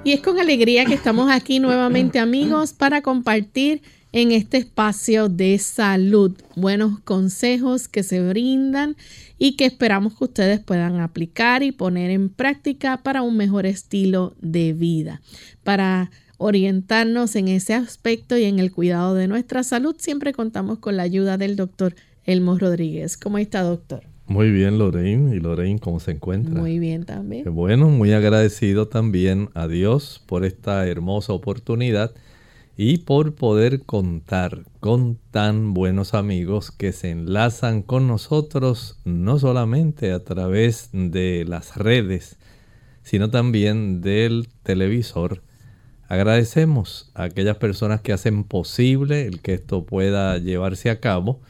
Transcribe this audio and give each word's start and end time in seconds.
Y 0.04 0.12
es 0.12 0.20
con 0.20 0.38
alegría 0.38 0.84
que 0.84 0.92
estamos 0.92 1.30
aquí 1.30 1.60
nuevamente 1.60 2.18
amigos 2.18 2.74
para 2.74 3.00
compartir 3.00 3.80
en 4.12 4.32
este 4.32 4.58
espacio 4.58 5.30
de 5.30 5.58
salud. 5.58 6.36
Buenos 6.56 7.00
consejos 7.00 7.88
que 7.88 8.02
se 8.02 8.20
brindan 8.20 8.96
y 9.38 9.56
que 9.56 9.64
esperamos 9.64 10.18
que 10.18 10.24
ustedes 10.24 10.60
puedan 10.60 11.00
aplicar 11.00 11.62
y 11.62 11.72
poner 11.72 12.10
en 12.10 12.28
práctica 12.28 13.02
para 13.02 13.22
un 13.22 13.38
mejor 13.38 13.64
estilo 13.64 14.34
de 14.42 14.74
vida. 14.74 15.22
Para 15.62 16.10
orientarnos 16.36 17.34
en 17.34 17.48
ese 17.48 17.72
aspecto 17.72 18.36
y 18.36 18.44
en 18.44 18.58
el 18.58 18.72
cuidado 18.72 19.14
de 19.14 19.26
nuestra 19.26 19.62
salud, 19.62 19.96
siempre 19.98 20.34
contamos 20.34 20.80
con 20.80 20.98
la 20.98 21.02
ayuda 21.02 21.38
del 21.38 21.56
doctor 21.56 21.94
Elmo 22.24 22.58
Rodríguez. 22.58 23.16
¿Cómo 23.16 23.38
está, 23.38 23.62
doctor? 23.62 24.13
Muy 24.26 24.50
bien, 24.50 24.78
Lorraine. 24.78 25.36
¿Y 25.36 25.40
Lorraine 25.40 25.78
cómo 25.78 26.00
se 26.00 26.12
encuentra? 26.12 26.58
Muy 26.58 26.78
bien 26.78 27.04
también. 27.04 27.44
bueno, 27.54 27.88
muy 27.88 28.12
agradecido 28.12 28.88
también 28.88 29.50
a 29.54 29.68
Dios 29.68 30.22
por 30.26 30.44
esta 30.44 30.86
hermosa 30.86 31.32
oportunidad 31.32 32.12
y 32.76 32.98
por 32.98 33.34
poder 33.34 33.82
contar 33.82 34.64
con 34.80 35.18
tan 35.30 35.74
buenos 35.74 36.14
amigos 36.14 36.70
que 36.70 36.92
se 36.92 37.10
enlazan 37.10 37.82
con 37.82 38.08
nosotros 38.08 38.98
no 39.04 39.38
solamente 39.38 40.10
a 40.12 40.24
través 40.24 40.88
de 40.92 41.44
las 41.46 41.76
redes, 41.76 42.36
sino 43.02 43.30
también 43.30 44.00
del 44.00 44.48
televisor. 44.62 45.42
Agradecemos 46.08 47.10
a 47.14 47.24
aquellas 47.24 47.58
personas 47.58 48.00
que 48.00 48.12
hacen 48.12 48.44
posible 48.44 49.26
el 49.26 49.40
que 49.40 49.54
esto 49.54 49.84
pueda 49.84 50.38
llevarse 50.38 50.90
a 50.90 51.00
cabo 51.00 51.40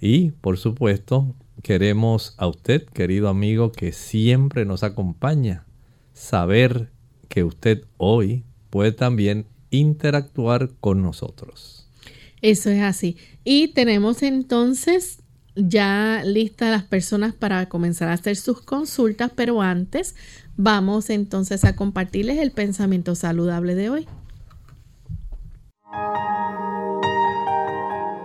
y, 0.00 0.30
por 0.30 0.56
supuesto, 0.56 1.34
queremos 1.62 2.34
a 2.38 2.46
usted, 2.46 2.84
querido 2.86 3.28
amigo, 3.28 3.72
que 3.72 3.92
siempre 3.92 4.64
nos 4.64 4.82
acompaña, 4.82 5.66
saber 6.12 6.90
que 7.28 7.44
usted 7.44 7.84
hoy 7.96 8.44
puede 8.70 8.92
también 8.92 9.46
interactuar 9.70 10.70
con 10.80 11.02
nosotros. 11.02 11.88
Eso 12.42 12.70
es 12.70 12.82
así. 12.82 13.16
Y 13.44 13.68
tenemos 13.68 14.22
entonces 14.22 15.22
ya 15.54 16.22
listas 16.24 16.70
las 16.70 16.84
personas 16.84 17.34
para 17.34 17.68
comenzar 17.68 18.08
a 18.08 18.14
hacer 18.14 18.36
sus 18.36 18.62
consultas, 18.62 19.30
pero 19.34 19.60
antes 19.60 20.14
vamos 20.56 21.10
entonces 21.10 21.64
a 21.64 21.76
compartirles 21.76 22.38
el 22.38 22.52
pensamiento 22.52 23.14
saludable 23.14 23.74
de 23.74 23.90
hoy. 23.90 24.08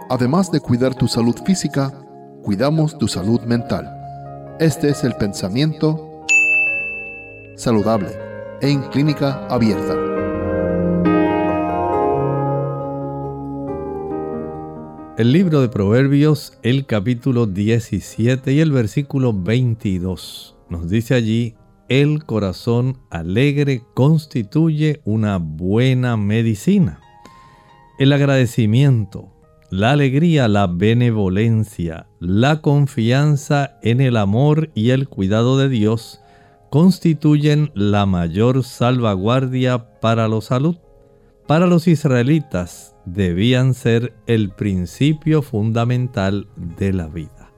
Además 0.10 0.52
de 0.52 0.60
cuidar 0.60 0.94
tu 0.94 1.08
salud 1.08 1.36
física, 1.46 2.05
cuidamos 2.46 2.96
tu 3.00 3.08
salud 3.08 3.42
mental. 3.42 3.92
Este 4.60 4.90
es 4.90 5.04
el 5.04 5.16
pensamiento 5.16 6.24
saludable 7.56 8.10
en 8.62 8.84
clínica 8.84 9.48
abierta. 9.48 9.96
El 15.18 15.32
libro 15.32 15.62
de 15.62 15.70
Proverbios, 15.70 16.60
el 16.62 16.86
capítulo 16.86 17.48
17 17.48 18.54
y 18.54 18.60
el 18.60 18.72
versículo 18.72 19.34
22, 19.34 20.56
nos 20.70 20.88
dice 20.88 21.16
allí, 21.16 21.56
el 21.90 22.26
corazón 22.26 23.00
alegre 23.10 23.82
constituye 23.96 25.02
una 25.04 25.38
buena 25.38 26.16
medicina. 26.16 27.00
El 27.98 28.14
agradecimiento, 28.14 29.35
la 29.76 29.92
alegría, 29.92 30.48
la 30.48 30.68
benevolencia, 30.68 32.08
la 32.20 32.62
confianza 32.62 33.78
en 33.82 34.00
el 34.00 34.16
amor 34.16 34.70
y 34.74 34.92
el 34.92 35.10
cuidado 35.10 35.58
de 35.58 35.68
Dios 35.68 36.22
constituyen 36.70 37.72
la 37.76 38.06
mayor 38.06 38.64
salvaguardia 38.64 40.00
para 40.00 40.30
la 40.30 40.40
salud. 40.40 40.78
Para 41.46 41.68
los 41.68 41.90
israelitas, 41.90 42.96
debían 43.06 43.74
ser 43.74 44.14
el 44.28 44.50
principio 44.50 45.42
fundamental 45.42 46.48
de 46.56 46.94
la 46.94 47.08
vida. 47.08 47.52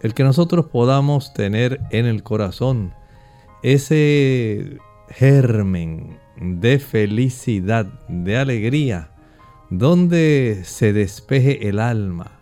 El 0.00 0.14
que 0.14 0.24
nosotros 0.24 0.66
podamos 0.66 1.34
tener 1.34 1.80
en 1.90 2.06
el 2.06 2.22
corazón 2.22 2.94
ese 3.62 4.78
germen 5.10 6.18
de 6.40 6.78
felicidad, 6.78 7.86
de 8.08 8.38
alegría, 8.38 9.11
donde 9.78 10.64
se 10.64 10.92
despeje 10.92 11.70
el 11.70 11.78
alma 11.78 12.38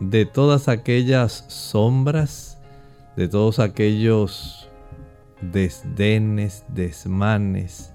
de 0.00 0.26
todas 0.26 0.68
aquellas 0.68 1.46
sombras, 1.48 2.58
de 3.16 3.26
todos 3.26 3.58
aquellos 3.58 4.68
desdenes, 5.40 6.66
desmanes, 6.68 7.94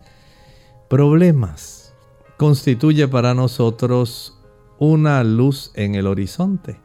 problemas 0.90 1.94
constituye 2.38 3.08
para 3.08 3.36
nosotros 3.36 4.40
una 4.80 5.24
luz 5.24 5.72
en 5.76 5.94
el 5.94 6.08
horizonte. 6.08 6.80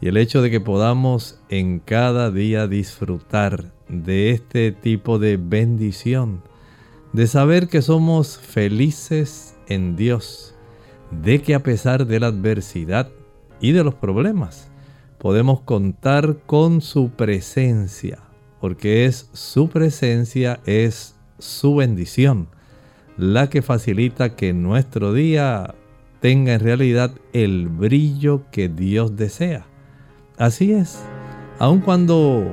Y 0.00 0.06
el 0.06 0.18
hecho 0.18 0.42
de 0.42 0.50
que 0.50 0.60
podamos 0.60 1.40
en 1.48 1.80
cada 1.80 2.30
día 2.30 2.68
disfrutar 2.68 3.72
de 3.88 4.30
este 4.30 4.70
tipo 4.70 5.18
de 5.18 5.38
bendición, 5.38 6.44
de 7.12 7.26
saber 7.26 7.66
que 7.66 7.82
somos 7.82 8.38
felices 8.38 9.56
en 9.66 9.96
Dios, 9.96 10.51
de 11.20 11.42
que 11.42 11.54
a 11.54 11.62
pesar 11.62 12.06
de 12.06 12.20
la 12.20 12.28
adversidad 12.28 13.10
y 13.60 13.72
de 13.72 13.84
los 13.84 13.94
problemas, 13.94 14.70
podemos 15.18 15.60
contar 15.60 16.38
con 16.46 16.80
su 16.80 17.10
presencia, 17.10 18.18
porque 18.60 19.06
es 19.06 19.28
su 19.32 19.68
presencia, 19.68 20.60
es 20.66 21.16
su 21.38 21.76
bendición, 21.76 22.48
la 23.16 23.50
que 23.50 23.62
facilita 23.62 24.34
que 24.34 24.52
nuestro 24.52 25.12
día 25.12 25.74
tenga 26.20 26.54
en 26.54 26.60
realidad 26.60 27.12
el 27.32 27.68
brillo 27.68 28.44
que 28.50 28.68
Dios 28.68 29.16
desea. 29.16 29.66
Así 30.38 30.72
es, 30.72 31.04
aun 31.58 31.80
cuando 31.80 32.44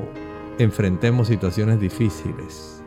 enfrentemos 0.59 1.27
situaciones 1.27 1.79
difíciles, 1.79 2.83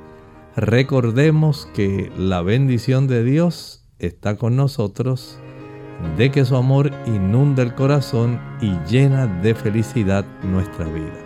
recordemos 0.55 1.67
que 1.75 2.13
la 2.17 2.43
bendición 2.43 3.09
de 3.09 3.25
Dios 3.25 3.85
está 3.99 4.37
con 4.37 4.57
nosotros, 4.57 5.39
de 6.17 6.31
que 6.31 6.45
su 6.45 6.57
amor 6.57 6.91
inunda 7.07 7.63
el 7.63 7.75
corazón 7.75 8.41
y 8.61 8.73
llena 8.91 9.27
de 9.27 9.55
felicidad 9.55 10.25
nuestra 10.43 10.87
vida. 10.87 11.23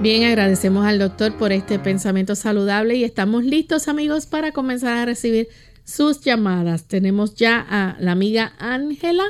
Bien, 0.00 0.24
agradecemos 0.24 0.86
al 0.86 0.98
doctor 0.98 1.36
por 1.36 1.52
este 1.52 1.78
pensamiento 1.78 2.34
saludable 2.34 2.94
y 2.96 3.04
estamos 3.04 3.44
listos 3.44 3.86
amigos 3.86 4.26
para 4.26 4.52
comenzar 4.52 4.96
a 4.96 5.04
recibir 5.04 5.48
sus 5.84 6.20
llamadas. 6.22 6.88
Tenemos 6.88 7.34
ya 7.34 7.64
a 7.68 7.96
la 8.00 8.12
amiga 8.12 8.52
Ángela. 8.58 9.24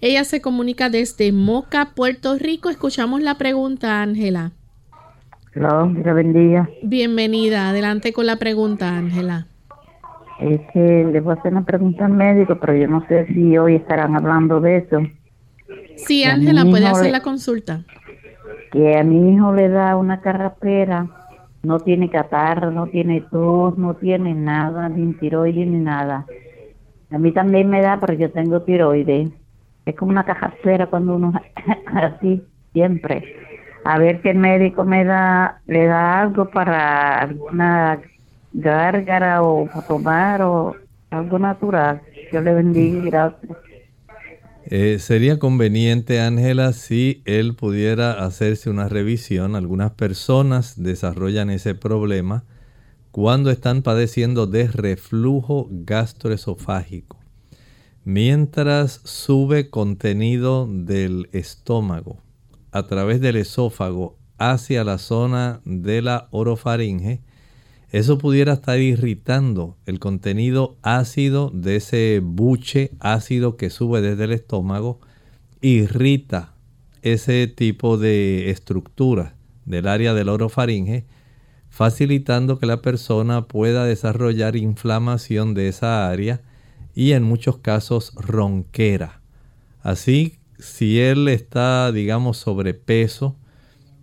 Ella 0.00 0.24
se 0.24 0.40
comunica 0.40 0.90
desde 0.90 1.30
Moca, 1.32 1.92
Puerto 1.94 2.36
Rico. 2.38 2.70
Escuchamos 2.70 3.22
la 3.22 3.38
pregunta, 3.38 4.02
Ángela. 4.02 4.52
Hola, 5.54 6.12
bendiga. 6.12 6.68
Bienvenida. 6.82 7.70
Adelante 7.70 8.12
con 8.12 8.26
la 8.26 8.36
pregunta, 8.36 8.96
Ángela. 8.96 9.46
Es 10.40 10.60
que 10.72 11.08
le 11.10 11.20
voy 11.20 11.34
a 11.34 11.38
hacer 11.38 11.52
una 11.52 11.64
pregunta 11.64 12.06
al 12.06 12.12
médico, 12.12 12.58
pero 12.60 12.74
yo 12.74 12.88
no 12.88 13.06
sé 13.08 13.26
si 13.26 13.56
hoy 13.56 13.76
estarán 13.76 14.16
hablando 14.16 14.60
de 14.60 14.76
eso. 14.78 14.98
Sí, 15.96 16.24
Ángela, 16.24 16.64
puede 16.64 16.86
hacer 16.86 17.10
la 17.10 17.22
consulta. 17.22 17.84
Que 18.70 18.96
a 18.96 19.04
mi 19.04 19.34
hijo 19.34 19.52
le 19.54 19.68
da 19.68 19.96
una 19.96 20.20
carrapera 20.20 21.08
no 21.66 21.80
tiene 21.80 22.08
catarro, 22.08 22.70
no 22.70 22.86
tiene 22.86 23.22
tos, 23.22 23.76
no 23.76 23.94
tiene 23.94 24.34
nada, 24.34 24.88
ni 24.88 25.12
tiroides 25.14 25.66
ni 25.66 25.78
nada. 25.78 26.24
A 27.10 27.18
mí 27.18 27.32
también 27.32 27.68
me 27.68 27.80
da, 27.80 27.98
pero 27.98 28.12
yo 28.14 28.30
tengo 28.30 28.62
tiroides. 28.62 29.30
Es 29.84 29.96
como 29.96 30.12
una 30.12 30.24
caja 30.24 30.54
cera 30.62 30.86
cuando 30.86 31.16
uno 31.16 31.32
así, 31.86 32.40
siempre. 32.72 33.24
A 33.84 33.98
ver 33.98 34.20
qué 34.20 34.30
el 34.30 34.38
médico 34.38 34.84
me 34.84 35.04
da, 35.04 35.60
le 35.66 35.86
da 35.86 36.20
algo 36.20 36.50
para 36.50 37.18
alguna 37.18 38.00
gárgara 38.52 39.42
o 39.42 39.68
tomar 39.86 40.42
o 40.42 40.76
algo 41.10 41.38
natural. 41.38 42.02
Yo 42.32 42.40
le 42.40 42.54
bendiga 42.54 43.02
gracias. 43.04 43.56
Eh, 44.68 44.98
sería 44.98 45.38
conveniente, 45.38 46.20
Ángela, 46.20 46.72
si 46.72 47.22
él 47.24 47.54
pudiera 47.54 48.24
hacerse 48.24 48.68
una 48.68 48.88
revisión. 48.88 49.54
Algunas 49.54 49.92
personas 49.92 50.82
desarrollan 50.82 51.50
ese 51.50 51.76
problema 51.76 52.44
cuando 53.12 53.52
están 53.52 53.82
padeciendo 53.82 54.48
de 54.48 54.66
reflujo 54.66 55.68
gastroesofágico. 55.70 57.18
Mientras 58.04 59.00
sube 59.04 59.70
contenido 59.70 60.68
del 60.68 61.28
estómago 61.32 62.18
a 62.72 62.88
través 62.88 63.20
del 63.20 63.36
esófago 63.36 64.18
hacia 64.36 64.82
la 64.82 64.98
zona 64.98 65.60
de 65.64 66.02
la 66.02 66.26
orofaringe, 66.30 67.22
eso 67.96 68.18
pudiera 68.18 68.52
estar 68.52 68.78
irritando 68.78 69.78
el 69.86 69.98
contenido 70.00 70.76
ácido 70.82 71.50
de 71.54 71.76
ese 71.76 72.20
buche 72.22 72.90
ácido 73.00 73.56
que 73.56 73.70
sube 73.70 74.02
desde 74.02 74.24
el 74.24 74.32
estómago, 74.32 75.00
irrita 75.62 76.52
ese 77.00 77.46
tipo 77.46 77.96
de 77.96 78.50
estructura 78.50 79.34
del 79.64 79.88
área 79.88 80.12
del 80.12 80.28
orofaringe, 80.28 81.06
facilitando 81.70 82.58
que 82.58 82.66
la 82.66 82.82
persona 82.82 83.48
pueda 83.48 83.86
desarrollar 83.86 84.56
inflamación 84.56 85.54
de 85.54 85.68
esa 85.68 86.06
área 86.06 86.42
y 86.94 87.12
en 87.12 87.22
muchos 87.22 87.56
casos 87.60 88.12
ronquera. 88.16 89.22
Así, 89.80 90.38
si 90.58 91.00
él 91.00 91.28
está, 91.28 91.90
digamos, 91.92 92.36
sobrepeso, 92.36 93.36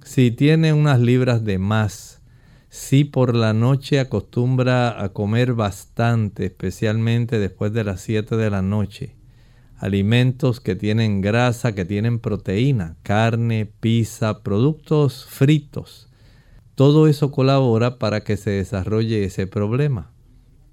si 0.04 0.32
tiene 0.32 0.74
unas 0.74 1.00
libras 1.00 1.44
de 1.44 1.60
más, 1.60 2.13
si 2.74 3.04
por 3.04 3.36
la 3.36 3.54
noche 3.54 4.00
acostumbra 4.00 5.04
a 5.04 5.10
comer 5.10 5.54
bastante, 5.54 6.46
especialmente 6.46 7.38
después 7.38 7.72
de 7.72 7.84
las 7.84 8.02
7 8.02 8.36
de 8.36 8.50
la 8.50 8.64
noche, 8.64 9.16
alimentos 9.78 10.60
que 10.60 10.76
tienen 10.76 11.22
grasa, 11.22 11.76
que 11.76 11.86
tienen 11.86 12.18
proteína, 12.18 12.98
carne, 13.04 13.72
pizza, 13.80 14.42
productos 14.42 15.28
fritos, 15.30 16.10
todo 16.74 17.08
eso 17.08 17.30
colabora 17.30 18.00
para 18.00 18.24
que 18.24 18.38
se 18.38 18.50
desarrolle 18.50 19.24
ese 19.24 19.46
problema. 19.46 20.12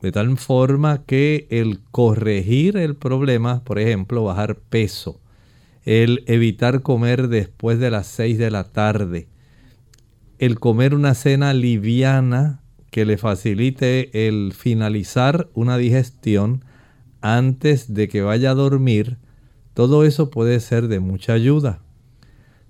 De 0.01 0.11
tal 0.11 0.39
forma 0.39 1.05
que 1.05 1.49
el 1.51 1.81
corregir 1.91 2.79
el 2.79 2.97
problema, 2.97 3.63
por 3.63 3.79
ejemplo, 3.79 4.25
bajar 4.25 4.57
peso, 4.57 5.21
el 5.85 6.25
evitar 6.29 6.81
comer 6.81 7.29
después 7.29 7.79
de 7.79 7.91
las 7.91 8.07
6 8.07 8.39
de 8.39 8.51
la 8.51 8.65
tarde, 8.65 9.29
el 10.41 10.59
comer 10.59 10.95
una 10.95 11.13
cena 11.13 11.53
liviana 11.53 12.63
que 12.91 13.05
le 13.05 13.19
facilite 13.19 14.27
el 14.27 14.55
finalizar 14.57 15.51
una 15.53 15.77
digestión 15.77 16.65
antes 17.21 17.93
de 17.93 18.09
que 18.09 18.23
vaya 18.23 18.53
a 18.53 18.55
dormir, 18.55 19.19
todo 19.75 20.03
eso 20.03 20.31
puede 20.31 20.59
ser 20.61 20.89
de 20.89 20.99
mucha 20.99 21.35
ayuda. 21.35 21.83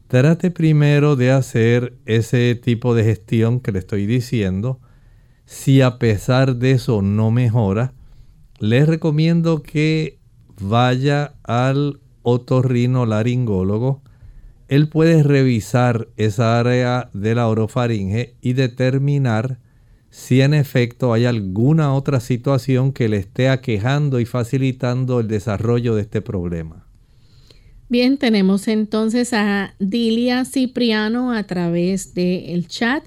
Trate 0.09 0.51
primero 0.51 1.15
de 1.15 1.31
hacer 1.31 1.97
ese 2.07 2.57
tipo 2.57 2.97
de 2.97 3.05
gestión 3.05 3.61
que 3.61 3.71
le 3.71 3.79
estoy 3.79 4.05
diciendo. 4.05 4.81
Si 5.47 5.81
a 5.81 6.01
pesar 6.01 6.57
de 6.57 6.73
eso 6.73 7.03
no 7.03 7.31
mejora, 7.31 7.93
les 8.59 8.89
recomiendo 8.89 9.63
que 9.63 10.19
vaya 10.61 11.35
al 11.45 12.01
otorrino 12.23 13.07
laringólogo 13.07 14.03
él 14.71 14.89
puede 14.89 15.25
revisar 15.25 16.07
esa 16.17 16.61
área 16.61 17.11
de 17.13 17.35
la 17.35 17.49
orofaringe 17.49 18.37
y 18.41 18.53
determinar 18.53 19.59
si 20.11 20.43
en 20.43 20.55
efecto 20.55 21.13
hay 21.13 21.25
alguna 21.25 21.93
otra 21.93 22.21
situación 22.21 22.93
que 22.93 23.09
le 23.09 23.17
esté 23.17 23.49
aquejando 23.49 24.21
y 24.21 24.27
facilitando 24.27 25.19
el 25.19 25.27
desarrollo 25.27 25.97
de 25.97 26.03
este 26.03 26.23
problema. 26.23 26.87
Bien, 27.89 28.17
tenemos 28.17 28.69
entonces 28.69 29.33
a 29.33 29.75
Dilia 29.81 30.45
Cipriano 30.45 31.33
a 31.33 31.43
través 31.43 32.15
del 32.15 32.69
chat. 32.69 33.03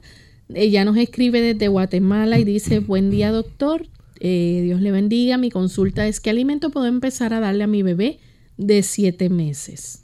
Ella 0.54 0.84
nos 0.84 0.98
escribe 0.98 1.40
desde 1.40 1.70
Guatemala 1.70 2.40
y 2.40 2.44
dice, 2.44 2.80
buen 2.80 3.10
día 3.10 3.32
doctor, 3.32 3.88
eh, 4.20 4.60
Dios 4.66 4.82
le 4.82 4.92
bendiga. 4.92 5.38
Mi 5.38 5.50
consulta 5.50 6.06
es, 6.10 6.20
¿qué 6.20 6.30
alimento 6.30 6.72
puedo 6.72 6.88
empezar 6.88 7.34
a 7.34 7.40
darle 7.40 7.64
a 7.64 7.68
mi 7.68 7.84
bebé 7.84 8.20
de 8.58 8.84
siete 8.84 9.30
meses? 9.30 10.02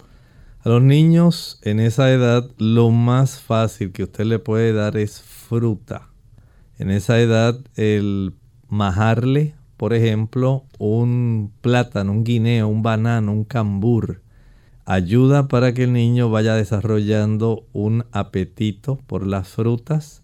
A 0.62 0.68
los 0.68 0.82
niños 0.82 1.58
en 1.62 1.80
esa 1.80 2.12
edad 2.12 2.52
lo 2.58 2.90
más 2.90 3.40
fácil 3.40 3.94
que 3.94 4.04
usted 4.04 4.26
le 4.26 4.40
puede 4.40 4.74
dar 4.74 4.98
es 4.98 5.22
fruta. 5.22 6.10
En 6.78 6.92
esa 6.92 7.18
edad 7.22 7.58
el 7.76 8.34
majarle, 8.68 9.56
por 9.78 9.94
ejemplo, 9.94 10.66
un 10.78 11.54
plátano, 11.62 12.12
un 12.12 12.26
guineo, 12.26 12.68
un 12.68 12.84
banano, 12.84 13.32
un 13.32 13.46
cambur, 13.46 14.22
ayuda 14.84 15.48
para 15.48 15.74
que 15.74 15.86
el 15.86 15.94
niño 15.94 16.30
vaya 16.30 16.56
desarrollando 16.56 17.64
un 17.72 18.04
apetito 18.12 18.98
por 19.08 19.26
las 19.26 19.48
frutas. 19.48 20.24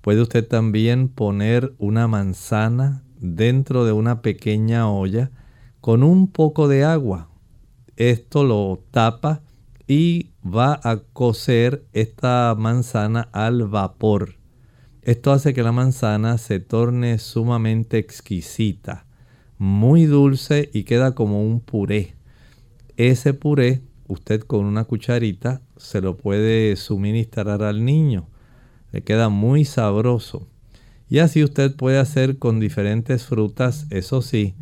Puede 0.00 0.22
usted 0.22 0.46
también 0.46 1.08
poner 1.08 1.74
una 1.78 2.06
manzana 2.06 3.02
dentro 3.18 3.84
de 3.84 3.90
una 3.90 4.22
pequeña 4.22 4.88
olla 4.88 5.32
con 5.80 6.04
un 6.04 6.28
poco 6.28 6.68
de 6.68 6.84
agua. 6.84 7.30
Esto 7.96 8.44
lo 8.44 8.80
tapa 8.92 9.42
y 9.92 10.30
va 10.42 10.80
a 10.84 11.00
cocer 11.12 11.84
esta 11.92 12.54
manzana 12.58 13.28
al 13.30 13.66
vapor. 13.68 14.36
Esto 15.02 15.32
hace 15.32 15.52
que 15.52 15.62
la 15.62 15.72
manzana 15.72 16.38
se 16.38 16.60
torne 16.60 17.18
sumamente 17.18 17.98
exquisita, 17.98 19.04
muy 19.58 20.06
dulce 20.06 20.70
y 20.72 20.84
queda 20.84 21.14
como 21.14 21.46
un 21.46 21.60
puré. 21.60 22.14
Ese 22.96 23.34
puré 23.34 23.82
usted 24.08 24.40
con 24.40 24.64
una 24.64 24.84
cucharita 24.84 25.60
se 25.76 26.00
lo 26.00 26.16
puede 26.16 26.74
suministrar 26.76 27.62
al 27.62 27.84
niño. 27.84 28.30
Le 28.92 29.02
queda 29.02 29.28
muy 29.28 29.66
sabroso. 29.66 30.48
Y 31.10 31.18
así 31.18 31.44
usted 31.44 31.76
puede 31.76 31.98
hacer 31.98 32.38
con 32.38 32.60
diferentes 32.60 33.26
frutas. 33.26 33.86
Eso 33.90 34.22
sí, 34.22 34.54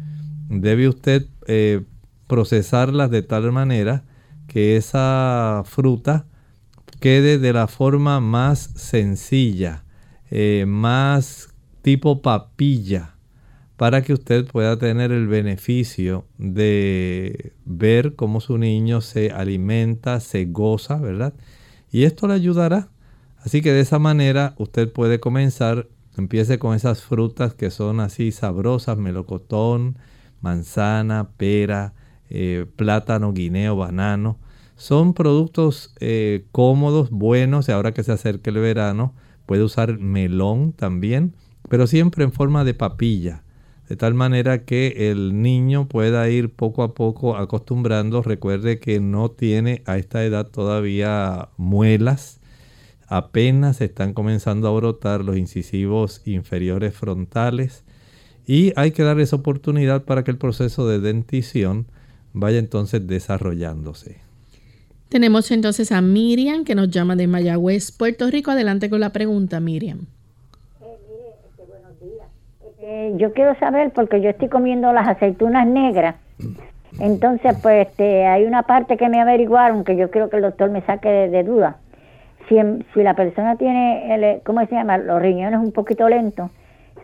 debe 0.49 0.89
usted 0.89 1.29
eh, 1.47 1.85
procesarlas 2.27 3.13
de 3.13 3.23
tal 3.23 3.53
manera 3.53 4.10
que 4.51 4.77
esa 4.77 5.63
fruta 5.65 6.27
quede 6.99 7.39
de 7.39 7.53
la 7.53 7.69
forma 7.69 8.19
más 8.19 8.59
sencilla, 8.75 9.85
eh, 10.29 10.65
más 10.67 11.55
tipo 11.83 12.21
papilla, 12.21 13.15
para 13.77 14.03
que 14.03 14.13
usted 14.13 14.47
pueda 14.47 14.77
tener 14.77 15.13
el 15.13 15.29
beneficio 15.29 16.27
de 16.37 17.53
ver 17.65 18.17
cómo 18.17 18.41
su 18.41 18.59
niño 18.59 19.01
se 19.03 19.31
alimenta, 19.31 20.19
se 20.19 20.47
goza, 20.47 20.97
¿verdad? 20.97 21.33
Y 21.93 22.03
esto 22.03 22.27
le 22.27 22.35
ayudará. 22.35 22.89
Así 23.39 23.63
que 23.63 23.73
de 23.73 23.81
esa 23.81 24.01
manera 24.01 24.55
usted 24.59 24.93
puede 24.93 25.21
comenzar, 25.21 25.87
empiece 26.19 26.59
con 26.59 26.75
esas 26.75 27.03
frutas 27.03 27.55
que 27.55 27.71
son 27.71 28.01
así 28.01 28.33
sabrosas, 28.33 28.99
melocotón, 28.99 29.97
manzana, 30.41 31.31
pera, 31.37 31.95
eh, 32.31 32.67
plátano, 32.77 33.33
guineo, 33.33 33.77
banano. 33.77 34.39
Son 34.77 35.13
productos 35.13 35.95
eh, 36.01 36.47
cómodos, 36.53 37.11
buenos, 37.11 37.69
y 37.69 37.73
ahora 37.73 37.93
que 37.93 38.03
se 38.03 38.13
acerca 38.13 38.51
el 38.51 38.59
verano, 38.59 39.15
puede 39.47 39.63
usar 39.63 39.99
melón 39.99 40.73
también, 40.73 41.35
pero 41.69 41.87
siempre 41.87 42.25
en 42.25 42.33
forma 42.33 42.65
de 42.65 42.75
papilla 42.75 43.43
de 43.91 43.97
tal 43.97 44.15
manera 44.15 44.65
que 44.65 45.11
el 45.11 45.43
niño 45.43 45.89
pueda 45.89 46.29
ir 46.31 46.55
poco 46.55 46.85
a 46.85 46.95
poco 46.95 47.37
acostumbrando. 47.37 48.23
Recuerde 48.23 48.79
que 48.79 49.01
no 49.01 49.33
tiene 49.33 49.83
a 49.85 49.99
esta 49.99 50.25
edad 50.25 50.47
todavía 50.47 51.49
muelas, 51.57 52.41
apenas 53.09 53.81
están 53.81 54.15
comenzando 54.15 54.69
a 54.69 54.71
brotar 54.71 55.25
los 55.25 55.37
incisivos 55.37 56.23
inferiores 56.25 56.95
frontales 56.95 57.83
y 58.47 58.73
hay 58.77 58.93
que 58.93 59.03
darles 59.03 59.33
oportunidad 59.33 60.05
para 60.05 60.23
que 60.23 60.31
el 60.31 60.39
proceso 60.39 60.87
de 60.87 61.01
dentición 61.01 61.89
vaya 62.33 62.59
entonces 62.59 63.07
desarrollándose. 63.07 64.19
Tenemos 65.09 65.51
entonces 65.51 65.91
a 65.91 66.01
Miriam 66.01 66.65
que 66.65 66.77
nos 66.77 66.89
llama 66.91 67.17
de 67.17 67.27
Mayagüez, 67.27 67.91
Puerto 67.91 68.31
Rico. 68.31 68.53
Adelante 68.53 68.89
con 68.89 69.01
la 69.01 69.11
pregunta, 69.11 69.59
Miriam. 69.59 70.07
Eh, 72.83 73.15
yo 73.17 73.33
quiero 73.33 73.59
saber, 73.59 73.93
porque 73.93 74.21
yo 74.21 74.31
estoy 74.31 74.49
comiendo 74.49 74.93
las 74.93 75.07
aceitunas 75.07 75.67
negras, 75.67 76.17
entonces 76.99 77.57
pues 77.63 77.89
este, 77.89 78.27
hay 78.27 78.45
una 78.45 78.63
parte 78.63 78.97
que 78.97 79.09
me 79.09 79.21
averiguaron, 79.21 79.85
que 79.85 79.97
yo 79.97 80.11
quiero 80.11 80.31
que 80.31 80.37
el 80.37 80.43
doctor 80.43 80.71
me 80.71 80.81
saque 80.83 81.09
de, 81.09 81.45
duda. 81.45 81.77
Si, 82.49 82.57
si 82.95 83.03
la 83.03 83.15
persona 83.15 83.57
tiene, 83.57 84.15
el, 84.15 84.43
¿cómo 84.43 84.65
se 84.67 84.75
llama? 84.75 84.99
Los 84.99 85.21
riñones 85.21 85.61
un 85.61 85.73
poquito 85.73 86.09
lentos, 86.09 86.51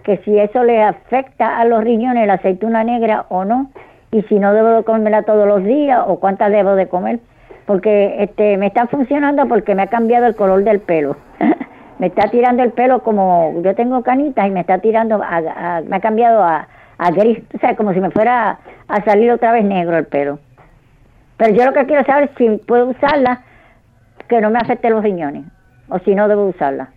que 0.03 0.17
si 0.19 0.39
eso 0.39 0.65
le 0.65 0.83
afecta 0.83 1.59
a 1.59 1.65
los 1.65 1.85
riñones 1.85 2.27
la 2.27 2.35
aceituna 2.35 2.83
negra 2.83 3.27
o 3.29 3.45
no, 3.45 3.71
y 4.17 4.23
si 4.23 4.39
no 4.39 4.55
debo 4.55 4.69
de 4.69 4.83
comerla 4.83 5.25
todos 5.25 5.47
los 5.47 5.63
días 5.63 6.03
o 6.07 6.19
cuántas 6.19 6.51
debo 6.51 6.75
de 6.75 6.89
comer, 6.89 7.21
porque 7.67 8.23
este 8.23 8.57
me 8.57 8.69
está 8.69 8.87
funcionando 8.87 9.47
porque 9.47 9.75
me 9.75 9.83
ha 9.83 9.89
cambiado 9.89 10.27
el 10.27 10.35
color 10.35 10.65
del 10.65 10.81
pelo. 10.81 11.17
me 11.99 12.07
está 12.07 12.31
tirando 12.31 12.63
el 12.63 12.73
pelo 12.73 13.03
como 13.03 13.61
yo 13.63 13.75
tengo 13.75 14.03
canitas 14.03 14.47
y 14.47 14.51
me 14.51 14.61
está 14.61 14.79
tirando, 14.79 15.19
me 15.19 15.97
ha 15.97 16.01
cambiado 16.01 16.43
a, 16.43 16.67
gris, 17.11 17.41
o 17.55 17.59
sea, 17.59 17.77
como 17.77 17.93
si 17.93 18.01
me 18.01 18.11
fuera 18.11 18.59
a 18.89 19.05
salir 19.05 19.31
otra 19.31 19.53
vez 19.53 19.67
negro 19.67 19.99
el 19.99 20.07
pelo. 20.07 20.39
Pero 21.37 21.55
yo 21.55 21.67
lo 21.67 21.75
que 21.75 21.85
quiero 21.85 22.03
saber 22.05 22.31
es 22.31 22.31
si 22.39 22.49
puedo 22.65 22.87
usarla 22.87 23.43
que 24.29 24.41
no 24.41 24.49
me 24.49 24.59
afecte 24.59 24.89
los 24.89 25.03
riñones 25.03 25.45
o 25.91 25.99
si 25.99 26.15
no 26.15 26.27
debo 26.27 26.47
usarla. 26.47 26.89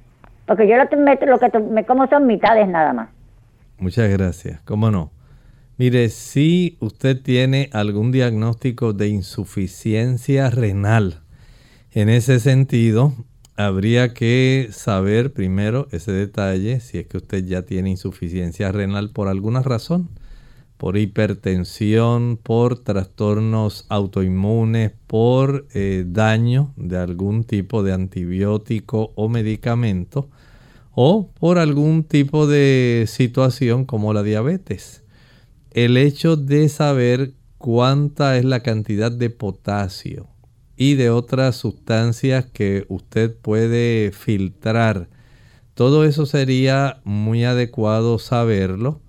Porque 0.46 0.70
yo 0.70 0.78
lo, 0.78 0.88
que 0.88 1.60
me 1.60 1.86
como 1.86 2.08
son 2.08 2.28
mitades 2.28 2.66
nada 2.70 2.94
más. 2.94 3.10
Muchas 3.78 4.10
gracias. 4.10 4.62
¿Cómo 4.62 4.90
no? 4.90 5.12
Mire, 5.80 6.10
si 6.10 6.76
usted 6.82 7.22
tiene 7.22 7.70
algún 7.72 8.12
diagnóstico 8.12 8.92
de 8.92 9.08
insuficiencia 9.08 10.50
renal, 10.50 11.22
en 11.92 12.10
ese 12.10 12.42
sentido, 12.42 13.14
habría 13.56 14.14
que 14.14 14.68
saber 14.74 15.32
primero 15.32 15.88
ese 15.92 16.12
detalle, 16.12 16.82
si 16.82 16.98
es 16.98 17.08
que 17.08 17.16
usted 17.16 17.46
ya 17.46 17.62
tiene 17.62 17.92
insuficiencia 17.92 18.74
renal 18.74 19.12
por 19.12 19.30
alguna 19.30 19.62
razón, 19.62 20.10
por 20.76 20.98
hipertensión, 20.98 22.36
por 22.36 22.80
trastornos 22.80 23.86
autoinmunes, 23.88 24.92
por 25.08 25.66
eh, 25.74 26.04
daño 26.06 26.74
de 26.76 26.98
algún 26.98 27.46
tipo 27.46 27.84
de 27.84 27.94
antibiótico 27.94 29.14
o 29.16 29.30
medicamento, 29.30 30.28
o 30.92 31.30
por 31.40 31.58
algún 31.58 32.04
tipo 32.04 32.48
de 32.48 33.06
situación 33.08 33.86
como 33.86 34.12
la 34.12 34.24
diabetes. 34.24 35.04
El 35.72 35.98
hecho 35.98 36.36
de 36.36 36.68
saber 36.70 37.34
cuánta 37.58 38.38
es 38.38 38.46
la 38.46 38.62
cantidad 38.62 39.12
de 39.12 39.30
potasio 39.30 40.28
y 40.76 40.96
de 40.96 41.10
otras 41.10 41.58
sustancias 41.58 42.46
que 42.46 42.86
usted 42.88 43.36
puede 43.36 44.12
filtrar. 44.12 45.10
Todo 45.74 46.06
eso 46.06 46.26
sería 46.26 47.02
muy 47.04 47.44
adecuado 47.44 48.18
saberlo 48.18 49.02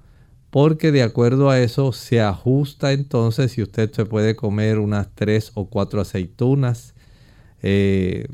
porque 0.50 0.90
de 0.90 1.02
acuerdo 1.02 1.48
a 1.48 1.60
eso 1.60 1.92
se 1.92 2.20
ajusta 2.20 2.92
entonces 2.92 3.52
si 3.52 3.62
usted 3.62 3.90
se 3.92 4.04
puede 4.04 4.34
comer 4.34 4.78
unas 4.78 5.08
tres 5.14 5.52
o 5.54 5.70
cuatro 5.70 6.00
aceitunas. 6.00 6.94
Eh, 7.62 8.26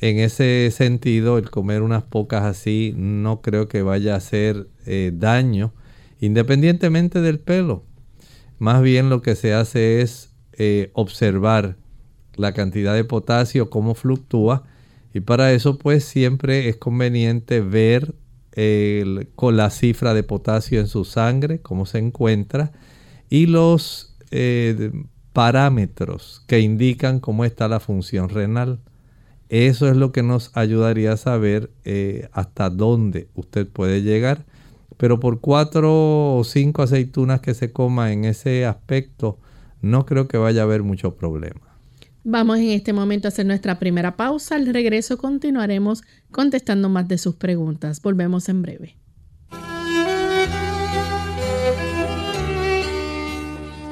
en 0.00 0.18
ese 0.18 0.70
sentido, 0.72 1.38
el 1.38 1.50
comer 1.50 1.82
unas 1.82 2.02
pocas 2.02 2.42
así 2.42 2.92
no 2.96 3.40
creo 3.40 3.68
que 3.68 3.82
vaya 3.82 4.14
a 4.14 4.16
hacer 4.16 4.66
eh, 4.86 5.12
daño, 5.14 5.72
independientemente 6.22 7.20
del 7.20 7.40
pelo. 7.40 7.84
Más 8.58 8.80
bien 8.80 9.10
lo 9.10 9.22
que 9.22 9.34
se 9.34 9.54
hace 9.54 10.00
es 10.02 10.30
eh, 10.52 10.90
observar 10.94 11.76
la 12.36 12.52
cantidad 12.52 12.94
de 12.94 13.02
potasio, 13.02 13.70
cómo 13.70 13.94
fluctúa. 13.94 14.62
Y 15.12 15.20
para 15.20 15.52
eso 15.52 15.78
pues 15.78 16.04
siempre 16.04 16.68
es 16.68 16.76
conveniente 16.76 17.60
ver 17.60 18.14
con 19.34 19.56
la 19.56 19.70
cifra 19.70 20.14
de 20.14 20.22
potasio 20.22 20.78
en 20.78 20.86
su 20.86 21.04
sangre, 21.04 21.60
cómo 21.60 21.86
se 21.86 21.98
encuentra, 21.98 22.70
y 23.30 23.46
los 23.46 24.14
eh, 24.30 24.92
parámetros 25.32 26.44
que 26.46 26.60
indican 26.60 27.18
cómo 27.18 27.44
está 27.44 27.66
la 27.66 27.80
función 27.80 28.28
renal. 28.28 28.78
Eso 29.48 29.88
es 29.88 29.96
lo 29.96 30.12
que 30.12 30.22
nos 30.22 30.56
ayudaría 30.56 31.12
a 31.12 31.16
saber 31.16 31.70
eh, 31.84 32.28
hasta 32.32 32.70
dónde 32.70 33.28
usted 33.34 33.66
puede 33.66 34.02
llegar. 34.02 34.46
Pero 35.02 35.18
por 35.18 35.40
cuatro 35.40 36.36
o 36.36 36.44
cinco 36.44 36.80
aceitunas 36.80 37.40
que 37.40 37.54
se 37.54 37.72
coma 37.72 38.12
en 38.12 38.24
ese 38.24 38.64
aspecto, 38.64 39.40
no 39.80 40.06
creo 40.06 40.28
que 40.28 40.36
vaya 40.36 40.60
a 40.60 40.64
haber 40.64 40.84
mucho 40.84 41.16
problema. 41.16 41.76
Vamos 42.22 42.58
en 42.58 42.68
este 42.68 42.92
momento 42.92 43.26
a 43.26 43.30
hacer 43.30 43.44
nuestra 43.44 43.80
primera 43.80 44.14
pausa. 44.16 44.54
Al 44.54 44.72
regreso 44.72 45.18
continuaremos 45.18 46.02
contestando 46.30 46.88
más 46.88 47.08
de 47.08 47.18
sus 47.18 47.34
preguntas. 47.34 48.00
Volvemos 48.00 48.48
en 48.48 48.62
breve. 48.62 48.96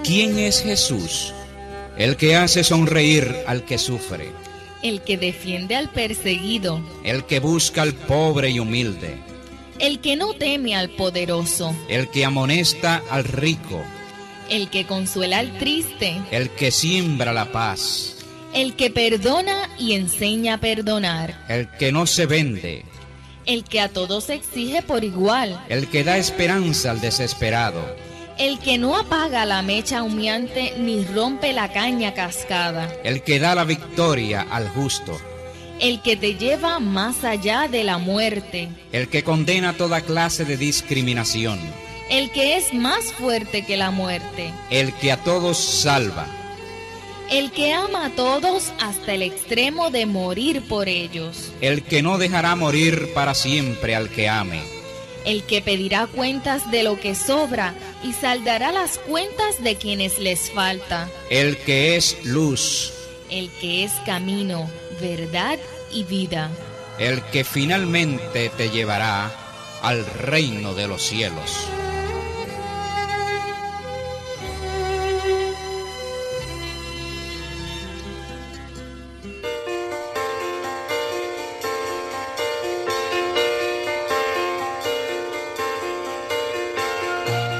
¿Quién 0.04 0.38
es 0.38 0.62
Jesús? 0.62 1.34
El 1.98 2.14
que 2.14 2.36
hace 2.36 2.62
sonreír 2.62 3.34
al 3.48 3.64
que 3.64 3.78
sufre. 3.78 4.28
El 4.84 5.00
que 5.00 5.18
defiende 5.18 5.74
al 5.74 5.90
perseguido. 5.90 6.80
El 7.02 7.24
que 7.24 7.40
busca 7.40 7.82
al 7.82 7.94
pobre 7.94 8.50
y 8.50 8.60
humilde. 8.60 9.29
El 9.80 10.00
que 10.00 10.16
no 10.16 10.34
teme 10.34 10.76
al 10.76 10.90
poderoso. 10.90 11.74
El 11.88 12.08
que 12.10 12.24
amonesta 12.24 13.02
al 13.10 13.24
rico. 13.24 13.82
El 14.48 14.68
que 14.70 14.86
consuela 14.86 15.38
al 15.38 15.58
triste. 15.58 16.20
El 16.30 16.50
que 16.50 16.70
siembra 16.70 17.32
la 17.32 17.50
paz 17.50 18.16
el 18.52 18.74
que 18.74 18.90
perdona 18.90 19.68
y 19.78 19.92
enseña 19.92 20.54
a 20.54 20.58
perdonar. 20.58 21.44
El 21.48 21.68
que 21.70 21.92
no 21.92 22.06
se 22.06 22.26
vende. 22.26 22.84
El 23.46 23.64
que 23.64 23.80
a 23.80 23.88
todos 23.88 24.28
exige 24.30 24.82
por 24.82 25.04
igual. 25.04 25.64
El 25.68 25.88
que 25.88 26.04
da 26.04 26.18
esperanza 26.18 26.90
al 26.90 27.00
desesperado. 27.00 27.80
El 28.38 28.58
que 28.58 28.78
no 28.78 28.96
apaga 28.96 29.44
la 29.44 29.62
mecha 29.62 30.02
humeante 30.02 30.74
ni 30.78 31.04
rompe 31.04 31.52
la 31.52 31.72
caña 31.72 32.14
cascada. 32.14 32.92
El 33.04 33.22
que 33.22 33.38
da 33.38 33.54
la 33.54 33.64
victoria 33.64 34.46
al 34.50 34.68
justo. 34.68 35.18
El 35.80 36.02
que 36.02 36.16
te 36.16 36.34
lleva 36.34 36.78
más 36.78 37.24
allá 37.24 37.66
de 37.68 37.84
la 37.84 37.98
muerte. 37.98 38.68
El 38.92 39.08
que 39.08 39.24
condena 39.24 39.72
toda 39.72 40.02
clase 40.02 40.44
de 40.44 40.56
discriminación. 40.56 41.58
El 42.10 42.30
que 42.30 42.56
es 42.56 42.74
más 42.74 43.12
fuerte 43.12 43.64
que 43.64 43.76
la 43.76 43.90
muerte. 43.90 44.52
El 44.70 44.92
que 44.94 45.12
a 45.12 45.16
todos 45.16 45.56
salva 45.58 46.26
el 47.30 47.52
que 47.52 47.72
ama 47.72 48.06
a 48.06 48.10
todos 48.10 48.72
hasta 48.80 49.14
el 49.14 49.22
extremo 49.22 49.90
de 49.90 50.04
morir 50.04 50.62
por 50.62 50.88
ellos. 50.88 51.52
El 51.60 51.84
que 51.84 52.02
no 52.02 52.18
dejará 52.18 52.56
morir 52.56 53.12
para 53.14 53.34
siempre 53.34 53.94
al 53.94 54.10
que 54.10 54.28
ame. 54.28 54.60
El 55.24 55.44
que 55.44 55.62
pedirá 55.62 56.08
cuentas 56.08 56.68
de 56.72 56.82
lo 56.82 56.98
que 56.98 57.14
sobra 57.14 57.74
y 58.02 58.12
saldará 58.14 58.72
las 58.72 58.98
cuentas 58.98 59.62
de 59.62 59.76
quienes 59.76 60.18
les 60.18 60.50
falta. 60.50 61.08
El 61.30 61.56
que 61.58 61.96
es 61.96 62.16
luz. 62.24 62.92
El 63.30 63.48
que 63.60 63.84
es 63.84 63.92
camino, 64.04 64.68
verdad 65.00 65.58
y 65.90 66.04
vida. 66.04 66.50
El 66.98 67.22
que 67.22 67.44
finalmente 67.44 68.50
te 68.56 68.70
llevará 68.70 69.30
al 69.82 70.04
reino 70.04 70.74
de 70.74 70.86
los 70.86 71.02
cielos. 71.02 71.66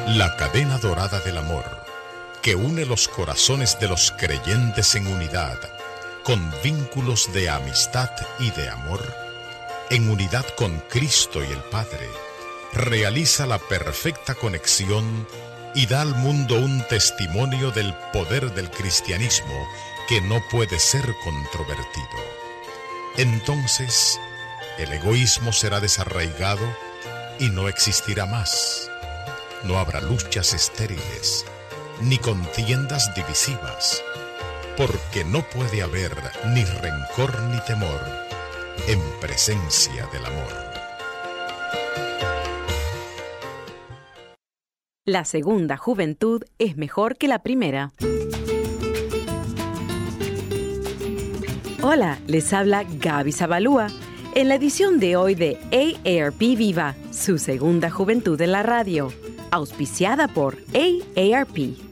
La 0.06 0.37
cadena 0.37 0.76
dorada 0.78 1.20
del 1.20 1.38
amor 1.38 1.64
que 2.42 2.54
une 2.54 2.85
los 2.85 3.09
corazones 3.09 3.78
de 3.80 3.88
los 3.88 4.12
creyentes 4.12 4.94
en 4.94 5.06
unidad 5.06 5.79
con 6.30 6.54
vínculos 6.62 7.32
de 7.32 7.50
amistad 7.50 8.08
y 8.38 8.52
de 8.52 8.68
amor, 8.68 9.02
en 9.90 10.08
unidad 10.08 10.46
con 10.56 10.78
Cristo 10.88 11.42
y 11.42 11.49
el 11.49 11.58
Padre, 11.58 12.08
realiza 12.72 13.46
la 13.46 13.58
perfecta 13.58 14.37
conexión 14.37 15.26
y 15.75 15.88
da 15.88 16.02
al 16.02 16.14
mundo 16.14 16.54
un 16.54 16.87
testimonio 16.87 17.72
del 17.72 17.92
poder 18.12 18.54
del 18.54 18.70
cristianismo 18.70 19.66
que 20.08 20.20
no 20.20 20.40
puede 20.52 20.78
ser 20.78 21.04
controvertido. 21.25 22.20
Entonces, 23.16 24.16
el 24.78 24.92
egoísmo 24.92 25.52
será 25.52 25.80
desarraigado 25.80 26.64
y 27.40 27.49
no 27.49 27.66
existirá 27.66 28.26
más. 28.26 28.88
No 29.64 29.80
habrá 29.80 30.00
luchas 30.00 30.54
estériles, 30.54 31.44
ni 32.02 32.18
contiendas 32.18 33.12
divisivas, 33.16 34.00
porque 34.76 35.24
no 35.24 35.42
puede 35.42 35.82
haber 35.82 36.12
ni 36.54 36.64
rencor 36.64 37.40
ni 37.44 37.60
temor 37.66 38.00
en 38.88 39.00
presencia 39.20 40.06
del 40.12 40.24
amor. 40.24 40.52
La 45.06 45.24
segunda 45.24 45.76
juventud 45.76 46.44
es 46.58 46.76
mejor 46.76 47.16
que 47.16 47.26
la 47.26 47.42
primera. 47.42 47.92
Hola, 51.82 52.18
les 52.26 52.52
habla 52.52 52.84
Gaby 52.84 53.32
Zabalúa 53.32 53.88
en 54.34 54.48
la 54.48 54.54
edición 54.54 55.00
de 55.00 55.16
hoy 55.16 55.34
de 55.34 55.58
AARP 55.72 56.38
Viva, 56.38 56.94
su 57.10 57.38
segunda 57.38 57.90
juventud 57.90 58.40
en 58.40 58.52
la 58.52 58.62
radio, 58.62 59.12
auspiciada 59.50 60.28
por 60.28 60.58
AARP. 60.74 61.89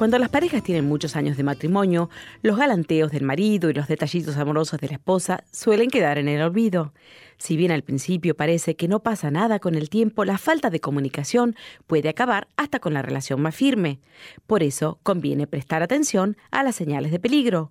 Cuando 0.00 0.18
las 0.18 0.30
parejas 0.30 0.62
tienen 0.62 0.88
muchos 0.88 1.14
años 1.14 1.36
de 1.36 1.42
matrimonio, 1.42 2.08
los 2.40 2.56
galanteos 2.56 3.12
del 3.12 3.22
marido 3.22 3.68
y 3.68 3.74
los 3.74 3.86
detallitos 3.86 4.38
amorosos 4.38 4.80
de 4.80 4.88
la 4.88 4.94
esposa 4.94 5.44
suelen 5.52 5.90
quedar 5.90 6.16
en 6.16 6.26
el 6.26 6.40
olvido. 6.40 6.94
Si 7.36 7.54
bien 7.54 7.70
al 7.70 7.82
principio 7.82 8.34
parece 8.34 8.76
que 8.76 8.88
no 8.88 9.00
pasa 9.00 9.30
nada 9.30 9.58
con 9.58 9.74
el 9.74 9.90
tiempo, 9.90 10.24
la 10.24 10.38
falta 10.38 10.70
de 10.70 10.80
comunicación 10.80 11.54
puede 11.86 12.08
acabar 12.08 12.48
hasta 12.56 12.78
con 12.78 12.94
la 12.94 13.02
relación 13.02 13.42
más 13.42 13.54
firme. 13.54 14.00
Por 14.46 14.62
eso 14.62 14.98
conviene 15.02 15.46
prestar 15.46 15.82
atención 15.82 16.38
a 16.50 16.62
las 16.62 16.76
señales 16.76 17.12
de 17.12 17.20
peligro. 17.20 17.70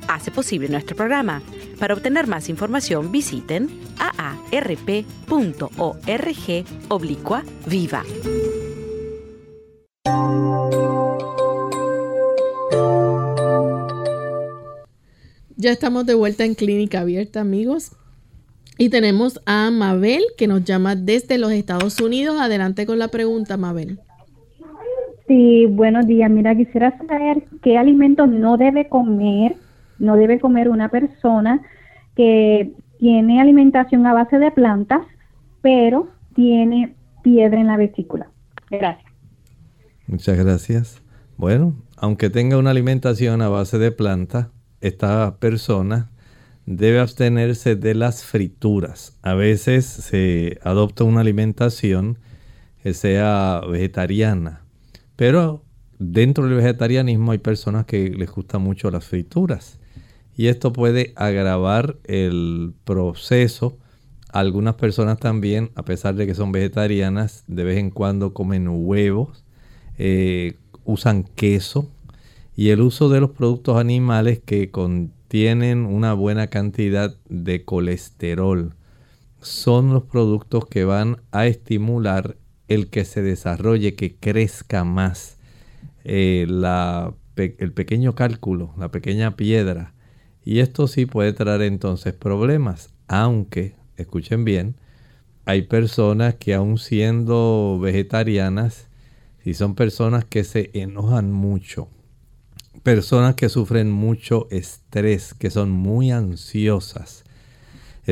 hace 0.13 0.31
posible 0.31 0.69
nuestro 0.69 0.95
programa. 0.95 1.41
Para 1.79 1.93
obtener 1.93 2.27
más 2.27 2.49
información 2.49 3.11
visiten 3.11 3.69
aarp.org 3.99 5.05
oblicua 6.89 7.43
viva. 7.67 8.03
Ya 15.61 15.69
estamos 15.69 16.07
de 16.07 16.15
vuelta 16.15 16.43
en 16.43 16.55
Clínica 16.55 17.01
Abierta, 17.01 17.41
amigos. 17.41 17.91
Y 18.79 18.89
tenemos 18.89 19.39
a 19.45 19.69
Mabel 19.69 20.23
que 20.35 20.47
nos 20.47 20.63
llama 20.63 20.95
desde 20.95 21.37
los 21.37 21.51
Estados 21.51 22.01
Unidos. 22.01 22.41
Adelante 22.41 22.87
con 22.87 22.97
la 22.97 23.09
pregunta, 23.09 23.57
Mabel. 23.57 23.99
Sí, 25.27 25.67
buenos 25.67 26.07
días. 26.07 26.31
Mira, 26.31 26.55
quisiera 26.55 26.97
saber 26.97 27.43
qué 27.61 27.77
alimentos 27.77 28.27
no 28.27 28.57
debe 28.57 28.89
comer, 28.89 29.55
no 30.01 30.15
debe 30.15 30.39
comer 30.39 30.69
una 30.69 30.89
persona 30.89 31.61
que 32.15 32.73
tiene 32.99 33.39
alimentación 33.39 34.05
a 34.05 34.13
base 34.13 34.37
de 34.39 34.51
plantas, 34.51 35.01
pero 35.61 36.09
tiene 36.35 36.95
piedra 37.23 37.59
en 37.59 37.67
la 37.67 37.77
vesícula. 37.77 38.29
Gracias. 38.69 39.11
Muchas 40.07 40.37
gracias. 40.37 41.01
Bueno, 41.37 41.73
aunque 41.97 42.29
tenga 42.29 42.57
una 42.57 42.71
alimentación 42.71 43.41
a 43.41 43.49
base 43.49 43.77
de 43.77 43.91
planta, 43.91 44.51
esta 44.81 45.37
persona 45.39 46.09
debe 46.65 46.99
abstenerse 46.99 47.75
de 47.75 47.95
las 47.95 48.23
frituras. 48.23 49.17
A 49.21 49.33
veces 49.33 49.85
se 49.85 50.59
adopta 50.63 51.03
una 51.03 51.21
alimentación 51.21 52.17
que 52.83 52.93
sea 52.93 53.61
vegetariana 53.69 54.61
pero 55.21 55.63
dentro 56.01 56.45
del 56.45 56.55
vegetarianismo 56.55 57.31
hay 57.31 57.37
personas 57.37 57.85
que 57.85 58.09
les 58.09 58.31
gustan 58.31 58.63
mucho 58.63 58.89
las 58.89 59.05
frituras. 59.05 59.79
Y 60.35 60.47
esto 60.47 60.73
puede 60.73 61.13
agravar 61.15 61.97
el 62.05 62.73
proceso. 62.83 63.77
Algunas 64.33 64.75
personas 64.75 65.19
también, 65.19 65.69
a 65.75 65.83
pesar 65.83 66.15
de 66.15 66.25
que 66.25 66.33
son 66.33 66.51
vegetarianas, 66.51 67.43
de 67.47 67.63
vez 67.63 67.77
en 67.77 67.91
cuando 67.91 68.33
comen 68.33 68.67
huevos, 68.67 69.43
eh, 69.99 70.57
usan 70.85 71.23
queso 71.23 71.91
y 72.55 72.69
el 72.69 72.81
uso 72.81 73.07
de 73.09 73.19
los 73.19 73.31
productos 73.31 73.77
animales 73.77 74.41
que 74.43 74.71
contienen 74.71 75.85
una 75.85 76.13
buena 76.13 76.47
cantidad 76.47 77.15
de 77.29 77.63
colesterol 77.63 78.73
son 79.41 79.93
los 79.93 80.03
productos 80.03 80.65
que 80.65 80.83
van 80.83 81.17
a 81.31 81.45
estimular 81.45 82.37
el 82.67 82.89
que 82.89 83.05
se 83.05 83.21
desarrolle, 83.21 83.95
que 83.95 84.15
crezca 84.15 84.83
más 84.83 85.37
eh, 86.03 86.45
el 86.45 87.73
pequeño 87.73 88.15
cálculo, 88.15 88.73
la 88.77 88.89
pequeña 88.89 89.35
piedra. 89.35 89.93
Y 90.43 90.59
esto 90.59 90.87
sí 90.87 91.05
puede 91.05 91.33
traer 91.33 91.61
entonces 91.61 92.13
problemas, 92.13 92.93
aunque, 93.07 93.75
escuchen 93.97 94.43
bien, 94.43 94.75
hay 95.45 95.63
personas 95.63 96.35
que 96.35 96.53
aún 96.53 96.77
siendo 96.77 97.79
vegetarianas, 97.81 98.87
si 99.43 99.53
son 99.53 99.75
personas 99.75 100.25
que 100.25 100.43
se 100.43 100.69
enojan 100.73 101.31
mucho, 101.31 101.89
personas 102.83 103.35
que 103.35 103.49
sufren 103.49 103.91
mucho 103.91 104.47
estrés, 104.51 105.33
que 105.33 105.49
son 105.49 105.71
muy 105.71 106.11
ansiosas, 106.11 107.20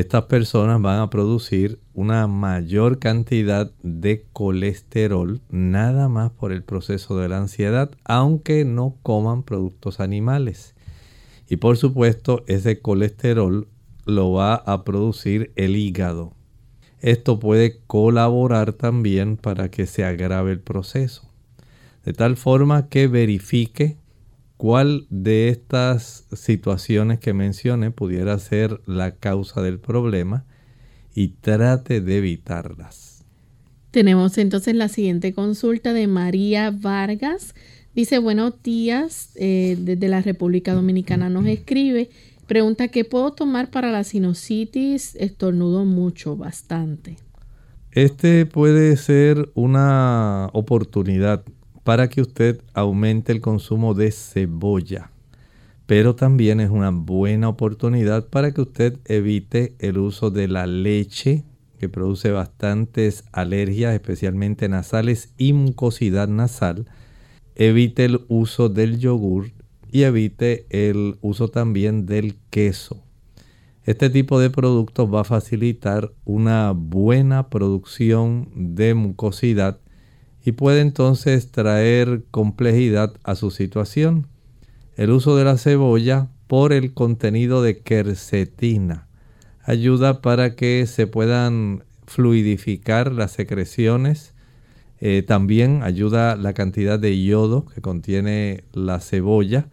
estas 0.00 0.24
personas 0.24 0.80
van 0.80 1.00
a 1.00 1.10
producir 1.10 1.78
una 1.92 2.26
mayor 2.26 2.98
cantidad 2.98 3.70
de 3.82 4.24
colesterol 4.32 5.42
nada 5.50 6.08
más 6.08 6.30
por 6.30 6.52
el 6.52 6.62
proceso 6.62 7.18
de 7.18 7.28
la 7.28 7.36
ansiedad, 7.36 7.90
aunque 8.04 8.64
no 8.64 8.96
coman 9.02 9.42
productos 9.42 10.00
animales. 10.00 10.74
Y 11.48 11.56
por 11.56 11.76
supuesto, 11.76 12.44
ese 12.46 12.80
colesterol 12.80 13.68
lo 14.06 14.32
va 14.32 14.54
a 14.54 14.84
producir 14.84 15.52
el 15.56 15.76
hígado. 15.76 16.32
Esto 17.00 17.38
puede 17.38 17.80
colaborar 17.86 18.72
también 18.72 19.36
para 19.36 19.70
que 19.70 19.86
se 19.86 20.04
agrave 20.04 20.52
el 20.52 20.60
proceso. 20.60 21.28
De 22.04 22.14
tal 22.14 22.38
forma 22.38 22.88
que 22.88 23.06
verifique 23.06 23.98
¿Cuál 24.60 25.06
de 25.08 25.48
estas 25.48 26.26
situaciones 26.34 27.18
que 27.18 27.32
mencioné 27.32 27.92
pudiera 27.92 28.38
ser 28.38 28.82
la 28.84 29.12
causa 29.12 29.62
del 29.62 29.78
problema? 29.78 30.44
Y 31.14 31.28
trate 31.28 32.02
de 32.02 32.18
evitarlas. 32.18 33.24
Tenemos 33.90 34.36
entonces 34.36 34.74
la 34.74 34.88
siguiente 34.88 35.32
consulta 35.32 35.94
de 35.94 36.06
María 36.08 36.70
Vargas. 36.78 37.54
Dice, 37.94 38.18
buenos 38.18 38.62
días, 38.62 39.30
eh, 39.36 39.78
desde 39.80 40.08
la 40.08 40.20
República 40.20 40.74
Dominicana 40.74 41.30
nos 41.30 41.46
escribe. 41.46 42.10
Pregunta, 42.46 42.88
¿qué 42.88 43.06
puedo 43.06 43.32
tomar 43.32 43.70
para 43.70 43.90
la 43.90 44.04
sinusitis? 44.04 45.16
Estornudo 45.16 45.86
mucho, 45.86 46.36
bastante. 46.36 47.16
Este 47.92 48.44
puede 48.44 48.98
ser 48.98 49.50
una 49.54 50.50
oportunidad 50.52 51.44
para 51.90 52.08
que 52.08 52.20
usted 52.20 52.60
aumente 52.72 53.32
el 53.32 53.40
consumo 53.40 53.94
de 53.94 54.12
cebolla. 54.12 55.10
Pero 55.86 56.14
también 56.14 56.60
es 56.60 56.70
una 56.70 56.90
buena 56.90 57.48
oportunidad 57.48 58.28
para 58.28 58.54
que 58.54 58.60
usted 58.60 59.00
evite 59.06 59.74
el 59.80 59.98
uso 59.98 60.30
de 60.30 60.46
la 60.46 60.68
leche 60.68 61.42
que 61.80 61.88
produce 61.88 62.30
bastantes 62.30 63.24
alergias, 63.32 63.92
especialmente 63.92 64.68
nasales 64.68 65.34
y 65.36 65.52
mucosidad 65.52 66.28
nasal. 66.28 66.86
Evite 67.56 68.04
el 68.04 68.20
uso 68.28 68.68
del 68.68 69.00
yogur 69.00 69.50
y 69.90 70.02
evite 70.02 70.66
el 70.70 71.16
uso 71.22 71.48
también 71.48 72.06
del 72.06 72.36
queso. 72.50 73.02
Este 73.82 74.10
tipo 74.10 74.38
de 74.38 74.50
productos 74.50 75.12
va 75.12 75.22
a 75.22 75.24
facilitar 75.24 76.12
una 76.24 76.70
buena 76.70 77.48
producción 77.48 78.48
de 78.54 78.94
mucosidad 78.94 79.80
y 80.44 80.52
puede 80.52 80.80
entonces 80.80 81.50
traer 81.50 82.22
complejidad 82.30 83.14
a 83.24 83.34
su 83.34 83.50
situación. 83.50 84.26
El 84.96 85.10
uso 85.10 85.36
de 85.36 85.44
la 85.44 85.58
cebolla 85.58 86.28
por 86.46 86.72
el 86.72 86.94
contenido 86.94 87.62
de 87.62 87.78
quercetina 87.78 89.06
ayuda 89.62 90.20
para 90.20 90.56
que 90.56 90.86
se 90.86 91.06
puedan 91.06 91.84
fluidificar 92.06 93.12
las 93.12 93.32
secreciones. 93.32 94.34
Eh, 95.00 95.22
también 95.26 95.82
ayuda 95.82 96.36
la 96.36 96.52
cantidad 96.52 96.98
de 96.98 97.22
yodo 97.22 97.66
que 97.66 97.80
contiene 97.80 98.64
la 98.72 99.00
cebolla 99.00 99.68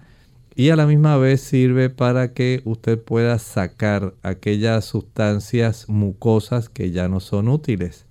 y 0.55 0.69
a 0.69 0.75
la 0.75 0.87
misma 0.87 1.17
vez 1.17 1.41
sirve 1.41 1.91
para 1.91 2.33
que 2.33 2.61
usted 2.65 2.99
pueda 2.99 3.37
sacar 3.37 4.15
aquellas 4.23 4.85
sustancias 4.85 5.87
mucosas 5.87 6.69
que 6.69 6.89
ya 6.89 7.07
no 7.07 7.19
son 7.19 7.47
útiles. 7.47 8.06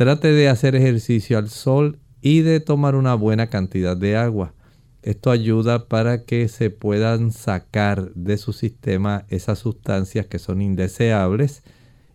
Trate 0.00 0.32
de 0.32 0.48
hacer 0.48 0.76
ejercicio 0.76 1.36
al 1.36 1.50
sol 1.50 1.98
y 2.22 2.40
de 2.40 2.60
tomar 2.60 2.94
una 2.94 3.14
buena 3.14 3.48
cantidad 3.48 3.94
de 3.94 4.16
agua. 4.16 4.54
Esto 5.02 5.30
ayuda 5.30 5.88
para 5.88 6.24
que 6.24 6.48
se 6.48 6.70
puedan 6.70 7.32
sacar 7.32 8.10
de 8.14 8.38
su 8.38 8.54
sistema 8.54 9.26
esas 9.28 9.58
sustancias 9.58 10.24
que 10.24 10.38
son 10.38 10.62
indeseables 10.62 11.62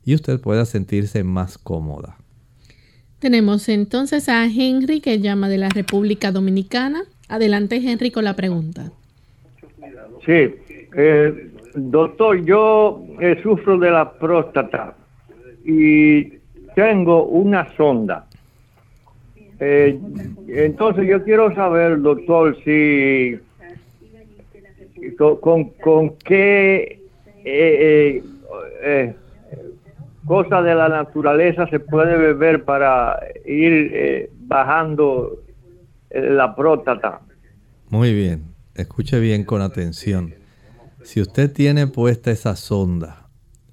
y 0.04 0.16
usted 0.16 0.42
pueda 0.42 0.66
sentirse 0.66 1.24
más 1.24 1.60
cómoda. 1.60 2.18
Tenemos 3.20 3.70
entonces 3.70 4.30
a 4.30 4.46
Henry 4.46 5.00
que 5.00 5.20
llama 5.20 5.48
de 5.48 5.60
la 5.60 5.70
República 5.70 6.32
Dominicana. 6.32 7.04
Adelante 7.30 7.76
Henry 7.76 8.10
con 8.10 8.24
la 8.24 8.36
pregunta. 8.36 8.92
Sí, 10.26 10.56
eh, 10.98 11.52
doctor, 11.76 12.44
yo 12.46 13.06
eh, 13.22 13.40
sufro 13.44 13.78
de 13.78 13.92
la 13.92 14.12
próstata 14.12 14.98
y 15.64 16.44
tengo 16.76 17.26
una 17.26 17.74
sonda. 17.76 18.28
Eh, 19.60 19.98
entonces 20.50 21.08
yo 21.08 21.24
quiero 21.24 21.56
saber, 21.56 22.02
doctor, 22.02 22.56
si 22.64 23.40
con, 25.18 25.70
con, 25.70 26.16
qué 26.18 27.00
eh, 27.46 28.24
eh, 28.84 29.16
cosa 30.26 30.62
de 30.62 30.76
la 30.76 30.90
naturaleza 30.90 31.68
se 31.68 31.80
puede 31.80 32.18
beber 32.18 32.66
para 32.66 33.20
ir 33.46 34.30
bajando 34.40 35.40
la 36.10 36.54
próstata. 36.56 37.22
Muy 37.90 38.14
bien, 38.14 38.56
escuche 38.74 39.20
bien 39.20 39.46
con 39.46 39.62
atención. 39.62 40.34
Si 41.04 41.22
usted 41.22 41.54
tiene 41.54 41.88
puesta 41.88 42.32
esa 42.32 42.56
sonda, 42.56 43.25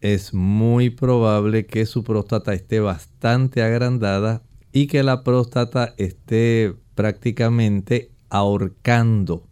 es 0.03 0.35
muy 0.35 0.91
probable 0.91 1.65
que 1.65 1.87
su 1.87 2.05
próstata 2.05 2.53
esté 2.53 2.81
bastante 2.81 3.62
agrandada 3.62 4.43
y 4.73 4.88
que 4.88 5.03
la 5.03 5.23
próstata 5.23 5.95
esté 5.97 6.75
prácticamente 6.95 8.11
ahorcando 8.29 9.47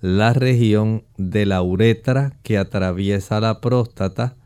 la 0.00 0.32
región 0.32 1.04
de 1.16 1.46
la 1.46 1.62
uretra 1.62 2.38
que 2.42 2.58
atraviesa 2.58 3.38
la 3.40 3.60
próstata 3.60 4.36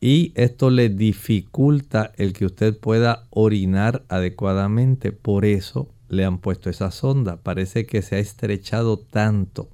y 0.00 0.32
esto 0.34 0.70
le 0.70 0.88
dificulta 0.88 2.12
el 2.16 2.32
que 2.32 2.46
usted 2.46 2.78
pueda 2.78 3.26
orinar 3.30 4.04
adecuadamente. 4.08 5.12
Por 5.12 5.44
eso 5.44 5.88
le 6.08 6.24
han 6.24 6.38
puesto 6.38 6.70
esa 6.70 6.90
sonda. 6.90 7.36
Parece 7.42 7.86
que 7.86 8.02
se 8.02 8.16
ha 8.16 8.18
estrechado 8.18 8.98
tanto 8.98 9.68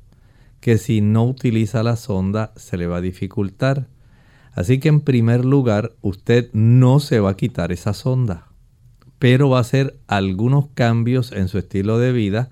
que 0.61 0.79
si 0.79 1.01
no 1.01 1.25
utiliza 1.25 1.83
la 1.83 1.97
sonda 1.97 2.53
se 2.57 2.77
le 2.77 2.87
va 2.87 2.99
a 2.99 3.01
dificultar. 3.01 3.89
Así 4.53 4.79
que 4.79 4.89
en 4.89 5.01
primer 5.01 5.45
lugar 5.45 5.93
usted 6.03 6.51
no 6.53 7.01
se 7.01 7.21
va 7.21 7.31
a 7.31 7.37
quitar 7.37 7.73
esa 7.73 7.95
sonda 7.95 8.53
pero 9.23 9.49
va 9.49 9.59
a 9.59 9.61
hacer 9.61 10.01
algunos 10.09 10.67
cambios 10.75 11.31
en 11.31 11.47
su 11.47 11.57
estilo 11.57 12.01
de 12.01 12.11
vida, 12.11 12.51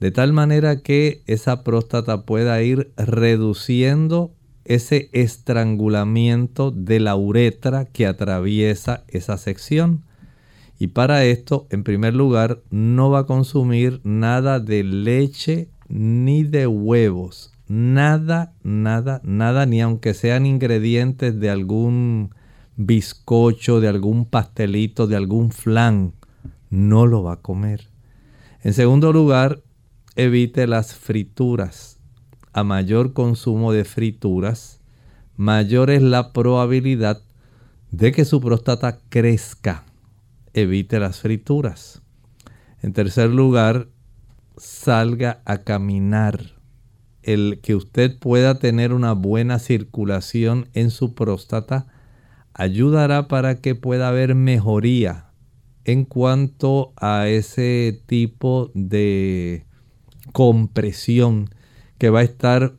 de 0.00 0.10
tal 0.10 0.32
manera 0.32 0.80
que 0.80 1.22
esa 1.28 1.62
próstata 1.62 2.22
pueda 2.22 2.60
ir 2.62 2.90
reduciendo 2.96 4.34
ese 4.64 5.08
estrangulamiento 5.12 6.72
de 6.72 6.98
la 6.98 7.14
uretra 7.14 7.84
que 7.84 8.08
atraviesa 8.08 9.04
esa 9.06 9.38
sección. 9.38 10.02
Y 10.80 10.88
para 10.88 11.24
esto, 11.24 11.68
en 11.70 11.84
primer 11.84 12.16
lugar, 12.16 12.60
no 12.70 13.10
va 13.10 13.20
a 13.20 13.26
consumir 13.26 14.00
nada 14.02 14.58
de 14.58 14.82
leche 14.82 15.68
ni 15.86 16.42
de 16.42 16.66
huevos. 16.66 17.49
Nada, 17.72 18.52
nada, 18.64 19.20
nada, 19.22 19.64
ni 19.64 19.80
aunque 19.80 20.12
sean 20.12 20.44
ingredientes 20.44 21.38
de 21.38 21.50
algún 21.50 22.34
bizcocho, 22.74 23.78
de 23.80 23.86
algún 23.86 24.24
pastelito, 24.24 25.06
de 25.06 25.14
algún 25.14 25.52
flan, 25.52 26.12
no 26.68 27.06
lo 27.06 27.22
va 27.22 27.34
a 27.34 27.42
comer. 27.42 27.86
En 28.64 28.74
segundo 28.74 29.12
lugar, 29.12 29.62
evite 30.16 30.66
las 30.66 30.96
frituras. 30.96 32.00
A 32.52 32.64
mayor 32.64 33.12
consumo 33.12 33.70
de 33.70 33.84
frituras, 33.84 34.80
mayor 35.36 35.90
es 35.90 36.02
la 36.02 36.32
probabilidad 36.32 37.22
de 37.92 38.10
que 38.10 38.24
su 38.24 38.40
próstata 38.40 38.98
crezca. 39.10 39.84
Evite 40.54 40.98
las 40.98 41.20
frituras. 41.20 42.02
En 42.82 42.92
tercer 42.94 43.30
lugar, 43.30 43.86
salga 44.56 45.40
a 45.44 45.58
caminar. 45.58 46.59
El 47.22 47.60
que 47.62 47.74
usted 47.74 48.18
pueda 48.18 48.58
tener 48.58 48.92
una 48.92 49.12
buena 49.12 49.58
circulación 49.58 50.68
en 50.74 50.90
su 50.90 51.14
próstata 51.14 51.86
ayudará 52.54 53.28
para 53.28 53.60
que 53.60 53.74
pueda 53.74 54.08
haber 54.08 54.34
mejoría 54.34 55.30
en 55.84 56.04
cuanto 56.04 56.92
a 56.96 57.28
ese 57.28 58.02
tipo 58.06 58.70
de 58.74 59.64
compresión 60.32 61.50
que 61.98 62.10
va 62.10 62.20
a 62.20 62.24
estar 62.24 62.74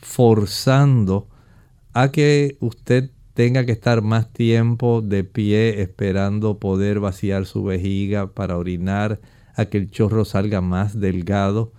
forzando 0.00 1.28
a 1.92 2.10
que 2.10 2.56
usted 2.60 3.10
tenga 3.34 3.64
que 3.64 3.70
estar 3.70 4.02
más 4.02 4.32
tiempo 4.32 5.00
de 5.00 5.22
pie 5.22 5.80
esperando 5.80 6.58
poder 6.58 6.98
vaciar 6.98 7.46
su 7.46 7.62
vejiga 7.62 8.34
para 8.34 8.58
orinar, 8.58 9.20
a 9.54 9.66
que 9.66 9.78
el 9.78 9.90
chorro 9.92 10.24
salga 10.24 10.60
más 10.60 10.98
delgado. 10.98 11.72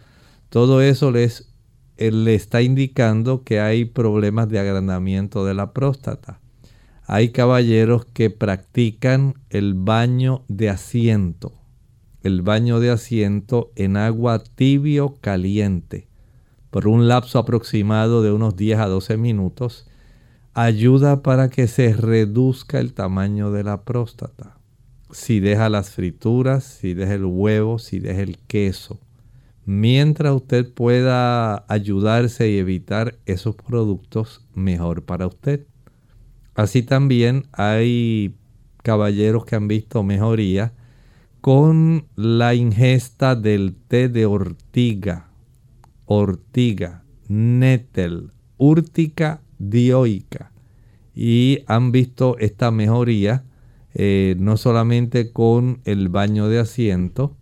Todo 0.49 0.81
eso 0.81 1.11
les, 1.11 1.48
le 1.99 2.35
está 2.35 2.61
indicando 2.61 3.43
que 3.43 3.59
hay 3.59 3.85
problemas 3.85 4.49
de 4.49 4.59
agrandamiento 4.59 5.45
de 5.45 5.53
la 5.53 5.73
próstata. 5.73 6.39
Hay 7.05 7.29
caballeros 7.29 8.05
que 8.05 8.29
practican 8.29 9.35
el 9.49 9.73
baño 9.73 10.43
de 10.47 10.69
asiento. 10.69 11.53
El 12.23 12.41
baño 12.41 12.79
de 12.79 12.91
asiento 12.91 13.71
en 13.75 13.97
agua 13.97 14.43
tibio 14.43 15.15
caliente 15.21 16.09
por 16.69 16.87
un 16.87 17.07
lapso 17.07 17.39
aproximado 17.39 18.21
de 18.21 18.31
unos 18.31 18.55
10 18.55 18.79
a 18.79 18.87
12 18.87 19.17
minutos 19.17 19.87
ayuda 20.53 21.23
para 21.23 21.49
que 21.49 21.67
se 21.67 21.93
reduzca 21.93 22.79
el 22.79 22.93
tamaño 22.93 23.51
de 23.51 23.63
la 23.63 23.83
próstata. 23.83 24.57
Si 25.11 25.39
deja 25.39 25.69
las 25.69 25.91
frituras, 25.91 26.63
si 26.63 26.93
deja 26.93 27.15
el 27.15 27.25
huevo, 27.25 27.79
si 27.79 27.99
deja 27.99 28.21
el 28.21 28.37
queso. 28.39 28.99
Mientras 29.71 30.33
usted 30.33 30.73
pueda 30.73 31.63
ayudarse 31.71 32.49
y 32.49 32.57
evitar 32.57 33.19
esos 33.27 33.55
productos, 33.55 34.43
mejor 34.55 35.03
para 35.03 35.27
usted. 35.27 35.67
Así 36.55 36.81
también 36.81 37.45
hay 37.51 38.33
caballeros 38.81 39.45
que 39.45 39.55
han 39.55 39.67
visto 39.67 40.01
mejoría 40.01 40.73
con 41.41 42.07
la 42.15 42.55
ingesta 42.55 43.35
del 43.35 43.75
té 43.75 44.09
de 44.09 44.25
ortiga, 44.25 45.29
ortiga, 46.05 47.03
nettle, 47.27 48.29
úrtica 48.57 49.43
dioica. 49.59 50.51
Y 51.13 51.59
han 51.67 51.91
visto 51.91 52.39
esta 52.39 52.71
mejoría 52.71 53.43
eh, 53.93 54.35
no 54.39 54.57
solamente 54.57 55.31
con 55.31 55.81
el 55.85 56.09
baño 56.09 56.47
de 56.47 56.57
asiento, 56.57 57.37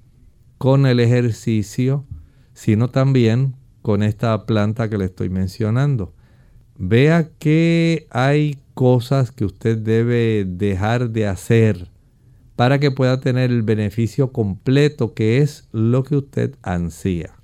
con 0.58 0.88
el 0.88 1.00
ejercicio, 1.00 2.04
sino 2.58 2.89
también 2.89 3.54
con 3.84 4.02
esta 4.02 4.48
planta 4.48 4.89
que 4.89 4.98
le 4.98 5.06
estoy 5.06 5.30
mencionando. 5.30 6.15
Vea 6.76 7.30
que 7.38 8.08
hay 8.10 8.58
cosas 8.74 9.30
que 9.30 9.46
usted 9.46 9.78
debe 9.78 10.43
dejar 10.43 11.12
de 11.12 11.28
hacer 11.28 11.88
para 12.56 12.80
que 12.80 12.89
pueda 12.89 13.20
tener 13.20 13.52
el 13.52 13.62
beneficio 13.62 14.32
completo 14.32 15.13
que 15.13 15.38
es 15.38 15.67
lo 15.72 16.04
que 16.04 16.15
usted 16.15 16.56
ansía. 16.63 17.36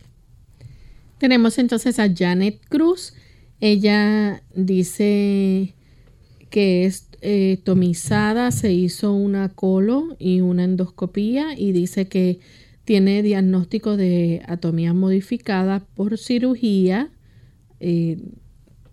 Tenemos 1.19 1.59
entonces 1.59 1.99
a 1.99 2.11
Janet 2.11 2.59
Cruz. 2.67 3.13
Ella 3.59 4.41
dice 4.55 5.75
que 6.49 6.85
es 6.85 7.07
eh, 7.21 7.59
tomizada, 7.63 8.49
se 8.49 8.73
hizo 8.73 9.13
una 9.13 9.49
colo 9.49 10.15
y 10.17 10.41
una 10.41 10.63
endoscopía 10.63 11.55
y 11.55 11.71
dice 11.71 12.07
que 12.07 12.39
tiene 12.85 13.23
diagnóstico 13.23 13.97
de 13.97 14.41
atomía 14.47 14.93
modificada 14.93 15.79
por 15.95 16.17
cirugía. 16.17 17.09
Eh, 17.79 18.17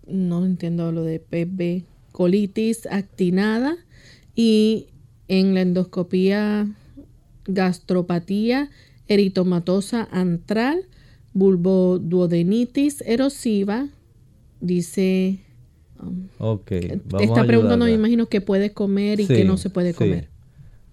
no 0.07 0.45
entiendo 0.45 0.91
lo 0.91 1.03
de 1.03 1.19
PB, 1.19 1.85
colitis 2.11 2.85
actinada 2.87 3.77
y 4.35 4.87
en 5.27 5.53
la 5.53 5.61
endoscopía 5.61 6.67
gastropatía 7.45 8.69
eritomatosa 9.07 10.07
antral, 10.11 10.85
bulboduodenitis 11.33 13.01
erosiva, 13.01 13.89
dice... 14.59 15.39
Um, 16.01 16.27
ok, 16.39 16.71
vamos 17.05 17.27
esta 17.27 17.45
pregunta 17.45 17.77
no 17.77 17.85
me 17.85 17.91
imagino 17.91 18.27
que 18.27 18.41
puede 18.41 18.73
comer 18.73 19.19
y 19.19 19.27
que 19.27 19.43
no 19.43 19.57
se 19.57 19.69
puede 19.69 19.93
comer. 19.93 20.29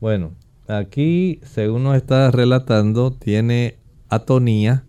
Bueno, 0.01 0.33
aquí, 0.69 1.41
según 1.43 1.85
nos 1.85 1.97
está 1.97 2.31
relatando, 2.31 3.11
tiene 3.11 3.79
atonía. 4.09 4.85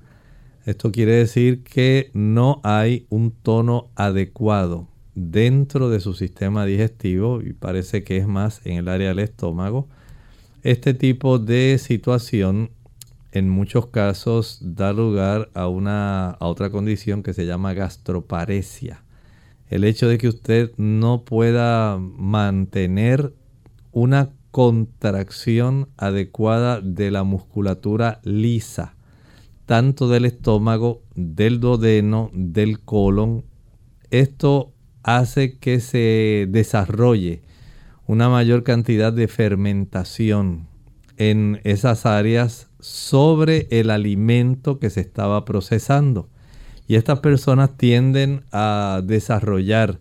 Esto 0.65 0.91
quiere 0.91 1.13
decir 1.13 1.63
que 1.63 2.11
no 2.13 2.61
hay 2.63 3.07
un 3.09 3.31
tono 3.31 3.89
adecuado 3.95 4.87
dentro 5.15 5.89
de 5.89 5.99
su 5.99 6.13
sistema 6.13 6.65
digestivo 6.65 7.41
y 7.41 7.53
parece 7.53 8.03
que 8.03 8.17
es 8.17 8.27
más 8.27 8.61
en 8.65 8.77
el 8.77 8.87
área 8.87 9.09
del 9.09 9.19
estómago. 9.19 9.87
Este 10.61 10.93
tipo 10.93 11.39
de 11.39 11.77
situación 11.79 12.71
en 13.31 13.49
muchos 13.49 13.87
casos 13.87 14.59
da 14.61 14.91
lugar 14.91 15.49
a, 15.53 15.67
una, 15.67 16.31
a 16.31 16.47
otra 16.47 16.69
condición 16.69 17.23
que 17.23 17.33
se 17.33 17.45
llama 17.45 17.73
gastroparesia. 17.73 19.03
El 19.69 19.83
hecho 19.83 20.07
de 20.07 20.17
que 20.17 20.27
usted 20.27 20.71
no 20.77 21.23
pueda 21.25 21.97
mantener 21.99 23.33
una 23.91 24.31
contracción 24.51 25.89
adecuada 25.97 26.81
de 26.81 27.11
la 27.11 27.23
musculatura 27.23 28.19
lisa, 28.23 28.95
tanto 29.65 30.09
del 30.09 30.25
estómago, 30.25 31.03
del 31.15 31.59
duodeno, 31.59 32.31
del 32.33 32.79
colon. 32.79 33.45
Esto 34.09 34.73
hace 35.03 35.57
que 35.57 35.79
se 35.79 36.47
desarrolle 36.49 37.43
una 38.07 38.29
mayor 38.29 38.63
cantidad 38.63 39.13
de 39.13 39.27
fermentación 39.27 40.67
en 41.17 41.61
esas 41.63 42.05
áreas 42.05 42.69
sobre 42.79 43.67
el 43.69 43.91
alimento 43.91 44.79
que 44.79 44.89
se 44.89 45.01
estaba 45.01 45.45
procesando. 45.45 46.29
Y 46.87 46.95
estas 46.95 47.19
personas 47.19 47.77
tienden 47.77 48.45
a 48.51 49.01
desarrollar 49.03 49.99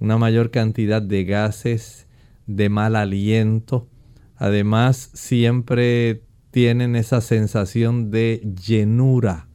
una 0.00 0.18
mayor 0.18 0.50
cantidad 0.50 1.00
de 1.00 1.24
gases, 1.24 2.05
de 2.46 2.68
mal 2.68 2.96
aliento. 2.96 3.88
Además, 4.36 5.10
siempre 5.14 6.22
tienen 6.50 6.96
esa 6.96 7.20
sensación 7.20 8.10
de 8.10 8.42
llenura 8.64 9.48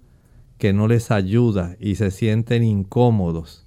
que 0.57 0.73
no 0.73 0.87
les 0.87 1.09
ayuda 1.09 1.75
y 1.79 1.95
se 1.95 2.11
sienten 2.11 2.63
incómodos. 2.63 3.65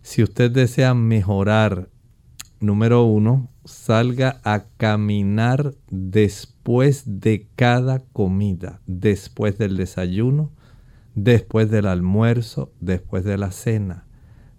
Si 0.00 0.22
usted 0.22 0.50
desea 0.50 0.94
mejorar, 0.94 1.90
número 2.60 3.04
uno, 3.04 3.50
salga 3.64 4.40
a 4.42 4.64
caminar 4.76 5.74
después 5.90 7.02
de 7.20 7.46
cada 7.54 8.00
comida, 8.12 8.80
después 8.86 9.58
del 9.58 9.76
desayuno, 9.76 10.50
después 11.14 11.70
del 11.70 11.86
almuerzo, 11.86 12.72
después 12.80 13.24
de 13.24 13.38
la 13.38 13.52
cena. 13.52 14.06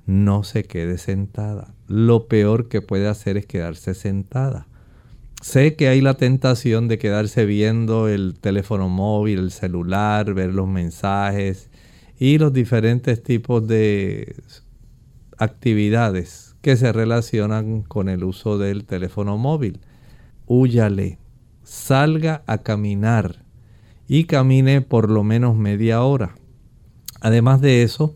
No 0.06 0.44
se 0.44 0.64
quede 0.64 0.98
sentada. 0.98 1.74
Lo 1.88 2.28
peor 2.28 2.68
que 2.68 2.82
puede 2.82 3.08
hacer 3.08 3.38
es 3.38 3.46
quedarse 3.46 3.94
sentada. 3.94 4.68
Sé 5.42 5.76
que 5.76 5.88
hay 5.90 6.02
la 6.02 6.14
tentación 6.14 6.88
de 6.88 6.98
quedarse 6.98 7.46
viendo 7.46 8.08
el 8.08 8.40
teléfono 8.40 8.88
móvil, 8.88 9.40
el 9.40 9.52
celular, 9.52 10.34
ver 10.34 10.54
los 10.54 10.68
mensajes 10.68 11.70
y 12.18 12.38
los 12.38 12.54
diferentes 12.54 13.22
tipos 13.22 13.68
de 13.68 14.36
actividades 15.38 16.56
que 16.62 16.78
se 16.78 16.94
relacionan 16.94 17.82
con 17.82 18.08
el 18.08 18.24
uso 18.24 18.58
del 18.58 18.86
teléfono 18.86 19.38
móvil. 19.38 19.82
Húyale, 20.46 21.20
salga 21.64 22.44
a 22.48 22.60
caminar 22.60 23.44
y 24.08 24.26
camine 24.26 24.82
por 24.82 25.10
lo 25.10 25.24
menos 25.24 25.58
media 25.58 26.04
hora. 26.04 26.36
Además 27.20 27.60
de 27.60 27.84
eso, 27.84 28.16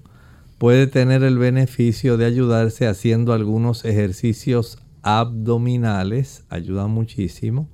puede 0.58 0.88
tener 0.88 1.24
el 1.24 1.38
beneficio 1.38 2.18
de 2.18 2.26
ayudarse 2.26 2.88
haciendo 2.88 3.34
algunos 3.34 3.86
ejercicios 3.86 4.80
abdominales, 5.04 6.46
ayuda 6.50 6.88
muchísimo. 6.88 7.70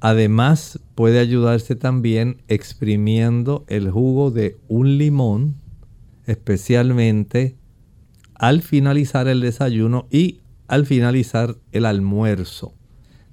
Además, 0.00 0.80
puede 0.94 1.18
ayudarse 1.18 1.76
también 1.76 2.42
exprimiendo 2.48 3.64
el 3.68 3.90
jugo 3.90 4.30
de 4.30 4.58
un 4.68 4.98
limón, 4.98 5.56
especialmente 6.26 7.56
al 8.34 8.62
finalizar 8.62 9.28
el 9.28 9.40
desayuno 9.40 10.06
y 10.10 10.40
al 10.68 10.86
finalizar 10.86 11.56
el 11.72 11.84
almuerzo. 11.84 12.74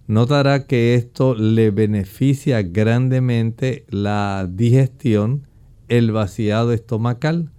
Notará 0.08 0.66
que 0.66 0.96
esto 0.96 1.36
le 1.36 1.72
beneficia 1.72 2.62
grandemente 2.62 3.86
la 3.90 4.50
digestión, 4.50 5.48
el 5.90 6.12
vaciado 6.12 6.74
estomacal, 6.74 7.52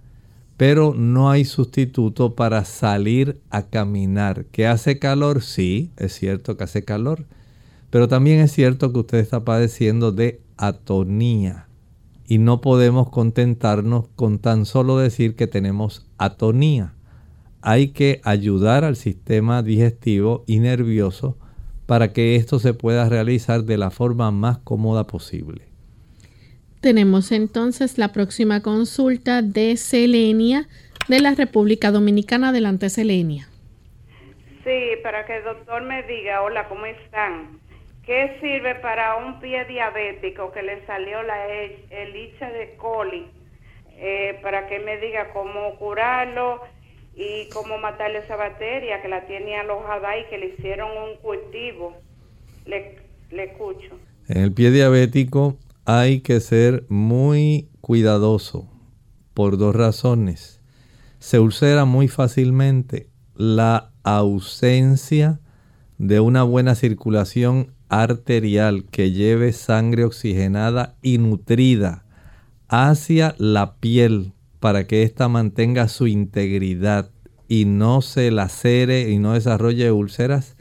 pero 0.59 0.93
no 0.93 1.29
hay 1.29 1.45
sustituto 1.45 2.35
para 2.35 2.65
salir 2.65 3.39
a 3.49 3.69
caminar. 3.69 4.43
¿Que 4.51 4.67
hace 4.67 4.99
calor? 4.99 5.41
Sí, 5.41 5.93
es 5.95 6.11
cierto 6.11 6.57
que 6.57 6.65
hace 6.65 6.83
calor, 6.83 7.27
pero 7.89 8.09
también 8.09 8.41
es 8.41 8.51
cierto 8.51 8.91
que 8.91 8.99
usted 8.99 9.19
está 9.19 9.45
padeciendo 9.45 10.11
de 10.11 10.41
atonía 10.57 11.69
y 12.27 12.39
no 12.39 12.59
podemos 12.59 13.09
contentarnos 13.09 14.09
con 14.17 14.39
tan 14.39 14.65
solo 14.65 14.97
decir 14.97 15.37
que 15.37 15.47
tenemos 15.47 16.05
atonía 16.17 16.93
hay 17.61 17.89
que 17.89 18.19
ayudar 18.25 18.83
al 18.83 18.97
sistema 18.97 19.63
digestivo 19.63 20.43
y 20.45 20.59
nervioso 20.59 21.37
para 21.85 22.11
que 22.11 22.35
esto 22.35 22.59
se 22.59 22.73
pueda 22.73 23.07
realizar 23.07 23.63
de 23.63 23.77
la 23.77 23.91
forma 23.91 24.29
más 24.31 24.57
cómoda 24.59 25.07
posible. 25.07 25.68
Tenemos 26.81 27.33
entonces 27.33 27.97
la 27.97 28.13
próxima 28.13 28.61
consulta 28.61 29.41
de 29.41 29.75
Selenia 29.75 30.65
de 31.09 31.19
la 31.19 31.35
República 31.35 31.91
Dominicana. 31.91 32.49
Adelante, 32.49 32.89
Selenia. 32.89 33.49
Sí, 34.63 34.95
para 35.03 35.25
que 35.25 35.37
el 35.37 35.43
doctor 35.43 35.83
me 35.83 36.03
diga, 36.03 36.41
hola, 36.41 36.69
¿cómo 36.69 36.85
están? 36.85 37.59
¿Qué 38.05 38.37
sirve 38.39 38.75
para 38.75 39.17
un 39.17 39.41
pie 39.41 39.65
diabético 39.65 40.53
que 40.53 40.63
le 40.63 40.85
salió 40.85 41.21
la 41.23 41.47
helicha 41.89 42.49
de 42.49 42.75
coli? 42.77 43.27
Eh, 43.97 44.39
para 44.41 44.69
que 44.69 44.79
me 44.79 44.97
diga 44.99 45.33
cómo 45.33 45.75
curarlo 45.75 46.61
y 47.13 47.49
cómo 47.49 47.77
matarle 47.77 48.19
esa 48.19 48.37
bacteria 48.37 49.01
que 49.01 49.09
la 49.09 49.27
tiene 49.27 49.57
alojada 49.57 50.17
y 50.17 50.23
que 50.29 50.37
le 50.37 50.45
hicieron 50.53 50.91
un 50.91 51.17
cultivo. 51.17 51.97
Le, 52.65 52.99
le 53.31 53.43
escucho. 53.43 53.99
En 54.29 54.43
el 54.43 54.53
pie 54.53 54.71
diabético 54.71 55.57
hay 55.91 56.19
que 56.19 56.39
ser 56.39 56.85
muy 56.87 57.67
cuidadoso 57.81 58.69
por 59.33 59.57
dos 59.57 59.75
razones. 59.75 60.61
Se 61.17 61.39
ulcera 61.39 61.85
muy 61.85 62.07
fácilmente 62.07 63.09
la 63.33 63.91
ausencia 64.03 65.39
de 65.97 66.19
una 66.19 66.43
buena 66.43 66.75
circulación 66.75 67.73
arterial 67.89 68.85
que 68.91 69.09
lleve 69.09 69.51
sangre 69.51 70.03
oxigenada 70.03 70.95
y 71.01 71.17
nutrida 71.17 72.05
hacia 72.67 73.33
la 73.39 73.77
piel 73.77 74.33
para 74.59 74.85
que 74.85 75.01
ésta 75.01 75.27
mantenga 75.27 75.87
su 75.87 76.05
integridad 76.05 77.09
y 77.47 77.65
no 77.65 78.03
se 78.03 78.29
lacere 78.29 79.09
y 79.09 79.17
no 79.17 79.33
desarrolle 79.33 79.91
úlceras, 79.91 80.55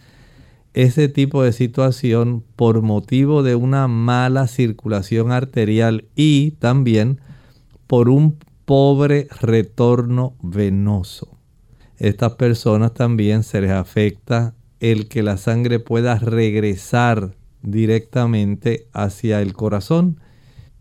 ese 0.78 1.08
tipo 1.08 1.42
de 1.42 1.50
situación 1.50 2.44
por 2.54 2.82
motivo 2.82 3.42
de 3.42 3.56
una 3.56 3.88
mala 3.88 4.46
circulación 4.46 5.32
arterial 5.32 6.04
y 6.14 6.52
también 6.52 7.20
por 7.88 8.08
un 8.08 8.38
pobre 8.64 9.26
retorno 9.40 10.36
venoso. 10.40 11.36
Estas 11.96 12.36
personas 12.36 12.94
también 12.94 13.42
se 13.42 13.60
les 13.60 13.72
afecta 13.72 14.54
el 14.78 15.08
que 15.08 15.24
la 15.24 15.36
sangre 15.36 15.80
pueda 15.80 16.16
regresar 16.16 17.34
directamente 17.60 18.86
hacia 18.92 19.42
el 19.42 19.54
corazón 19.54 20.20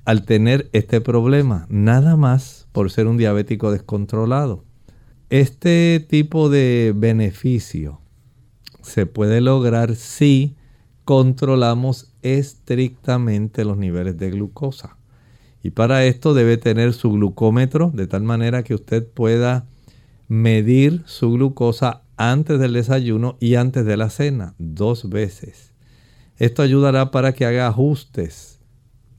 al 0.05 0.25
tener 0.25 0.69
este 0.73 1.01
problema, 1.01 1.65
nada 1.69 2.15
más 2.15 2.67
por 2.71 2.91
ser 2.91 3.07
un 3.07 3.17
diabético 3.17 3.71
descontrolado. 3.71 4.63
Este 5.31 6.05
tipo 6.07 6.49
de 6.49 6.93
beneficio 6.95 7.99
se 8.87 9.05
puede 9.05 9.41
lograr 9.41 9.95
si 9.95 10.55
controlamos 11.05 12.11
estrictamente 12.21 13.63
los 13.63 13.77
niveles 13.77 14.17
de 14.17 14.31
glucosa. 14.31 14.97
Y 15.63 15.71
para 15.71 16.05
esto 16.05 16.33
debe 16.33 16.57
tener 16.57 16.93
su 16.93 17.11
glucómetro 17.11 17.91
de 17.93 18.07
tal 18.07 18.23
manera 18.23 18.63
que 18.63 18.73
usted 18.73 19.07
pueda 19.07 19.65
medir 20.27 21.03
su 21.05 21.31
glucosa 21.31 22.03
antes 22.17 22.59
del 22.59 22.73
desayuno 22.73 23.37
y 23.39 23.55
antes 23.55 23.85
de 23.85 23.97
la 23.97 24.09
cena, 24.09 24.55
dos 24.57 25.09
veces. 25.09 25.73
Esto 26.37 26.61
ayudará 26.61 27.11
para 27.11 27.33
que 27.33 27.45
haga 27.45 27.67
ajustes. 27.67 28.59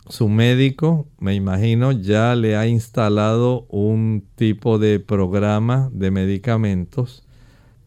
Su 0.09 0.29
médico, 0.29 1.07
me 1.19 1.35
imagino, 1.35 1.93
ya 1.93 2.35
le 2.35 2.57
ha 2.57 2.67
instalado 2.67 3.67
un 3.69 4.25
tipo 4.37 4.79
de 4.79 5.01
programa 5.01 5.91
de 5.93 6.11
medicamentos 6.11 7.28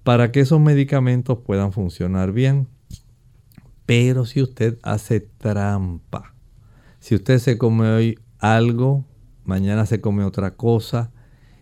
para 0.04 0.32
que 0.32 0.42
esos 0.42 0.60
medicamentos 0.60 1.40
puedan 1.40 1.72
funcionar 1.72 2.32
bien. 2.32 2.68
Pero 3.86 4.26
si 4.26 4.42
usted 4.42 4.80
hace 4.84 5.20
trampa, 5.20 6.36
si 7.00 7.16
usted 7.16 7.40
se 7.40 7.58
come 7.58 7.90
hoy 7.90 8.20
algo, 8.40 9.06
mañana 9.44 9.86
se 9.86 10.02
come 10.02 10.24
otra 10.24 10.56
cosa, 10.56 11.12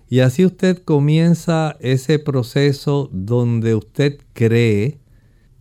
y 0.10 0.21
así 0.21 0.45
usted 0.45 0.84
comienza 0.84 1.78
ese 1.80 2.17
proceso 2.19 3.10
donde 3.12 3.75
usted 3.75 4.19
cree 4.34 4.99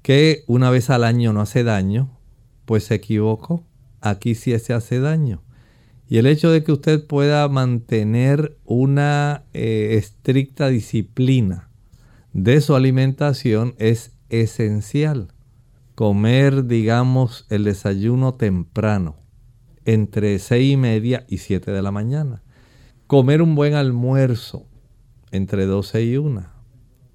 que 0.03 0.45
una 0.47 0.71
vez 0.71 0.89
al 0.91 1.05
año 1.05 1.33
no 1.33 1.43
hace 1.43 1.65
daño, 1.65 2.19
pues 2.65 2.85
se 2.85 2.95
equivocó. 2.95 3.65
Aquí 4.01 4.35
sí 4.35 4.59
se 4.59 4.73
hace 4.73 5.01
daño. 5.01 5.43
Y 6.09 6.17
el 6.17 6.27
hecho 6.27 6.51
de 6.51 6.65
que 6.65 6.73
usted 6.73 7.07
pueda 7.07 7.47
mantener 7.49 8.57
una 8.65 9.45
eh, 9.53 9.97
estricta 9.99 10.69
disciplina 10.69 11.68
de 12.33 12.61
su 12.61 12.75
alimentación 12.75 13.75
es 13.79 14.13
esencial. 14.29 15.33
Comer, 15.95 16.67
digamos, 16.67 17.47
el 17.51 17.65
desayuno 17.65 18.35
temprano, 18.35 19.17
entre 19.85 20.39
seis 20.39 20.73
y 20.73 20.77
media 20.77 21.25
y 21.29 21.39
7 21.39 21.71
de 21.71 21.83
la 21.83 21.91
mañana 21.91 22.43
comer 23.09 23.41
un 23.41 23.55
buen 23.55 23.73
almuerzo 23.73 24.67
entre 25.31 25.65
12 25.65 26.05
y 26.05 26.17
1. 26.19 26.47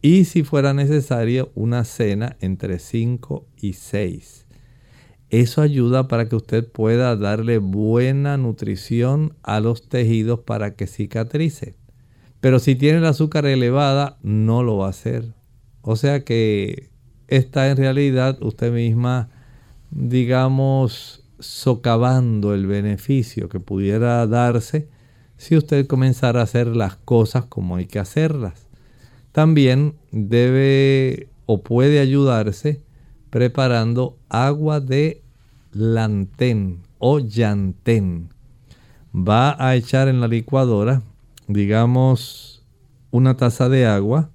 Y 0.01 0.25
si 0.25 0.43
fuera 0.43 0.73
necesario, 0.73 1.51
una 1.53 1.83
cena 1.83 2.35
entre 2.41 2.79
5 2.79 3.47
y 3.61 3.73
6. 3.73 4.47
Eso 5.29 5.61
ayuda 5.61 6.07
para 6.07 6.27
que 6.27 6.35
usted 6.35 6.67
pueda 6.67 7.15
darle 7.15 7.59
buena 7.59 8.37
nutrición 8.37 9.35
a 9.43 9.59
los 9.59 9.87
tejidos 9.87 10.39
para 10.39 10.73
que 10.75 10.87
cicatrice. 10.87 11.75
Pero 12.43 12.59
si 12.59 12.75
tiene 12.75 12.97
el 12.97 13.05
azúcar 13.05 13.45
elevada, 13.45 14.17
no 14.21 14.63
lo 14.63 14.75
va 14.75 14.87
a 14.87 14.89
hacer. 14.89 15.33
O 15.81 15.95
sea 15.95 16.25
que 16.25 16.89
está 17.29 17.69
en 17.69 17.77
realidad 17.77 18.37
usted 18.43 18.69
misma, 18.73 19.29
digamos, 19.91 21.23
socavando 21.39 22.53
el 22.53 22.67
beneficio 22.67 23.47
que 23.47 23.61
pudiera 23.61 24.27
darse 24.27 24.89
si 25.37 25.55
usted 25.55 25.87
comenzara 25.87 26.41
a 26.41 26.43
hacer 26.43 26.67
las 26.67 26.97
cosas 26.97 27.45
como 27.45 27.77
hay 27.77 27.85
que 27.85 27.99
hacerlas. 27.99 28.67
También 29.31 29.93
debe 30.11 31.29
o 31.45 31.63
puede 31.63 32.01
ayudarse 32.01 32.81
preparando 33.29 34.17
agua 34.27 34.81
de 34.81 35.21
lantén 35.71 36.79
o 36.99 37.19
llantén. 37.19 38.27
Va 39.15 39.55
a 39.65 39.77
echar 39.77 40.09
en 40.09 40.19
la 40.19 40.27
licuadora, 40.27 41.03
digamos, 41.47 42.63
una 43.11 43.37
taza 43.37 43.69
de 43.69 43.85
agua, 43.85 44.29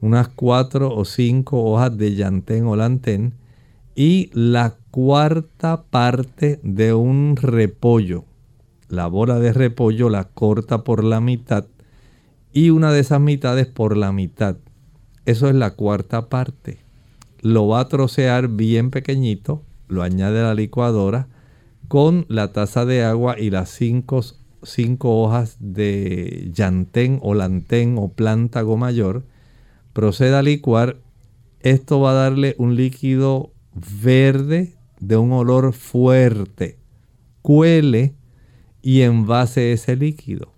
unas 0.00 0.28
cuatro 0.28 0.94
o 0.94 1.04
cinco 1.04 1.64
hojas 1.64 1.96
de 1.96 2.14
llantén 2.14 2.66
o 2.66 2.76
lantén 2.76 3.34
y 3.94 4.30
la 4.32 4.76
cuarta 4.90 5.84
parte 5.90 6.60
de 6.62 6.92
un 6.94 7.36
repollo 7.36 8.24
la 8.88 9.06
bola 9.08 9.38
de 9.38 9.52
repollo 9.52 10.08
la 10.10 10.24
corta 10.24 10.84
por 10.84 11.02
la 11.02 11.20
mitad 11.20 11.66
y 12.52 12.70
una 12.70 12.92
de 12.92 13.00
esas 13.00 13.20
mitades 13.20 13.66
por 13.66 13.96
la 13.96 14.12
mitad. 14.12 14.56
Eso 15.24 15.48
es 15.48 15.54
la 15.54 15.72
cuarta 15.72 16.28
parte. 16.28 16.78
Lo 17.40 17.68
va 17.68 17.80
a 17.80 17.88
trocear 17.88 18.48
bien 18.48 18.90
pequeñito, 18.90 19.62
lo 19.88 20.02
añade 20.02 20.40
a 20.40 20.44
la 20.44 20.54
licuadora 20.54 21.28
con 21.88 22.24
la 22.28 22.52
taza 22.52 22.84
de 22.84 23.04
agua 23.04 23.38
y 23.38 23.50
las 23.50 23.70
cinco, 23.70 24.20
cinco 24.66 25.22
hojas 25.22 25.56
de 25.60 26.50
llantén 26.52 27.18
o 27.22 27.34
lantén 27.34 27.96
o 27.98 28.08
plántago 28.08 28.76
mayor. 28.76 29.24
Proceda 29.92 30.40
a 30.40 30.42
licuar. 30.42 30.98
Esto 31.60 32.00
va 32.00 32.10
a 32.10 32.14
darle 32.14 32.54
un 32.58 32.76
líquido 32.76 33.52
verde 34.02 34.74
de 35.00 35.16
un 35.16 35.32
olor 35.32 35.72
fuerte. 35.72 36.78
Cuele 37.42 38.14
y 38.82 39.02
envase 39.02 39.72
ese 39.72 39.96
líquido. 39.96 40.52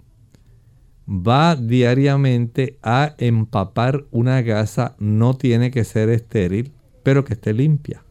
Va 1.09 1.57
diariamente 1.57 2.79
a 2.83 3.15
empapar 3.17 4.05
una 4.11 4.43
gasa, 4.43 4.95
no 4.99 5.35
tiene 5.35 5.71
que 5.71 5.85
ser 5.85 6.11
estéril, 6.11 6.73
pero 7.03 7.25
que 7.25 7.33
esté 7.35 7.55
limpia. 7.55 8.05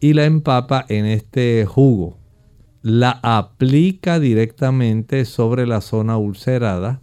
Y 0.00 0.12
la 0.12 0.26
empapa 0.26 0.84
en 0.88 1.06
este 1.06 1.64
jugo. 1.64 2.18
La 2.82 3.18
aplica 3.22 4.20
directamente 4.20 5.24
sobre 5.24 5.66
la 5.66 5.80
zona 5.80 6.16
ulcerada 6.18 7.00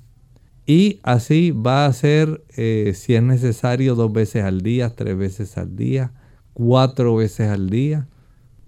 y 0.65 0.99
así 1.03 1.51
va 1.51 1.85
a 1.85 1.87
hacer, 1.87 2.43
eh, 2.55 2.93
si 2.95 3.15
es 3.15 3.23
necesario, 3.23 3.95
dos 3.95 4.13
veces 4.13 4.43
al 4.43 4.61
día, 4.61 4.95
tres 4.95 5.17
veces 5.17 5.57
al 5.57 5.75
día, 5.75 6.13
cuatro 6.53 7.15
veces 7.15 7.49
al 7.49 7.69
día, 7.69 8.07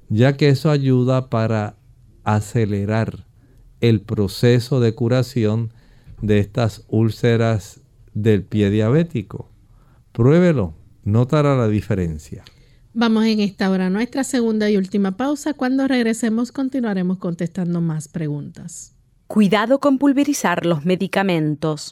ya 0.10 0.36
que 0.36 0.50
eso 0.50 0.72
ayuda 0.72 1.30
para 1.30 1.78
acelerar 2.24 3.26
el 3.80 4.02
proceso 4.02 4.80
de 4.80 4.94
curación 4.94 5.72
de 6.22 6.40
estas 6.40 6.84
úlceras 6.90 7.82
del 8.14 8.44
pie 8.44 8.70
diabético. 8.70 9.50
Pruébelo, 10.12 10.74
notará 11.04 11.56
la 11.56 11.68
diferencia. 11.68 12.44
Vamos 12.98 13.26
en 13.26 13.42
esta 13.42 13.70
hora 13.70 13.88
a 13.88 13.90
nuestra 13.90 14.24
segunda 14.24 14.70
y 14.70 14.78
última 14.78 15.18
pausa. 15.18 15.54
Cuando 15.54 15.86
regresemos 15.86 16.54
continuaremos 16.54 17.18
contestando 17.18 17.82
más 17.82 18.08
preguntas. 18.08 18.96
Cuidado 19.28 19.82
con 19.82 19.98
pulverizar 19.98 20.66
los 20.66 20.86
medicamentos. 20.86 21.92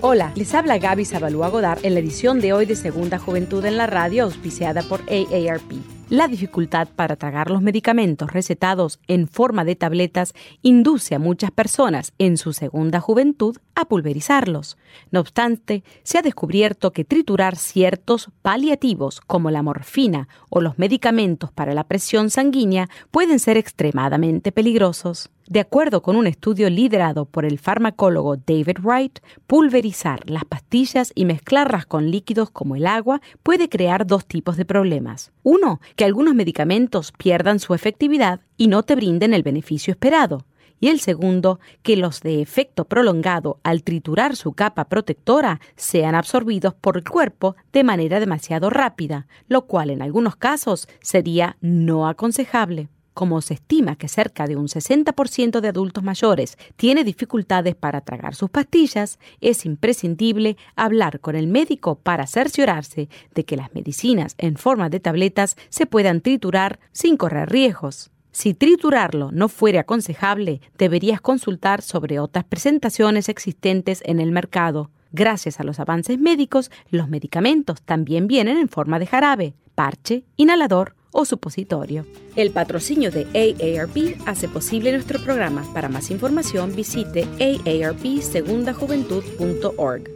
Hola, 0.00 0.32
les 0.34 0.52
habla 0.52 0.78
Gaby 0.78 1.04
Zabalúa 1.04 1.48
Godard 1.48 1.78
en 1.84 1.94
la 1.94 2.00
edición 2.00 2.40
de 2.40 2.52
hoy 2.52 2.66
de 2.66 2.74
Segunda 2.74 3.20
Juventud 3.20 3.64
en 3.64 3.76
la 3.76 3.86
Radio, 3.86 4.24
auspiciada 4.24 4.82
por 4.82 5.00
AARP. 5.02 5.93
La 6.14 6.28
dificultad 6.28 6.86
para 6.94 7.16
tragar 7.16 7.50
los 7.50 7.60
medicamentos 7.60 8.32
recetados 8.32 9.00
en 9.08 9.26
forma 9.26 9.64
de 9.64 9.74
tabletas 9.74 10.32
induce 10.62 11.16
a 11.16 11.18
muchas 11.18 11.50
personas 11.50 12.12
en 12.18 12.36
su 12.36 12.52
segunda 12.52 13.00
juventud 13.00 13.56
a 13.74 13.86
pulverizarlos. 13.86 14.76
No 15.10 15.18
obstante, 15.18 15.82
se 16.04 16.18
ha 16.18 16.22
descubierto 16.22 16.92
que 16.92 17.04
triturar 17.04 17.56
ciertos 17.56 18.30
paliativos 18.42 19.20
como 19.22 19.50
la 19.50 19.62
morfina 19.64 20.28
o 20.50 20.60
los 20.60 20.78
medicamentos 20.78 21.50
para 21.50 21.74
la 21.74 21.82
presión 21.82 22.30
sanguínea 22.30 22.88
pueden 23.10 23.40
ser 23.40 23.56
extremadamente 23.56 24.52
peligrosos. 24.52 25.30
De 25.46 25.60
acuerdo 25.60 26.00
con 26.00 26.16
un 26.16 26.26
estudio 26.26 26.70
liderado 26.70 27.26
por 27.26 27.44
el 27.44 27.58
farmacólogo 27.58 28.36
David 28.36 28.78
Wright, 28.82 29.18
pulverizar 29.46 30.28
las 30.28 30.46
pastillas 30.46 31.12
y 31.14 31.26
mezclarlas 31.26 31.84
con 31.84 32.10
líquidos 32.10 32.50
como 32.50 32.76
el 32.76 32.86
agua 32.86 33.20
puede 33.42 33.68
crear 33.68 34.06
dos 34.06 34.24
tipos 34.24 34.56
de 34.56 34.64
problemas. 34.64 35.32
Uno, 35.42 35.82
que 35.96 36.06
algunos 36.06 36.34
medicamentos 36.34 37.12
pierdan 37.12 37.58
su 37.58 37.74
efectividad 37.74 38.40
y 38.56 38.68
no 38.68 38.84
te 38.84 38.96
brinden 38.96 39.34
el 39.34 39.42
beneficio 39.42 39.90
esperado. 39.92 40.46
Y 40.80 40.88
el 40.88 40.98
segundo, 41.00 41.60
que 41.82 41.96
los 41.96 42.20
de 42.20 42.40
efecto 42.40 42.86
prolongado 42.86 43.60
al 43.62 43.82
triturar 43.82 44.36
su 44.36 44.54
capa 44.54 44.86
protectora 44.86 45.60
sean 45.76 46.14
absorbidos 46.14 46.74
por 46.74 46.96
el 46.96 47.04
cuerpo 47.04 47.54
de 47.72 47.84
manera 47.84 48.18
demasiado 48.18 48.70
rápida, 48.70 49.26
lo 49.48 49.66
cual 49.66 49.90
en 49.90 50.00
algunos 50.00 50.36
casos 50.36 50.88
sería 51.00 51.58
no 51.60 52.08
aconsejable. 52.08 52.88
Como 53.14 53.40
se 53.42 53.54
estima 53.54 53.94
que 53.94 54.08
cerca 54.08 54.48
de 54.48 54.56
un 54.56 54.66
60% 54.66 55.60
de 55.60 55.68
adultos 55.68 56.02
mayores 56.02 56.58
tiene 56.76 57.04
dificultades 57.04 57.76
para 57.76 58.00
tragar 58.00 58.34
sus 58.34 58.50
pastillas, 58.50 59.20
es 59.40 59.64
imprescindible 59.64 60.56
hablar 60.74 61.20
con 61.20 61.36
el 61.36 61.46
médico 61.46 61.94
para 61.94 62.26
cerciorarse 62.26 63.08
de 63.32 63.44
que 63.44 63.56
las 63.56 63.72
medicinas 63.72 64.34
en 64.36 64.56
forma 64.56 64.90
de 64.90 64.98
tabletas 64.98 65.56
se 65.68 65.86
puedan 65.86 66.22
triturar 66.22 66.80
sin 66.90 67.16
correr 67.16 67.50
riesgos. 67.50 68.10
Si 68.32 68.52
triturarlo 68.52 69.30
no 69.30 69.48
fuere 69.48 69.78
aconsejable, 69.78 70.60
deberías 70.76 71.20
consultar 71.20 71.82
sobre 71.82 72.18
otras 72.18 72.44
presentaciones 72.44 73.28
existentes 73.28 74.02
en 74.04 74.18
el 74.18 74.32
mercado. 74.32 74.90
Gracias 75.12 75.60
a 75.60 75.64
los 75.64 75.78
avances 75.78 76.18
médicos, 76.18 76.72
los 76.90 77.08
medicamentos 77.08 77.80
también 77.82 78.26
vienen 78.26 78.58
en 78.58 78.68
forma 78.68 78.98
de 78.98 79.06
jarabe, 79.06 79.54
parche, 79.76 80.24
inhalador 80.36 80.96
o 81.14 81.24
supositorio. 81.24 82.04
El 82.36 82.50
patrocinio 82.50 83.10
de 83.10 83.22
AARP 83.32 84.20
hace 84.26 84.48
posible 84.48 84.92
nuestro 84.92 85.18
programa. 85.22 85.64
Para 85.72 85.88
más 85.88 86.10
información 86.10 86.76
visite 86.76 87.26
aarpsegundajuventud.org. 87.40 90.10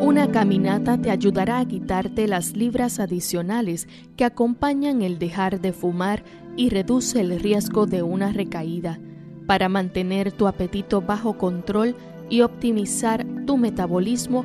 Una 0.00 0.30
caminata 0.30 0.96
te 0.96 1.10
ayudará 1.10 1.58
a 1.58 1.66
quitarte 1.66 2.28
las 2.28 2.56
libras 2.56 3.00
adicionales 3.00 3.88
que 4.16 4.24
acompañan 4.24 5.02
el 5.02 5.18
dejar 5.18 5.60
de 5.60 5.72
fumar 5.72 6.22
y 6.56 6.70
reduce 6.70 7.20
el 7.20 7.40
riesgo 7.40 7.86
de 7.86 8.02
una 8.02 8.32
recaída. 8.32 9.00
Para 9.46 9.68
mantener 9.68 10.32
tu 10.32 10.46
apetito 10.46 11.02
bajo 11.02 11.36
control, 11.36 11.94
y 12.30 12.42
optimizar 12.42 13.26
tu 13.46 13.56
metabolismo, 13.56 14.44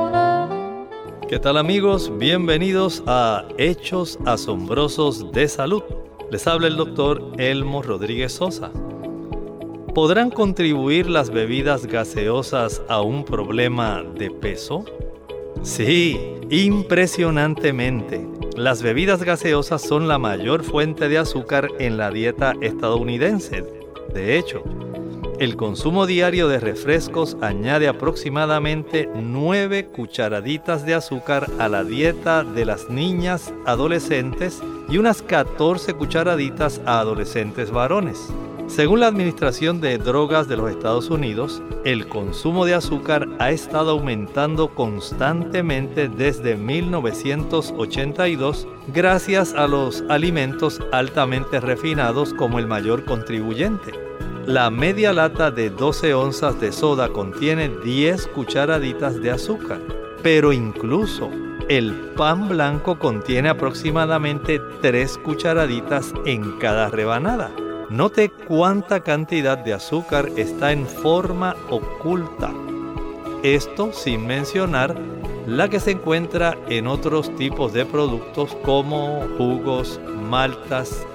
¿Qué 1.31 1.39
tal 1.39 1.55
amigos? 1.55 2.11
Bienvenidos 2.17 3.03
a 3.07 3.47
Hechos 3.57 4.19
Asombrosos 4.25 5.31
de 5.31 5.47
Salud. 5.47 5.81
Les 6.29 6.45
habla 6.45 6.67
el 6.67 6.75
doctor 6.75 7.31
Elmo 7.37 7.81
Rodríguez 7.81 8.33
Sosa. 8.33 8.69
¿Podrán 9.95 10.29
contribuir 10.29 11.09
las 11.09 11.29
bebidas 11.29 11.85
gaseosas 11.85 12.81
a 12.89 13.01
un 13.01 13.23
problema 13.23 14.03
de 14.03 14.29
peso? 14.29 14.83
Sí, 15.61 16.19
impresionantemente. 16.49 18.27
Las 18.57 18.81
bebidas 18.81 19.23
gaseosas 19.23 19.81
son 19.81 20.09
la 20.09 20.17
mayor 20.17 20.65
fuente 20.65 21.07
de 21.07 21.17
azúcar 21.17 21.69
en 21.79 21.95
la 21.95 22.11
dieta 22.11 22.55
estadounidense. 22.59 23.63
De 24.13 24.37
hecho, 24.37 24.63
el 25.41 25.57
consumo 25.57 26.05
diario 26.05 26.47
de 26.47 26.59
refrescos 26.59 27.35
añade 27.41 27.87
aproximadamente 27.87 29.09
9 29.15 29.87
cucharaditas 29.87 30.85
de 30.85 30.93
azúcar 30.93 31.49
a 31.57 31.67
la 31.67 31.83
dieta 31.83 32.43
de 32.43 32.63
las 32.63 32.91
niñas 32.91 33.51
adolescentes 33.65 34.61
y 34.87 34.99
unas 34.99 35.23
14 35.23 35.95
cucharaditas 35.95 36.79
a 36.85 36.99
adolescentes 36.99 37.71
varones. 37.71 38.19
Según 38.67 38.99
la 38.99 39.07
Administración 39.07 39.81
de 39.81 39.97
Drogas 39.97 40.47
de 40.47 40.57
los 40.57 40.69
Estados 40.69 41.09
Unidos, 41.09 41.63
el 41.85 42.07
consumo 42.07 42.65
de 42.65 42.75
azúcar 42.75 43.27
ha 43.39 43.49
estado 43.49 43.89
aumentando 43.89 44.75
constantemente 44.75 46.07
desde 46.07 46.55
1982 46.55 48.67
gracias 48.93 49.55
a 49.55 49.67
los 49.67 50.03
alimentos 50.07 50.79
altamente 50.91 51.59
refinados 51.59 52.31
como 52.35 52.59
el 52.59 52.67
mayor 52.67 53.05
contribuyente. 53.05 54.11
La 54.47 54.71
media 54.71 55.13
lata 55.13 55.51
de 55.51 55.69
12 55.69 56.15
onzas 56.15 56.59
de 56.59 56.71
soda 56.71 57.09
contiene 57.09 57.69
10 57.69 58.25
cucharaditas 58.27 59.21
de 59.21 59.29
azúcar, 59.29 59.79
pero 60.23 60.51
incluso 60.51 61.29
el 61.69 61.93
pan 62.17 62.49
blanco 62.49 62.97
contiene 62.97 63.49
aproximadamente 63.49 64.59
3 64.81 65.19
cucharaditas 65.19 66.11
en 66.25 66.57
cada 66.57 66.89
rebanada. 66.89 67.51
Note 67.91 68.31
cuánta 68.47 69.01
cantidad 69.01 69.59
de 69.59 69.73
azúcar 69.73 70.29
está 70.35 70.71
en 70.71 70.87
forma 70.87 71.55
oculta. 71.69 72.51
Esto 73.43 73.93
sin 73.93 74.25
mencionar 74.25 74.95
la 75.45 75.69
que 75.69 75.79
se 75.79 75.91
encuentra 75.91 76.57
en 76.67 76.87
otros 76.87 77.35
tipos 77.35 77.73
de 77.73 77.85
productos 77.85 78.55
como 78.63 79.27
jugos, 79.37 79.99
maltas, 80.29 81.05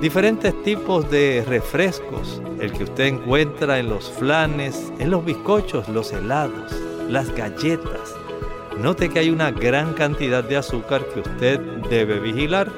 diferentes 0.00 0.60
tipos 0.62 1.08
de 1.10 1.44
refrescos, 1.46 2.42
el 2.60 2.72
que 2.72 2.84
usted 2.84 3.04
encuentra 3.04 3.78
en 3.78 3.88
los 3.88 4.10
flanes, 4.10 4.92
en 4.98 5.10
los 5.10 5.24
bizcochos, 5.24 5.88
los 5.88 6.12
helados, 6.12 6.72
las 7.08 7.34
galletas. 7.34 8.14
Note 8.78 9.10
que 9.10 9.18
hay 9.18 9.30
una 9.30 9.50
gran 9.50 9.92
cantidad 9.92 10.42
de 10.42 10.56
azúcar 10.56 11.04
que 11.12 11.20
usted 11.20 11.60
debe 11.90 12.18
vigilar 12.20 12.70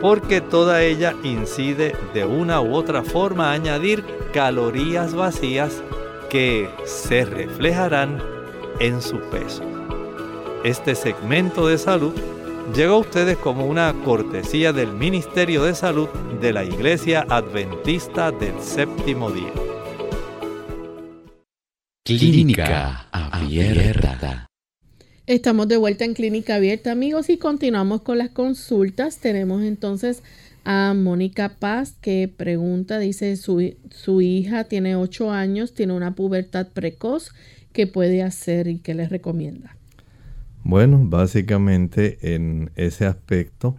porque 0.00 0.40
toda 0.40 0.82
ella 0.82 1.14
incide 1.22 1.94
de 2.12 2.24
una 2.24 2.60
u 2.60 2.74
otra 2.74 3.02
forma 3.02 3.50
a 3.50 3.52
añadir 3.52 4.04
calorías 4.32 5.14
vacías 5.14 5.82
que 6.28 6.68
se 6.84 7.24
reflejarán 7.24 8.20
en 8.80 9.00
su 9.00 9.20
peso. 9.30 9.62
Este 10.64 10.94
segmento 10.94 11.68
de 11.68 11.78
salud 11.78 12.14
llegó 12.74 12.94
a 12.94 12.98
ustedes 12.98 13.36
como 13.36 13.66
una 13.66 13.94
cortesía 14.04 14.72
del 14.72 14.92
Ministerio 14.92 15.64
de 15.64 15.74
Salud 15.74 16.08
de 16.40 16.52
la 16.52 16.64
Iglesia 16.64 17.26
Adventista 17.28 18.30
del 18.30 18.58
Séptimo 18.60 19.30
Día. 19.30 19.52
Clínica 22.04 23.08
Abierta. 23.12 24.46
Estamos 25.26 25.68
de 25.68 25.76
vuelta 25.76 26.04
en 26.04 26.14
Clínica 26.14 26.56
Abierta, 26.56 26.92
amigos, 26.92 27.28
y 27.28 27.36
continuamos 27.36 28.02
con 28.02 28.18
las 28.18 28.30
consultas. 28.30 29.18
Tenemos 29.18 29.62
entonces 29.62 30.22
a 30.64 30.94
Mónica 30.94 31.56
Paz 31.58 31.94
que 32.00 32.28
pregunta, 32.34 32.98
dice, 32.98 33.36
su, 33.36 33.74
su 33.90 34.20
hija 34.20 34.64
tiene 34.64 34.96
8 34.96 35.30
años, 35.30 35.74
tiene 35.74 35.92
una 35.92 36.14
pubertad 36.14 36.68
precoz, 36.68 37.32
¿qué 37.72 37.86
puede 37.86 38.22
hacer 38.22 38.66
y 38.66 38.78
qué 38.78 38.94
les 38.94 39.10
recomienda? 39.10 39.76
Bueno, 40.64 41.00
básicamente 41.02 42.34
en 42.34 42.70
ese 42.76 43.04
aspecto, 43.04 43.76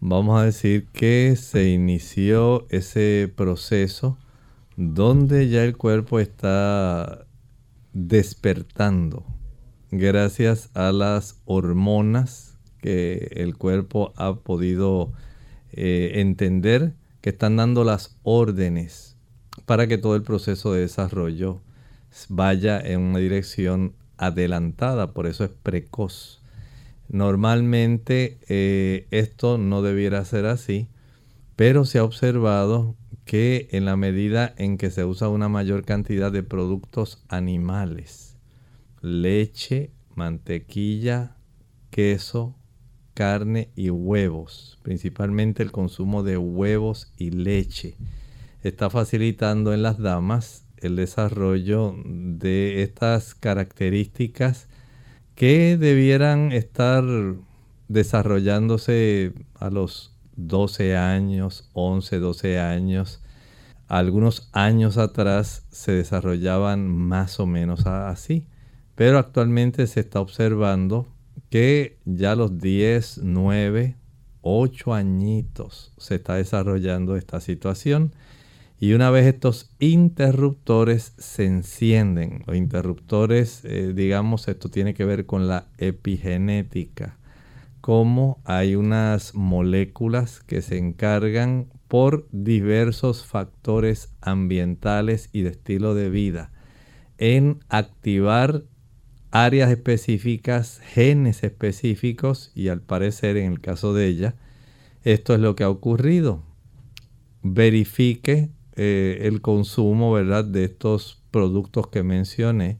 vamos 0.00 0.40
a 0.40 0.44
decir 0.44 0.86
que 0.86 1.36
se 1.36 1.68
inició 1.68 2.66
ese 2.70 3.30
proceso 3.36 4.16
donde 4.76 5.50
ya 5.50 5.62
el 5.64 5.76
cuerpo 5.76 6.20
está 6.20 7.26
despertando 7.92 9.24
gracias 9.90 10.70
a 10.72 10.92
las 10.92 11.40
hormonas 11.44 12.56
que 12.80 13.30
el 13.36 13.56
cuerpo 13.56 14.14
ha 14.16 14.36
podido 14.36 15.12
eh, 15.72 16.12
entender 16.14 16.94
que 17.20 17.30
están 17.30 17.56
dando 17.56 17.84
las 17.84 18.16
órdenes 18.22 19.16
para 19.66 19.86
que 19.86 19.98
todo 19.98 20.16
el 20.16 20.22
proceso 20.22 20.72
de 20.72 20.80
desarrollo 20.80 21.60
vaya 22.30 22.80
en 22.80 23.00
una 23.00 23.18
dirección 23.18 23.92
adelantada, 24.16 25.12
por 25.12 25.26
eso 25.26 25.44
es 25.44 25.50
precoz. 25.50 26.40
Normalmente 27.08 28.38
eh, 28.48 29.06
esto 29.10 29.58
no 29.58 29.82
debiera 29.82 30.24
ser 30.24 30.46
así, 30.46 30.88
pero 31.56 31.84
se 31.84 31.98
ha 31.98 32.04
observado 32.04 32.96
que 33.24 33.68
en 33.72 33.84
la 33.84 33.96
medida 33.96 34.54
en 34.56 34.76
que 34.76 34.90
se 34.90 35.04
usa 35.04 35.28
una 35.28 35.48
mayor 35.48 35.84
cantidad 35.84 36.30
de 36.32 36.42
productos 36.42 37.22
animales, 37.28 38.36
leche, 39.00 39.90
mantequilla, 40.14 41.36
queso, 41.90 42.56
carne 43.14 43.70
y 43.76 43.90
huevos, 43.90 44.78
principalmente 44.82 45.62
el 45.62 45.72
consumo 45.72 46.22
de 46.22 46.36
huevos 46.36 47.12
y 47.16 47.30
leche. 47.30 47.96
Está 48.62 48.90
facilitando 48.90 49.72
en 49.72 49.82
las 49.82 49.98
damas 49.98 50.63
el 50.84 50.96
desarrollo 50.96 51.94
de 52.04 52.82
estas 52.82 53.34
características 53.34 54.68
que 55.34 55.76
debieran 55.76 56.52
estar 56.52 57.04
desarrollándose 57.88 59.32
a 59.54 59.70
los 59.70 60.14
12 60.36 60.96
años, 60.96 61.68
11, 61.72 62.18
12 62.18 62.58
años. 62.60 63.22
Algunos 63.88 64.48
años 64.52 64.96
atrás 64.96 65.66
se 65.70 65.92
desarrollaban 65.92 66.88
más 66.88 67.40
o 67.40 67.46
menos 67.46 67.86
así. 67.86 68.46
Pero 68.94 69.18
actualmente 69.18 69.86
se 69.86 70.00
está 70.00 70.20
observando 70.20 71.08
que 71.50 71.98
ya 72.04 72.36
los 72.36 72.58
10, 72.58 73.20
9, 73.22 73.96
8 74.42 74.94
añitos 74.94 75.92
se 75.98 76.16
está 76.16 76.34
desarrollando 76.34 77.16
esta 77.16 77.40
situación. 77.40 78.12
Y 78.84 78.92
una 78.92 79.10
vez 79.10 79.24
estos 79.24 79.70
interruptores 79.78 81.14
se 81.16 81.46
encienden, 81.46 82.42
los 82.46 82.54
interruptores, 82.54 83.64
eh, 83.64 83.94
digamos, 83.94 84.46
esto 84.46 84.68
tiene 84.68 84.92
que 84.92 85.06
ver 85.06 85.24
con 85.24 85.48
la 85.48 85.68
epigenética, 85.78 87.16
como 87.80 88.42
hay 88.44 88.76
unas 88.76 89.34
moléculas 89.34 90.40
que 90.40 90.60
se 90.60 90.76
encargan 90.76 91.68
por 91.88 92.28
diversos 92.30 93.24
factores 93.24 94.12
ambientales 94.20 95.30
y 95.32 95.40
de 95.40 95.52
estilo 95.52 95.94
de 95.94 96.10
vida 96.10 96.52
en 97.16 97.60
activar 97.70 98.64
áreas 99.30 99.70
específicas, 99.70 100.82
genes 100.84 101.42
específicos 101.42 102.52
y 102.54 102.68
al 102.68 102.82
parecer 102.82 103.38
en 103.38 103.50
el 103.50 103.60
caso 103.62 103.94
de 103.94 104.08
ella, 104.08 104.34
esto 105.04 105.32
es 105.32 105.40
lo 105.40 105.56
que 105.56 105.64
ha 105.64 105.70
ocurrido. 105.70 106.42
Verifique 107.42 108.50
eh, 108.76 109.18
el 109.22 109.40
consumo 109.40 110.12
¿verdad? 110.12 110.44
de 110.44 110.64
estos 110.64 111.22
productos 111.30 111.88
que 111.88 112.02
mencioné, 112.02 112.78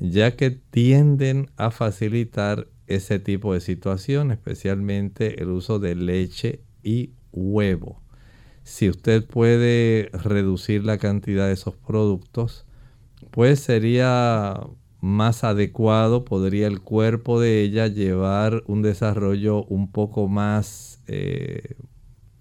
ya 0.00 0.36
que 0.36 0.50
tienden 0.50 1.50
a 1.56 1.70
facilitar 1.70 2.68
ese 2.86 3.18
tipo 3.18 3.54
de 3.54 3.60
situación, 3.60 4.30
especialmente 4.30 5.42
el 5.42 5.50
uso 5.50 5.78
de 5.78 5.94
leche 5.94 6.60
y 6.82 7.12
huevo. 7.32 8.02
Si 8.62 8.88
usted 8.88 9.24
puede 9.26 10.10
reducir 10.12 10.84
la 10.84 10.98
cantidad 10.98 11.46
de 11.46 11.54
esos 11.54 11.76
productos, 11.76 12.66
pues 13.30 13.60
sería 13.60 14.60
más 15.04 15.44
adecuado 15.44 16.24
podría 16.24 16.66
el 16.66 16.80
cuerpo 16.80 17.38
de 17.38 17.60
ella 17.60 17.88
llevar 17.88 18.64
un 18.66 18.80
desarrollo 18.80 19.64
un 19.64 19.92
poco 19.92 20.28
más 20.28 21.02
eh, 21.06 21.76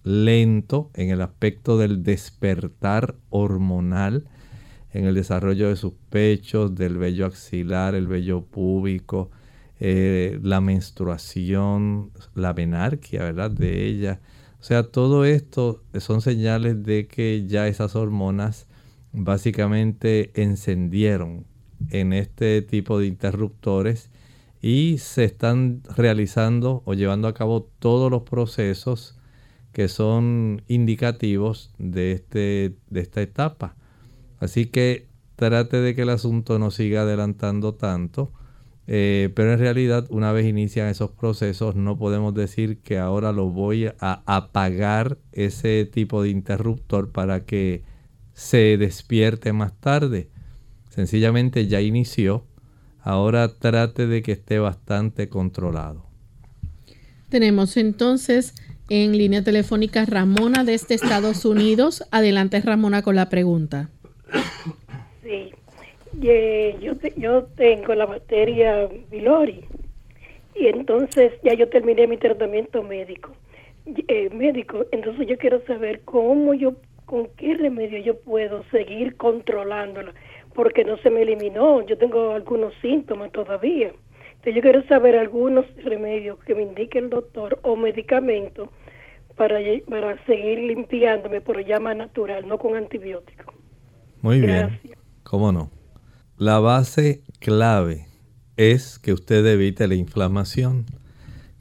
lento 0.03 0.91
en 0.93 1.09
el 1.09 1.21
aspecto 1.21 1.77
del 1.77 2.03
despertar 2.03 3.15
hormonal, 3.29 4.27
en 4.91 5.05
el 5.05 5.15
desarrollo 5.15 5.69
de 5.69 5.75
sus 5.75 5.93
pechos, 6.09 6.75
del 6.75 6.97
vello 6.97 7.25
axilar, 7.25 7.95
el 7.95 8.07
vello 8.07 8.45
púbico, 8.45 9.31
eh, 9.79 10.39
la 10.43 10.61
menstruación, 10.61 12.11
la 12.35 12.53
menarquia, 12.53 13.23
¿verdad? 13.23 13.51
De 13.51 13.85
ella. 13.85 14.21
O 14.59 14.63
sea, 14.63 14.83
todo 14.83 15.25
esto 15.25 15.83
son 15.99 16.21
señales 16.21 16.83
de 16.83 17.07
que 17.07 17.45
ya 17.47 17.67
esas 17.67 17.95
hormonas 17.95 18.67
básicamente 19.11 20.31
encendieron 20.41 21.45
en 21.89 22.13
este 22.13 22.61
tipo 22.61 22.99
de 22.99 23.07
interruptores 23.07 24.09
y 24.61 24.99
se 24.99 25.25
están 25.25 25.81
realizando 25.97 26.81
o 26.85 26.93
llevando 26.93 27.27
a 27.27 27.33
cabo 27.33 27.69
todos 27.79 28.09
los 28.09 28.23
procesos 28.23 29.17
que 29.73 29.87
son 29.89 30.61
indicativos 30.67 31.71
de, 31.77 32.13
este, 32.13 32.75
de 32.89 33.01
esta 33.01 33.21
etapa. 33.21 33.75
Así 34.39 34.67
que 34.67 35.07
trate 35.35 35.77
de 35.77 35.95
que 35.95 36.03
el 36.03 36.09
asunto 36.09 36.59
no 36.59 36.71
siga 36.71 37.01
adelantando 37.01 37.73
tanto 37.73 38.31
eh, 38.85 39.31
pero 39.33 39.53
en 39.53 39.59
realidad, 39.59 40.07
una 40.09 40.31
vez 40.31 40.45
inician 40.45 40.87
esos 40.89 41.11
procesos, 41.11 41.75
no 41.75 41.97
podemos 41.97 42.33
decir 42.33 42.79
que 42.79 42.97
ahora 42.97 43.31
lo 43.31 43.49
voy 43.49 43.87
a 43.99 44.21
apagar 44.25 45.17
ese 45.31 45.85
tipo 45.85 46.21
de 46.21 46.29
interruptor 46.29 47.11
para 47.11 47.45
que 47.45 47.83
se 48.33 48.77
despierte 48.77 49.53
más 49.53 49.73
tarde. 49.79 50.29
Sencillamente 50.89 51.67
ya 51.67 51.81
inició. 51.81 52.45
Ahora 52.99 53.57
trate 53.57 54.07
de 54.07 54.21
que 54.21 54.33
esté 54.33 54.59
bastante 54.59 55.29
controlado. 55.29 56.05
Tenemos 57.29 57.77
entonces 57.77 58.53
en 58.89 59.17
línea 59.17 59.43
telefónica 59.43 60.05
Ramona 60.05 60.63
desde 60.63 60.95
Estados 60.95 61.45
Unidos. 61.45 62.03
Adelante 62.11 62.61
Ramona 62.61 63.01
con 63.01 63.15
la 63.15 63.29
pregunta. 63.29 63.89
Sí, 65.23 65.53
yo, 66.19 66.93
yo 67.17 67.43
tengo 67.55 67.95
la 67.95 68.05
bacteria 68.05 68.87
Vilori 69.09 69.65
y 70.55 70.67
entonces 70.67 71.33
ya 71.43 71.53
yo 71.53 71.69
terminé 71.69 72.07
mi 72.07 72.17
tratamiento 72.17 72.83
médico. 72.83 73.31
Eh, 73.85 74.29
médico, 74.29 74.85
entonces 74.91 75.27
yo 75.27 75.37
quiero 75.37 75.61
saber 75.65 76.01
cómo 76.05 76.53
yo, 76.53 76.75
con 77.05 77.27
qué 77.37 77.55
remedio 77.55 77.99
yo 77.99 78.17
puedo 78.19 78.63
seguir 78.71 79.17
controlándola, 79.17 80.13
porque 80.53 80.85
no 80.85 80.97
se 80.97 81.09
me 81.09 81.23
eliminó, 81.23 81.85
yo 81.85 81.97
tengo 81.97 82.31
algunos 82.31 82.73
síntomas 82.81 83.31
todavía. 83.31 83.91
Entonces 84.43 84.55
yo 84.55 84.61
quiero 84.61 84.85
saber 84.89 85.15
algunos 85.15 85.65
remedios 85.85 86.37
que 86.43 86.53
me 86.53 86.63
indique 86.63 86.99
el 86.99 87.09
doctor 87.09 87.61
o 87.63 87.77
medicamentos 87.77 88.67
para, 89.37 89.55
para 89.89 90.21
seguir 90.25 90.59
limpiándome 90.59 91.39
por 91.39 91.65
llama 91.65 91.93
natural, 91.93 92.45
no 92.45 92.57
con 92.57 92.75
antibióticos. 92.75 93.55
Muy 94.21 94.41
bien. 94.41 94.81
¿Cómo 95.23 95.53
no? 95.53 95.71
La 96.35 96.59
base 96.59 97.23
clave 97.39 98.07
es 98.57 98.99
que 98.99 99.13
usted 99.13 99.45
evite 99.45 99.87
la 99.87 99.95
inflamación. 99.95 100.87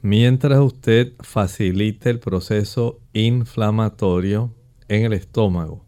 Mientras 0.00 0.58
usted 0.58 1.12
facilite 1.20 2.10
el 2.10 2.18
proceso 2.18 2.98
inflamatorio 3.12 4.56
en 4.88 5.04
el 5.04 5.12
estómago, 5.12 5.86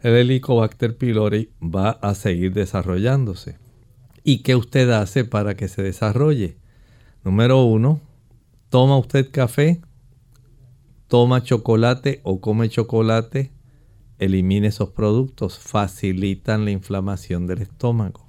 el 0.00 0.14
Helicobacter 0.14 0.96
pylori 0.96 1.50
va 1.60 1.90
a 1.90 2.14
seguir 2.14 2.54
desarrollándose. 2.54 3.65
¿Y 4.28 4.38
qué 4.38 4.56
usted 4.56 4.90
hace 4.90 5.24
para 5.24 5.54
que 5.54 5.68
se 5.68 5.84
desarrolle? 5.84 6.56
Número 7.22 7.62
uno, 7.62 8.00
toma 8.70 8.98
usted 8.98 9.30
café, 9.30 9.80
toma 11.06 11.44
chocolate 11.44 12.22
o 12.24 12.40
come 12.40 12.68
chocolate 12.68 13.52
elimine 14.18 14.66
esos 14.66 14.88
productos, 14.88 15.60
facilitan 15.60 16.64
la 16.64 16.72
inflamación 16.72 17.46
del 17.46 17.62
estómago. 17.62 18.28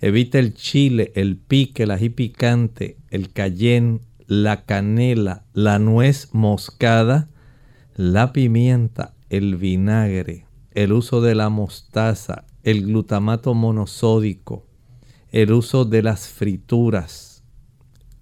Evita 0.00 0.40
el 0.40 0.54
chile, 0.54 1.12
el 1.14 1.36
pique, 1.36 1.84
el 1.84 1.92
ají 1.92 2.08
picante, 2.08 2.96
el 3.10 3.32
cayenne, 3.32 4.00
la 4.26 4.64
canela, 4.64 5.44
la 5.52 5.78
nuez 5.78 6.30
moscada, 6.32 7.28
la 7.94 8.32
pimienta, 8.32 9.14
el 9.30 9.54
vinagre, 9.54 10.46
el 10.72 10.92
uso 10.92 11.20
de 11.20 11.36
la 11.36 11.48
mostaza, 11.48 12.44
el 12.64 12.86
glutamato 12.86 13.54
monosódico, 13.54 14.67
el 15.30 15.52
uso 15.52 15.84
de 15.84 16.02
las 16.02 16.28
frituras, 16.28 17.42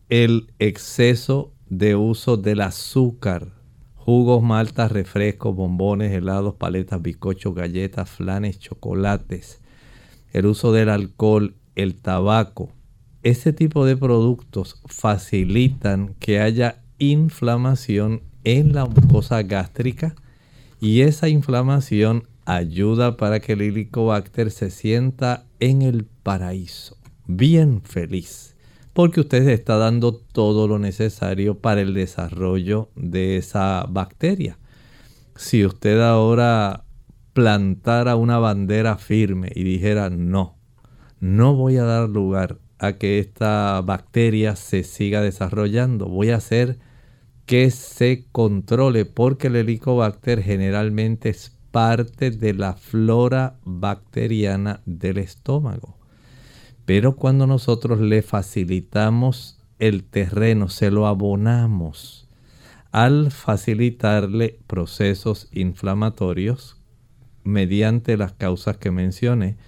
el 0.09 0.53
exceso 0.59 1.53
de 1.69 1.95
uso 1.95 2.37
del 2.37 2.61
azúcar, 2.61 3.53
jugos, 3.95 4.43
maltas, 4.43 4.91
refrescos, 4.91 5.55
bombones, 5.55 6.13
helados, 6.13 6.55
paletas, 6.55 7.01
bizcochos, 7.01 7.55
galletas, 7.55 8.11
flanes, 8.11 8.59
chocolates, 8.59 9.61
el 10.33 10.47
uso 10.47 10.73
del 10.73 10.89
alcohol, 10.89 11.55
el 11.77 11.95
tabaco. 11.95 12.73
Ese 13.23 13.53
tipo 13.53 13.85
de 13.85 13.97
productos 13.97 14.81
facilitan 14.87 16.15
que 16.19 16.41
haya 16.41 16.83
inflamación 16.99 18.23
en 18.43 18.73
la 18.73 18.85
mucosa 18.85 19.43
gástrica 19.43 20.17
y 20.81 21.03
esa 21.03 21.29
inflamación 21.29 22.29
ayuda 22.47 23.17
para 23.17 23.41
que 23.41 23.53
el 23.53 23.61
helicobacter 23.61 24.51
se 24.51 24.71
sienta 24.71 25.45
en 25.61 25.83
el 25.83 26.07
paraíso, 26.23 26.97
bien 27.27 27.83
feliz 27.83 28.57
porque 28.97 29.21
usted 29.21 29.47
está 29.51 29.77
dando 29.77 30.15
todo 30.15 30.67
lo 30.67 30.79
necesario 30.79 31.59
para 31.59 31.83
el 31.83 31.93
desarrollo 31.93 32.89
de 32.97 33.37
esa 33.37 33.85
bacteria. 33.91 34.57
Si 35.35 35.67
usted 35.67 36.01
ahora 36.01 36.87
plantara 37.35 38.17
una 38.17 38.39
bandera 38.39 38.97
firme 38.97 39.53
y 39.55 39.65
dijera 39.65 40.09
no, 40.09 40.57
no 41.21 41.55
voy 41.55 41.77
a 41.77 41.85
dar 41.85 42.09
lugar 42.09 42.57
a 42.79 42.95
que 42.95 43.19
esta 43.19 43.83
bacteria 43.83 44.57
se 44.57 44.83
siga 44.83 45.21
desarrollando, 45.21 46.09
voy 46.09 46.31
a 46.31 46.37
hacer 46.37 46.79
que 47.45 47.71
se 47.71 48.25
controle 48.33 49.05
porque 49.05 49.49
el 49.49 49.57
helicobacter 49.57 50.43
generalmente 50.43 51.29
es 51.29 51.56
parte 51.77 52.31
de 52.31 52.55
la 52.55 52.73
flora 52.73 53.59
bacteriana 53.67 54.81
del 54.87 55.19
estómago. 55.19 55.99
Pero 56.87 57.17
cuando 57.17 57.47
nosotros 57.47 58.01
le 58.01 58.23
facilitamos 58.23 59.59
el 59.79 60.03
terreno, 60.03 60.71
se 60.71 60.91
lo 60.91 61.07
abonamos, 61.07 62.31
al 62.93 63.31
facilitarle 63.31 64.59
procesos 64.67 65.51
inflamatorios 65.53 66.81
mediante 67.45 68.17
las 68.17 68.33
causas 68.33 68.79
que 68.79 68.91
mencioné, 68.91 69.59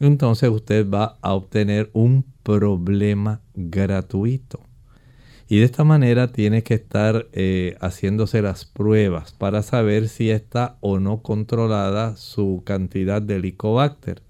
entonces 0.00 0.50
usted 0.50 0.90
va 0.90 1.18
a 1.22 1.34
obtener 1.34 1.88
un 1.92 2.24
problema 2.42 3.42
gratuito. 3.54 4.58
Y 5.48 5.58
de 5.58 5.64
esta 5.64 5.84
manera 5.84 6.32
tiene 6.32 6.62
que 6.62 6.74
estar 6.74 7.28
eh, 7.32 7.76
haciéndose 7.80 8.40
las 8.40 8.64
pruebas 8.64 9.32
para 9.32 9.62
saber 9.62 10.08
si 10.08 10.30
está 10.30 10.78
o 10.80 10.98
no 10.98 11.22
controlada 11.22 12.16
su 12.16 12.62
cantidad 12.64 13.20
de 13.20 13.36
Helicobacter. 13.36 14.22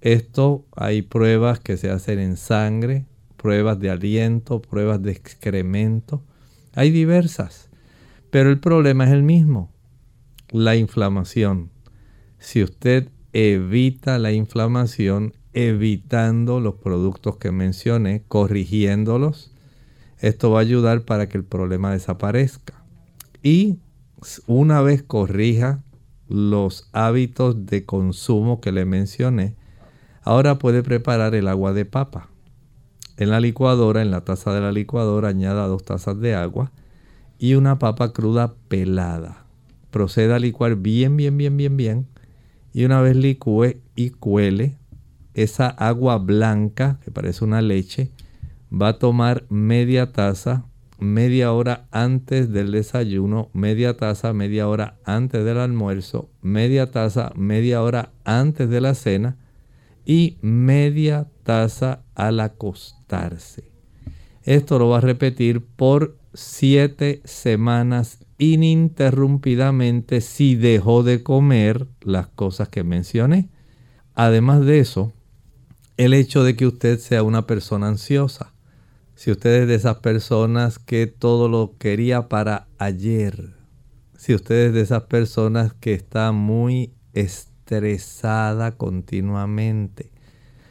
Esto 0.00 0.64
hay 0.76 1.02
pruebas 1.02 1.60
que 1.60 1.76
se 1.76 1.90
hacen 1.90 2.18
en 2.18 2.36
sangre, 2.36 3.06
pruebas 3.36 3.80
de 3.80 3.90
aliento, 3.90 4.62
pruebas 4.62 5.02
de 5.02 5.12
excremento. 5.12 6.22
Hay 6.74 6.90
diversas. 6.90 7.68
Pero 8.30 8.50
el 8.50 8.60
problema 8.60 9.04
es 9.04 9.12
el 9.12 9.22
mismo. 9.22 9.72
La 10.50 10.76
inflamación. 10.76 11.70
Si 12.38 12.62
usted 12.62 13.08
evita 13.32 14.18
la 14.18 14.32
inflamación 14.32 15.32
evitando 15.54 16.60
los 16.60 16.74
productos 16.74 17.36
que 17.38 17.50
mencioné, 17.50 18.22
corrigiéndolos, 18.28 19.53
esto 20.28 20.50
va 20.50 20.58
a 20.58 20.62
ayudar 20.62 21.02
para 21.02 21.28
que 21.28 21.38
el 21.38 21.44
problema 21.44 21.92
desaparezca. 21.92 22.74
Y 23.42 23.78
una 24.46 24.80
vez 24.80 25.02
corrija 25.02 25.82
los 26.28 26.88
hábitos 26.92 27.66
de 27.66 27.84
consumo 27.84 28.60
que 28.60 28.72
le 28.72 28.84
mencioné, 28.84 29.56
Ahora 30.24 30.58
puede 30.58 30.82
preparar 30.82 31.34
el 31.34 31.48
agua 31.48 31.74
de 31.74 31.84
papa. 31.84 32.30
En 33.18 33.30
la 33.30 33.40
licuadora, 33.40 34.00
en 34.00 34.10
la 34.10 34.24
taza 34.24 34.54
de 34.54 34.62
la 34.62 34.72
licuadora, 34.72 35.28
añada 35.28 35.66
dos 35.66 35.84
tazas 35.84 36.18
de 36.18 36.34
agua 36.34 36.72
y 37.38 37.54
una 37.56 37.78
papa 37.78 38.14
cruda 38.14 38.54
pelada. 38.68 39.44
Proceda 39.90 40.36
a 40.36 40.38
licuar 40.38 40.76
bien, 40.76 41.18
bien, 41.18 41.36
bien, 41.36 41.58
bien, 41.58 41.76
bien. 41.76 42.06
Y 42.72 42.86
una 42.86 43.02
vez 43.02 43.16
licúe 43.16 43.76
y 43.94 44.10
cuele 44.10 44.78
esa 45.34 45.68
agua 45.68 46.16
blanca, 46.16 46.98
que 47.04 47.10
parece 47.10 47.44
una 47.44 47.60
leche, 47.60 48.10
va 48.72 48.88
a 48.88 48.98
tomar 48.98 49.44
media 49.48 50.12
taza, 50.12 50.66
media 50.98 51.52
hora 51.52 51.86
antes 51.90 52.50
del 52.50 52.72
desayuno, 52.72 53.50
media 53.52 53.96
taza, 53.96 54.32
media 54.32 54.68
hora 54.68 54.98
antes 55.04 55.44
del 55.44 55.58
almuerzo, 55.58 56.30
media 56.42 56.90
taza, 56.90 57.32
media 57.34 57.82
hora 57.82 58.12
antes 58.24 58.68
de 58.68 58.80
la 58.80 58.94
cena 58.94 59.36
y 60.04 60.38
media 60.42 61.28
taza 61.42 62.02
al 62.14 62.40
acostarse. 62.40 63.70
Esto 64.42 64.78
lo 64.78 64.90
va 64.90 64.98
a 64.98 65.00
repetir 65.00 65.64
por 65.64 66.18
siete 66.34 67.22
semanas 67.24 68.24
ininterrumpidamente 68.38 70.20
si 70.20 70.56
dejó 70.56 71.02
de 71.02 71.22
comer 71.22 71.86
las 72.00 72.26
cosas 72.26 72.68
que 72.68 72.84
mencioné. 72.84 73.48
Además 74.14 74.64
de 74.66 74.80
eso, 74.80 75.12
el 75.96 76.14
hecho 76.14 76.44
de 76.44 76.56
que 76.56 76.66
usted 76.66 76.98
sea 76.98 77.22
una 77.22 77.46
persona 77.46 77.88
ansiosa. 77.88 78.53
Si 79.14 79.30
usted 79.30 79.62
es 79.62 79.68
de 79.68 79.74
esas 79.76 79.98
personas 79.98 80.78
que 80.78 81.06
todo 81.06 81.48
lo 81.48 81.76
quería 81.78 82.28
para 82.28 82.66
ayer. 82.78 83.54
Si 84.16 84.34
usted 84.34 84.66
es 84.66 84.74
de 84.74 84.80
esas 84.80 85.04
personas 85.04 85.72
que 85.74 85.94
está 85.94 86.32
muy 86.32 86.92
estresada 87.12 88.72
continuamente. 88.72 90.10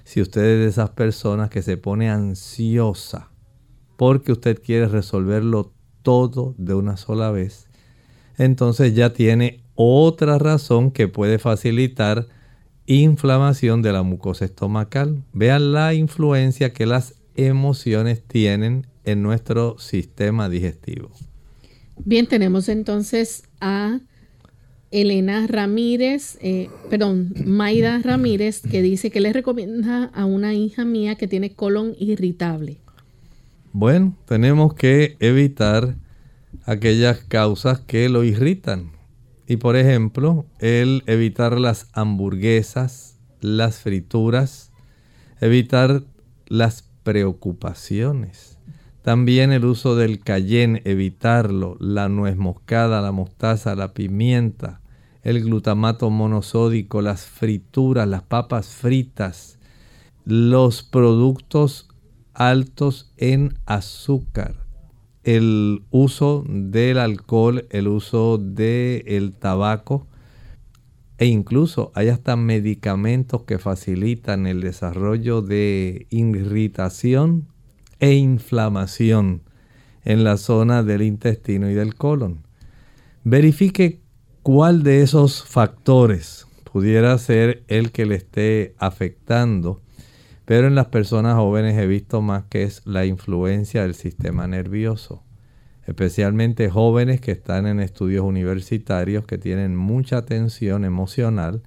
Si 0.03 0.21
usted 0.21 0.41
es 0.41 0.59
de 0.59 0.67
esas 0.67 0.89
personas 0.89 1.49
que 1.49 1.61
se 1.61 1.77
pone 1.77 2.09
ansiosa 2.09 3.31
porque 3.95 4.33
usted 4.33 4.61
quiere 4.61 4.87
resolverlo 4.87 5.71
todo 6.01 6.53
de 6.57 6.73
una 6.73 6.97
sola 6.97 7.31
vez, 7.31 7.69
entonces 8.37 8.93
ya 8.93 9.13
tiene 9.13 9.63
otra 9.75 10.37
razón 10.37 10.91
que 10.91 11.07
puede 11.07 11.39
facilitar 11.39 12.27
inflamación 12.85 13.81
de 13.81 13.93
la 13.93 14.03
mucosa 14.03 14.45
estomacal. 14.45 15.23
Vean 15.31 15.71
la 15.71 15.93
influencia 15.93 16.73
que 16.73 16.85
las 16.85 17.15
emociones 17.35 18.23
tienen 18.23 18.87
en 19.05 19.21
nuestro 19.21 19.77
sistema 19.79 20.49
digestivo. 20.49 21.11
Bien, 22.05 22.27
tenemos 22.27 22.69
entonces 22.69 23.43
a 23.59 23.99
Elena 24.91 25.47
Ramírez, 25.47 26.37
eh, 26.41 26.69
perdón, 26.89 27.33
Maida 27.45 27.99
Ramírez, 28.03 28.61
que 28.61 28.81
dice 28.81 29.09
que 29.09 29.21
le 29.21 29.33
recomienda 29.33 30.05
a 30.13 30.25
una 30.25 30.53
hija 30.53 30.85
mía 30.85 31.15
que 31.15 31.27
tiene 31.27 31.53
colon 31.53 31.95
irritable. 31.97 32.77
Bueno, 33.71 34.15
tenemos 34.27 34.75
que 34.75 35.17
evitar 35.19 35.95
aquellas 36.65 37.19
causas 37.19 37.79
que 37.79 38.07
lo 38.07 38.23
irritan. 38.23 38.91
Y 39.47 39.57
por 39.57 39.75
ejemplo, 39.75 40.45
el 40.59 41.03
evitar 41.07 41.59
las 41.59 41.87
hamburguesas, 41.93 43.17
las 43.41 43.79
frituras, 43.79 44.71
evitar 45.41 46.03
las 46.47 46.92
preocupaciones. 47.03 48.57
También 49.03 49.51
el 49.51 49.65
uso 49.65 49.95
del 49.95 50.19
cayenne, 50.19 50.81
evitarlo, 50.85 51.75
la 51.79 52.07
nuez 52.07 52.37
moscada, 52.37 53.01
la 53.01 53.11
mostaza, 53.11 53.75
la 53.75 53.93
pimienta, 53.93 54.79
el 55.23 55.43
glutamato 55.43 56.09
monosódico, 56.09 57.01
las 57.01 57.25
frituras, 57.25 58.07
las 58.07 58.23
papas 58.23 58.67
fritas, 58.67 59.59
los 60.25 60.83
productos 60.83 61.89
altos 62.33 63.11
en 63.17 63.57
azúcar, 63.65 64.55
el 65.23 65.83
uso 65.91 66.43
del 66.47 66.97
alcohol, 66.97 67.67
el 67.69 67.89
uso 67.89 68.37
del 68.37 69.33
tabaco 69.33 70.07
e 71.23 71.27
incluso 71.27 71.93
hay 71.95 72.09
hasta 72.09 72.35
medicamentos 72.35 73.43
que 73.43 73.57
facilitan 73.57 74.45
el 74.45 74.59
desarrollo 74.59 75.41
de 75.41 76.05
irritación 76.09 77.47
e 78.01 78.11
inflamación 78.11 79.41
en 80.03 80.25
la 80.25 80.35
zona 80.35 80.83
del 80.83 81.01
intestino 81.01 81.69
y 81.69 81.75
del 81.75 81.95
colon. 81.95 82.45
Verifique 83.23 84.01
cuál 84.41 84.83
de 84.83 85.01
esos 85.01 85.45
factores 85.45 86.45
pudiera 86.69 87.17
ser 87.17 87.63
el 87.69 87.93
que 87.93 88.05
le 88.05 88.15
esté 88.15 88.75
afectando 88.77 89.81
pero 90.43 90.67
en 90.67 90.75
las 90.75 90.87
personas 90.87 91.35
jóvenes 91.35 91.77
he 91.77 91.87
visto 91.87 92.21
más 92.21 92.43
que 92.49 92.63
es 92.63 92.81
la 92.85 93.05
influencia 93.05 93.83
del 93.83 93.95
sistema 93.95 94.45
nervioso, 94.45 95.23
especialmente 95.87 96.69
jóvenes 96.69 97.21
que 97.21 97.31
están 97.31 97.67
en 97.67 97.79
estudios 97.79 98.23
universitarios 98.23 99.25
que 99.25 99.37
tienen 99.37 99.75
mucha 99.75 100.25
tensión 100.25 100.85
emocional, 100.85 101.61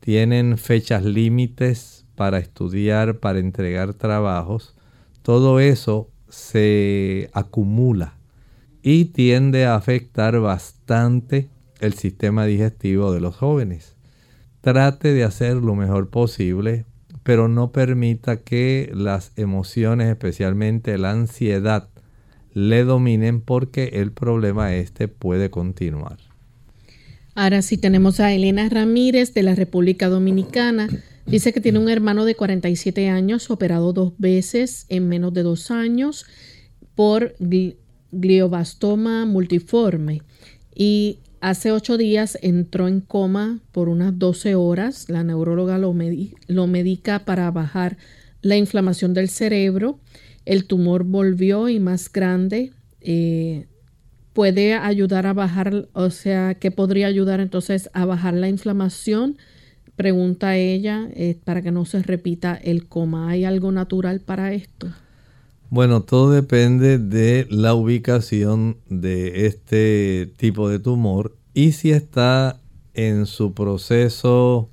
tienen 0.00 0.58
fechas 0.58 1.04
límites 1.04 2.06
para 2.14 2.38
estudiar, 2.38 3.18
para 3.18 3.38
entregar 3.38 3.94
trabajos, 3.94 4.74
todo 5.22 5.60
eso 5.60 6.08
se 6.28 7.30
acumula 7.32 8.14
y 8.82 9.06
tiende 9.06 9.66
a 9.66 9.74
afectar 9.74 10.38
bastante 10.40 11.50
el 11.80 11.94
sistema 11.94 12.46
digestivo 12.46 13.12
de 13.12 13.20
los 13.20 13.36
jóvenes. 13.36 13.96
Trate 14.60 15.12
de 15.12 15.24
hacer 15.24 15.56
lo 15.56 15.74
mejor 15.74 16.10
posible 16.10 16.84
pero 17.22 17.48
no 17.48 17.72
permita 17.72 18.38
que 18.38 18.90
las 18.94 19.32
emociones, 19.36 20.08
especialmente 20.08 20.96
la 20.98 21.10
ansiedad, 21.10 21.88
le 22.54 22.84
dominen 22.84 23.40
porque 23.40 23.90
el 23.94 24.12
problema 24.12 24.74
este 24.74 25.08
puede 25.08 25.50
continuar. 25.50 26.18
Ahora 27.34 27.62
sí 27.62 27.78
tenemos 27.78 28.20
a 28.20 28.32
Elena 28.32 28.68
Ramírez 28.68 29.32
de 29.34 29.42
la 29.42 29.54
República 29.54 30.08
Dominicana. 30.08 30.88
Dice 31.26 31.52
que 31.52 31.60
tiene 31.60 31.78
un 31.78 31.88
hermano 31.88 32.24
de 32.24 32.34
47 32.34 33.08
años, 33.08 33.50
operado 33.50 33.92
dos 33.92 34.12
veces 34.18 34.86
en 34.88 35.08
menos 35.08 35.32
de 35.32 35.42
dos 35.42 35.70
años 35.70 36.26
por 36.94 37.34
glioblastoma 38.10 39.26
multiforme. 39.26 40.22
Y 40.74 41.18
Hace 41.40 41.72
ocho 41.72 41.96
días 41.96 42.38
entró 42.42 42.86
en 42.86 43.00
coma 43.00 43.60
por 43.72 43.88
unas 43.88 44.18
12 44.18 44.56
horas. 44.56 45.08
La 45.08 45.24
neuróloga 45.24 45.78
lo, 45.78 45.94
medica 45.94 47.24
para 47.24 47.50
bajar 47.50 47.96
la 48.42 48.56
inflamación 48.56 49.14
del 49.14 49.30
cerebro. 49.30 49.98
El 50.44 50.66
tumor 50.66 51.04
volvió 51.04 51.68
y 51.68 51.80
más 51.80 52.10
grande. 52.12 52.72
Eh, 53.00 53.66
puede 54.32 54.74
ayudar 54.74 55.26
a 55.26 55.32
bajar, 55.32 55.88
o 55.92 56.10
sea, 56.10 56.54
¿qué 56.54 56.70
podría 56.70 57.06
ayudar 57.06 57.40
entonces 57.40 57.90
a 57.92 58.04
bajar 58.04 58.34
la 58.34 58.48
inflamación? 58.48 59.36
Pregunta 59.96 60.56
ella, 60.56 61.08
eh, 61.14 61.38
para 61.44 61.62
que 61.62 61.70
no 61.70 61.84
se 61.84 62.02
repita 62.02 62.54
el 62.54 62.88
coma. 62.88 63.30
¿Hay 63.30 63.44
algo 63.44 63.70
natural 63.72 64.20
para 64.20 64.52
esto? 64.52 64.88
Bueno, 65.68 66.02
todo 66.02 66.32
depende 66.32 66.98
de 66.98 67.46
la 67.48 67.74
ubicación 67.74 68.78
de 68.88 69.46
este 69.46 70.32
tipo 70.36 70.68
de 70.68 70.80
tumor 70.80 71.36
y 71.54 71.72
si 71.72 71.92
está 71.92 72.60
en 72.94 73.26
su 73.26 73.54
proceso 73.54 74.70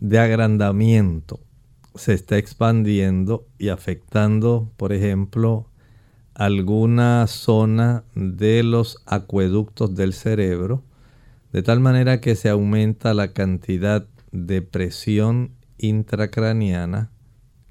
de 0.00 0.18
agrandamiento, 0.18 1.40
se 1.94 2.14
está 2.14 2.38
expandiendo 2.38 3.46
y 3.58 3.68
afectando, 3.68 4.70
por 4.76 4.92
ejemplo, 4.92 5.66
alguna 6.34 7.26
zona 7.26 8.04
de 8.14 8.62
los 8.62 9.02
acueductos 9.06 9.94
del 9.94 10.12
cerebro, 10.12 10.82
de 11.52 11.62
tal 11.62 11.80
manera 11.80 12.20
que 12.20 12.34
se 12.34 12.48
aumenta 12.48 13.12
la 13.12 13.32
cantidad 13.32 14.06
de 14.30 14.62
presión 14.62 15.52
intracraniana 15.76 17.10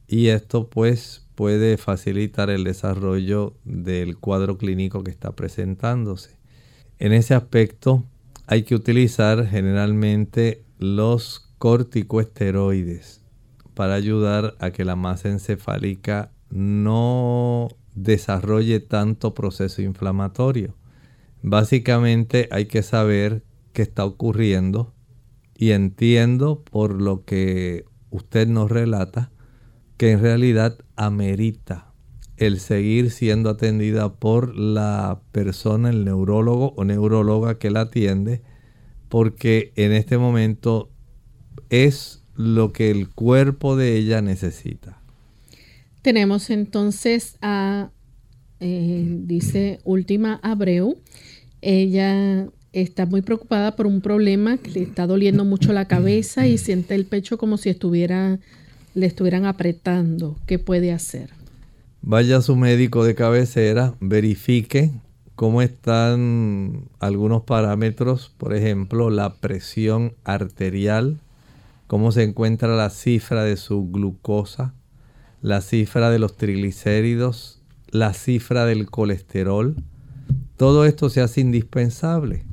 y 0.08 0.28
esto 0.28 0.70
pues 0.70 1.26
puede 1.34 1.78
facilitar 1.78 2.50
el 2.50 2.64
desarrollo 2.64 3.56
del 3.64 4.18
cuadro 4.18 4.58
clínico 4.58 5.04
que 5.04 5.10
está 5.10 5.32
presentándose. 5.32 6.38
En 7.00 7.14
ese 7.14 7.34
aspecto 7.34 8.04
hay 8.46 8.64
que 8.64 8.76
utilizar 8.76 9.48
generalmente 9.48 10.64
los 10.78 11.50
corticoesteroides 11.58 13.21
para 13.82 13.96
ayudar 13.96 14.54
a 14.60 14.70
que 14.70 14.86
la 14.86 14.96
masa 14.96 15.30
encefálica 15.30 16.32
no 16.52 17.70
desarrolle 17.96 18.80
tanto 18.80 19.34
proceso 19.34 19.82
inflamatorio. 19.82 20.76
Básicamente 21.42 22.48
hay 22.52 22.68
que 22.68 22.84
saber 22.84 23.44
qué 23.74 23.82
está 23.82 24.06
ocurriendo 24.06 24.94
y 25.56 25.72
entiendo 25.72 26.64
por 26.64 27.02
lo 27.02 27.26
que 27.26 27.86
usted 28.12 28.48
nos 28.48 28.70
relata 28.70 29.32
que 29.98 30.12
en 30.12 30.22
realidad 30.22 30.78
amerita 30.96 31.92
el 32.38 32.60
seguir 32.60 33.10
siendo 33.10 33.50
atendida 33.50 34.14
por 34.14 34.56
la 34.56 35.24
persona, 35.32 35.90
el 35.90 36.06
neurólogo 36.06 36.76
o 36.78 36.86
neuróloga 36.86 37.58
que 37.58 37.72
la 37.72 37.82
atiende, 37.82 38.44
porque 39.10 39.74
en 39.76 39.92
este 39.92 40.20
momento 40.20 40.92
es 41.72 42.21
lo 42.42 42.74
que 42.74 42.92
el 42.92 43.10
cuerpo 43.10 43.76
de 43.76 43.98
ella 43.98 44.22
necesita. 44.22 44.98
Tenemos 46.02 46.50
entonces 46.50 47.38
a, 47.42 47.92
eh, 48.60 49.06
dice 49.24 49.80
Última 49.84 50.40
Abreu, 50.42 50.98
ella 51.62 52.48
está 52.74 53.06
muy 53.06 53.22
preocupada 53.22 53.76
por 53.76 53.86
un 53.86 54.02
problema 54.02 54.58
que 54.58 54.72
le 54.72 54.82
está 54.82 55.06
doliendo 55.06 55.46
mucho 55.46 55.74
la 55.74 55.86
cabeza 55.86 56.48
y 56.48 56.58
siente 56.58 56.96
el 56.96 57.06
pecho 57.06 57.38
como 57.38 57.58
si 57.58 57.70
estuviera 57.70 58.40
le 58.94 59.06
estuvieran 59.06 59.46
apretando, 59.46 60.38
¿qué 60.46 60.60
puede 60.60 60.92
hacer? 60.92 61.30
Vaya 62.02 62.38
a 62.38 62.42
su 62.42 62.56
médico 62.56 63.06
de 63.06 63.16
cabecera, 63.16 63.96
verifique 64.00 64.92
cómo 65.36 65.62
están 65.62 66.86
algunos 67.00 67.44
parámetros, 67.44 68.34
por 68.38 68.56
ejemplo, 68.56 69.10
la 69.10 69.36
presión 69.36 70.14
arterial, 70.24 71.20
cómo 71.92 72.14
se 72.14 72.24
encuentra 72.24 72.74
la 72.74 72.90
cifra 72.90 73.44
de 73.44 73.58
su 73.58 73.90
glucosa, 73.92 74.74
la 75.42 75.60
cifra 75.60 76.10
de 76.10 76.20
los 76.20 76.38
triglicéridos, 76.38 77.62
la 77.90 78.14
cifra 78.14 78.66
del 78.66 78.90
colesterol. 78.90 79.76
Todo 80.56 80.86
esto 80.86 81.10
se 81.10 81.20
hace 81.20 81.42
indispensable 81.42 82.46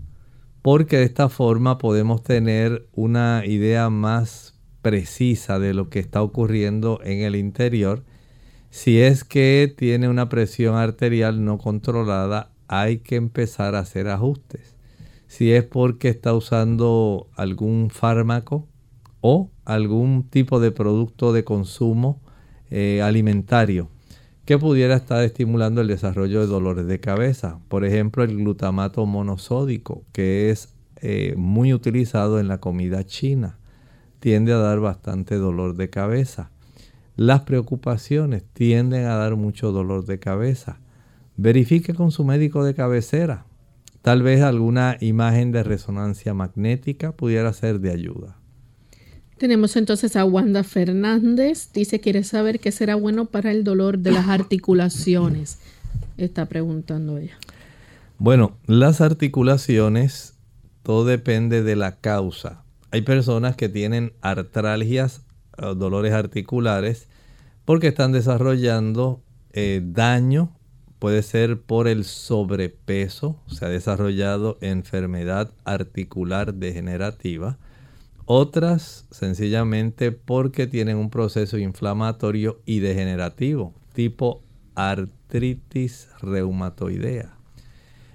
porque 0.60 0.96
de 0.96 1.04
esta 1.04 1.28
forma 1.28 1.78
podemos 1.78 2.24
tener 2.24 2.88
una 2.94 3.44
idea 3.46 3.90
más 3.90 4.58
precisa 4.82 5.60
de 5.60 5.72
lo 5.72 5.88
que 5.88 6.00
está 6.00 6.20
ocurriendo 6.20 6.98
en 7.04 7.20
el 7.20 7.36
interior. 7.36 8.02
Si 8.70 9.00
es 9.00 9.22
que 9.22 9.72
tiene 9.72 10.08
una 10.08 10.28
presión 10.28 10.74
arterial 10.74 11.44
no 11.44 11.58
controlada, 11.58 12.50
hay 12.66 12.98
que 12.98 13.14
empezar 13.14 13.76
a 13.76 13.80
hacer 13.86 14.08
ajustes. 14.08 14.74
Si 15.28 15.52
es 15.52 15.62
porque 15.62 16.08
está 16.08 16.34
usando 16.34 17.28
algún 17.36 17.90
fármaco 17.90 18.66
o 19.30 19.50
algún 19.66 20.22
tipo 20.30 20.58
de 20.58 20.72
producto 20.72 21.34
de 21.34 21.44
consumo 21.44 22.22
eh, 22.70 23.02
alimentario 23.02 23.90
que 24.46 24.56
pudiera 24.56 24.96
estar 24.96 25.22
estimulando 25.22 25.82
el 25.82 25.88
desarrollo 25.88 26.40
de 26.40 26.46
dolores 26.46 26.86
de 26.86 26.98
cabeza. 26.98 27.60
Por 27.68 27.84
ejemplo, 27.84 28.24
el 28.24 28.38
glutamato 28.38 29.04
monosódico, 29.04 30.06
que 30.12 30.48
es 30.48 30.74
eh, 31.02 31.34
muy 31.36 31.74
utilizado 31.74 32.40
en 32.40 32.48
la 32.48 32.56
comida 32.56 33.04
china, 33.04 33.58
tiende 34.18 34.54
a 34.54 34.56
dar 34.56 34.80
bastante 34.80 35.34
dolor 35.34 35.76
de 35.76 35.90
cabeza. 35.90 36.50
Las 37.14 37.42
preocupaciones 37.42 38.44
tienden 38.54 39.04
a 39.04 39.16
dar 39.16 39.36
mucho 39.36 39.72
dolor 39.72 40.06
de 40.06 40.18
cabeza. 40.18 40.80
Verifique 41.36 41.92
con 41.92 42.12
su 42.12 42.24
médico 42.24 42.64
de 42.64 42.72
cabecera. 42.72 43.44
Tal 44.00 44.22
vez 44.22 44.40
alguna 44.40 44.96
imagen 45.00 45.52
de 45.52 45.64
resonancia 45.64 46.32
magnética 46.32 47.12
pudiera 47.12 47.52
ser 47.52 47.80
de 47.80 47.90
ayuda. 47.90 48.37
Tenemos 49.38 49.76
entonces 49.76 50.16
a 50.16 50.24
Wanda 50.24 50.64
Fernández. 50.64 51.70
Dice, 51.72 52.00
quiere 52.00 52.24
saber 52.24 52.58
qué 52.58 52.72
será 52.72 52.96
bueno 52.96 53.26
para 53.26 53.52
el 53.52 53.62
dolor 53.62 53.98
de 53.98 54.10
las 54.10 54.28
articulaciones. 54.28 55.58
Está 56.16 56.46
preguntando 56.46 57.18
ella. 57.18 57.38
Bueno, 58.18 58.56
las 58.66 59.00
articulaciones, 59.00 60.34
todo 60.82 61.04
depende 61.04 61.62
de 61.62 61.76
la 61.76 62.00
causa. 62.00 62.64
Hay 62.90 63.02
personas 63.02 63.54
que 63.54 63.68
tienen 63.68 64.12
artralgias, 64.22 65.22
eh, 65.56 65.72
dolores 65.76 66.12
articulares, 66.14 67.06
porque 67.64 67.86
están 67.86 68.10
desarrollando 68.10 69.22
eh, 69.52 69.80
daño, 69.84 70.56
puede 70.98 71.22
ser 71.22 71.60
por 71.60 71.86
el 71.86 72.04
sobrepeso, 72.04 73.40
se 73.46 73.64
ha 73.64 73.68
desarrollado 73.68 74.58
enfermedad 74.62 75.52
articular 75.64 76.54
degenerativa 76.54 77.56
otras 78.30 79.06
sencillamente 79.10 80.12
porque 80.12 80.66
tienen 80.66 80.98
un 80.98 81.08
proceso 81.08 81.56
inflamatorio 81.56 82.60
y 82.66 82.80
degenerativo, 82.80 83.72
tipo 83.94 84.42
artritis 84.74 86.10
reumatoidea. 86.20 87.38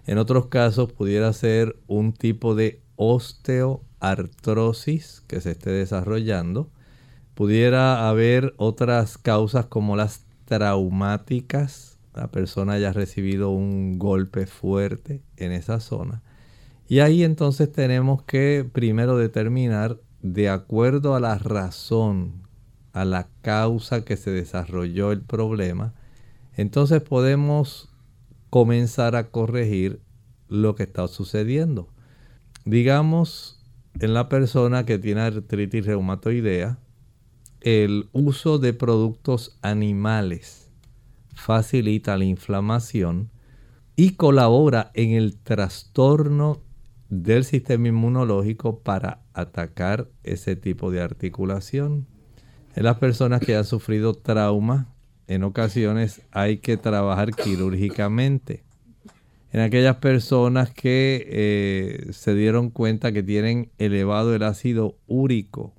En 0.05 0.19
otros 0.19 0.45
casos 0.45 0.93
pudiera 0.93 1.33
ser 1.33 1.75
un 1.87 2.13
tipo 2.13 2.53
de 2.53 2.79
osteoartrosis 2.95 5.23
que 5.25 5.41
se 5.41 5.49
esté 5.49 5.71
desarrollando. 5.71 6.69
Pudiera 7.33 8.07
haber 8.07 8.53
otras 8.57 9.17
causas 9.17 9.65
como 9.65 9.95
las 9.95 10.27
traumáticas. 10.45 11.97
La 12.13 12.27
persona 12.27 12.73
haya 12.73 12.93
recibido 12.93 13.49
un 13.49 13.97
golpe 13.97 14.45
fuerte 14.45 15.23
en 15.37 15.53
esa 15.53 15.79
zona 15.79 16.21
y 16.87 16.99
ahí 16.99 17.23
entonces 17.23 17.71
tenemos 17.71 18.23
que 18.23 18.69
primero 18.71 19.17
determinar, 19.17 19.99
de 20.21 20.49
acuerdo 20.49 21.15
a 21.15 21.19
la 21.19 21.37
razón, 21.37 22.43
a 22.91 23.05
la 23.05 23.27
causa 23.41 24.05
que 24.05 24.17
se 24.17 24.31
desarrolló 24.31 25.11
el 25.11 25.21
problema, 25.21 25.93
entonces 26.55 27.01
podemos 27.01 27.89
comenzar 28.49 29.15
a 29.15 29.31
corregir 29.31 29.99
lo 30.47 30.75
que 30.75 30.83
está 30.83 31.07
sucediendo. 31.07 31.87
Digamos, 32.65 33.59
en 33.99 34.13
la 34.13 34.29
persona 34.29 34.85
que 34.85 34.99
tiene 34.99 35.21
artritis 35.21 35.85
reumatoidea, 35.85 36.77
el 37.61 38.09
uso 38.11 38.59
de 38.59 38.73
productos 38.73 39.57
animales 39.61 40.69
facilita 41.33 42.17
la 42.17 42.25
inflamación 42.25 43.29
y 43.95 44.11
colabora 44.11 44.91
en 44.93 45.11
el 45.11 45.37
trastorno 45.37 46.61
del 47.21 47.43
sistema 47.43 47.89
inmunológico 47.89 48.79
para 48.79 49.21
atacar 49.33 50.09
ese 50.23 50.55
tipo 50.55 50.89
de 50.89 51.01
articulación. 51.01 52.07
En 52.75 52.83
las 52.83 52.97
personas 52.97 53.41
que 53.41 53.55
han 53.55 53.65
sufrido 53.65 54.15
trauma, 54.15 54.93
en 55.27 55.43
ocasiones 55.43 56.21
hay 56.31 56.57
que 56.57 56.75
trabajar 56.75 57.31
quirúrgicamente. 57.35 58.63
En 59.51 59.59
aquellas 59.59 59.97
personas 59.97 60.71
que 60.71 61.27
eh, 61.29 62.11
se 62.13 62.33
dieron 62.33 62.71
cuenta 62.71 63.11
que 63.11 63.21
tienen 63.21 63.69
elevado 63.77 64.33
el 64.33 64.41
ácido 64.41 64.97
úrico, 65.05 65.75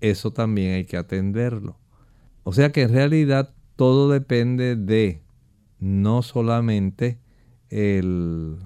eso 0.00 0.32
también 0.32 0.74
hay 0.74 0.84
que 0.86 0.96
atenderlo. 0.96 1.78
O 2.42 2.52
sea 2.52 2.72
que 2.72 2.82
en 2.82 2.92
realidad 2.92 3.54
todo 3.76 4.10
depende 4.10 4.74
de 4.74 5.22
no 5.78 6.22
solamente 6.22 7.20
el 7.70 8.58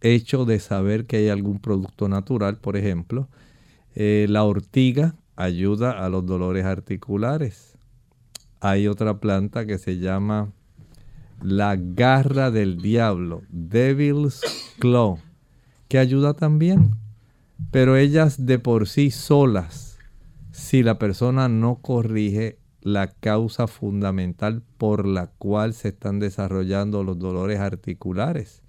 hecho 0.00 0.44
de 0.44 0.60
saber 0.60 1.06
que 1.06 1.16
hay 1.18 1.28
algún 1.28 1.58
producto 1.58 2.08
natural, 2.08 2.58
por 2.58 2.76
ejemplo, 2.76 3.28
eh, 3.94 4.26
la 4.28 4.44
ortiga 4.44 5.14
ayuda 5.36 6.04
a 6.04 6.08
los 6.08 6.26
dolores 6.26 6.64
articulares. 6.64 7.76
Hay 8.60 8.88
otra 8.88 9.18
planta 9.20 9.66
que 9.66 9.78
se 9.78 9.98
llama 9.98 10.52
la 11.42 11.76
garra 11.76 12.50
del 12.50 12.82
diablo, 12.82 13.42
Devil's 13.48 14.40
Claw, 14.78 15.18
que 15.88 15.98
ayuda 15.98 16.34
también. 16.34 16.94
Pero 17.70 17.96
ellas 17.96 18.46
de 18.46 18.58
por 18.58 18.88
sí 18.88 19.10
solas, 19.10 19.98
si 20.52 20.82
la 20.82 20.98
persona 20.98 21.48
no 21.48 21.76
corrige 21.76 22.58
la 22.82 23.08
causa 23.08 23.66
fundamental 23.66 24.62
por 24.76 25.06
la 25.06 25.26
cual 25.26 25.74
se 25.74 25.88
están 25.88 26.20
desarrollando 26.20 27.02
los 27.04 27.18
dolores 27.18 27.58
articulares, 27.58 28.62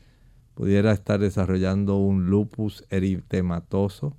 pudiera 0.60 0.91
estar 0.91 1.22
desarrollando 1.22 1.95
un 1.95 2.30
lupus 2.30 2.84
eritematoso, 2.89 4.18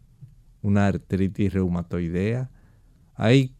una 0.62 0.86
artritis 0.86 1.52
reumatoidea. 1.52 2.50
Hay 3.14 3.54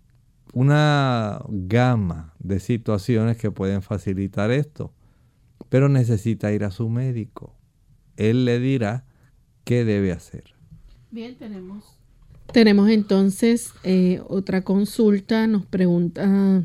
una 0.54 1.44
gama 1.46 2.32
de 2.38 2.58
situaciones 2.58 3.36
que 3.36 3.50
pueden 3.50 3.82
facilitar 3.82 4.50
esto, 4.50 4.94
pero 5.68 5.90
necesita 5.90 6.52
ir 6.52 6.64
a 6.64 6.70
su 6.70 6.88
médico. 6.88 7.54
Él 8.16 8.46
le 8.46 8.58
dirá 8.58 9.04
qué 9.64 9.84
debe 9.84 10.12
hacer. 10.12 10.44
Bien, 11.10 11.36
tenemos. 11.36 11.84
Tenemos 12.50 12.88
entonces 12.88 13.74
eh, 13.84 14.22
otra 14.26 14.62
consulta. 14.62 15.46
Nos 15.46 15.66
pregunta 15.66 16.64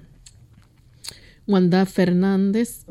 Wanda 1.46 1.86
Fernández, 1.86 2.86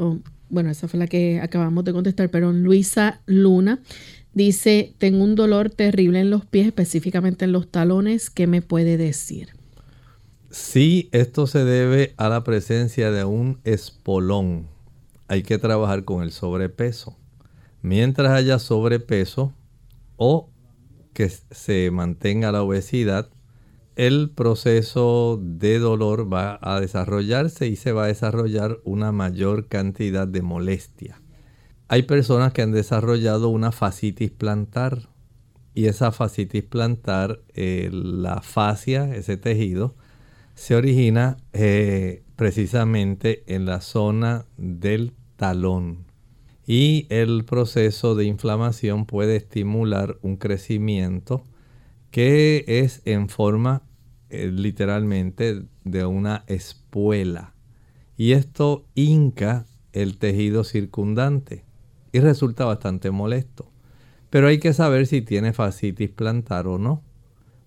bueno, 0.54 0.70
esa 0.70 0.88
fue 0.88 0.98
la 0.98 1.06
que 1.06 1.40
acabamos 1.40 1.84
de 1.84 1.92
contestar, 1.92 2.30
pero 2.30 2.52
Luisa 2.52 3.20
Luna 3.26 3.80
dice, 4.32 4.94
tengo 4.98 5.22
un 5.22 5.34
dolor 5.34 5.68
terrible 5.68 6.20
en 6.20 6.30
los 6.30 6.46
pies, 6.46 6.66
específicamente 6.66 7.44
en 7.44 7.52
los 7.52 7.68
talones, 7.68 8.30
¿qué 8.30 8.46
me 8.46 8.62
puede 8.62 8.96
decir? 8.96 9.50
Sí, 10.50 11.08
esto 11.12 11.46
se 11.48 11.64
debe 11.64 12.14
a 12.16 12.28
la 12.28 12.44
presencia 12.44 13.10
de 13.10 13.24
un 13.24 13.58
espolón. 13.64 14.68
Hay 15.26 15.42
que 15.42 15.58
trabajar 15.58 16.04
con 16.04 16.22
el 16.22 16.30
sobrepeso. 16.30 17.16
Mientras 17.82 18.30
haya 18.30 18.58
sobrepeso 18.58 19.52
o 20.16 20.48
que 21.12 21.28
se 21.28 21.90
mantenga 21.90 22.52
la 22.52 22.62
obesidad, 22.62 23.28
el 23.96 24.30
proceso 24.30 25.40
de 25.42 25.78
dolor 25.78 26.32
va 26.32 26.58
a 26.62 26.80
desarrollarse 26.80 27.68
y 27.68 27.76
se 27.76 27.92
va 27.92 28.04
a 28.04 28.08
desarrollar 28.08 28.80
una 28.84 29.12
mayor 29.12 29.68
cantidad 29.68 30.26
de 30.26 30.42
molestia. 30.42 31.20
Hay 31.88 32.02
personas 32.02 32.52
que 32.52 32.62
han 32.62 32.72
desarrollado 32.72 33.48
una 33.48 33.70
fascitis 33.70 34.30
plantar 34.30 35.08
y 35.74 35.86
esa 35.86 36.12
fascitis 36.12 36.64
plantar, 36.64 37.40
eh, 37.54 37.90
la 37.92 38.40
fascia, 38.40 39.14
ese 39.14 39.36
tejido, 39.36 39.94
se 40.54 40.76
origina 40.76 41.36
eh, 41.52 42.22
precisamente 42.36 43.42
en 43.46 43.66
la 43.66 43.80
zona 43.80 44.46
del 44.56 45.12
talón 45.36 46.04
y 46.66 47.06
el 47.10 47.44
proceso 47.44 48.14
de 48.14 48.24
inflamación 48.24 49.04
puede 49.04 49.36
estimular 49.36 50.18
un 50.22 50.36
crecimiento 50.36 51.44
que 52.14 52.64
es 52.68 53.02
en 53.06 53.28
forma 53.28 53.82
eh, 54.30 54.46
literalmente 54.46 55.64
de 55.82 56.06
una 56.06 56.44
espuela. 56.46 57.54
Y 58.16 58.34
esto 58.34 58.86
hinca 58.94 59.66
el 59.92 60.18
tejido 60.18 60.62
circundante 60.62 61.64
y 62.12 62.20
resulta 62.20 62.66
bastante 62.66 63.10
molesto. 63.10 63.68
Pero 64.30 64.46
hay 64.46 64.60
que 64.60 64.72
saber 64.72 65.08
si 65.08 65.22
tiene 65.22 65.52
fascitis 65.52 66.08
plantar 66.08 66.68
o 66.68 66.78
no. 66.78 67.02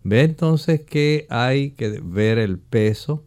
Ve 0.06 0.24
entonces 0.24 0.80
que 0.80 1.28
hay 1.30 1.72
que 1.72 2.00
ver 2.02 2.38
el 2.38 2.58
peso, 2.58 3.26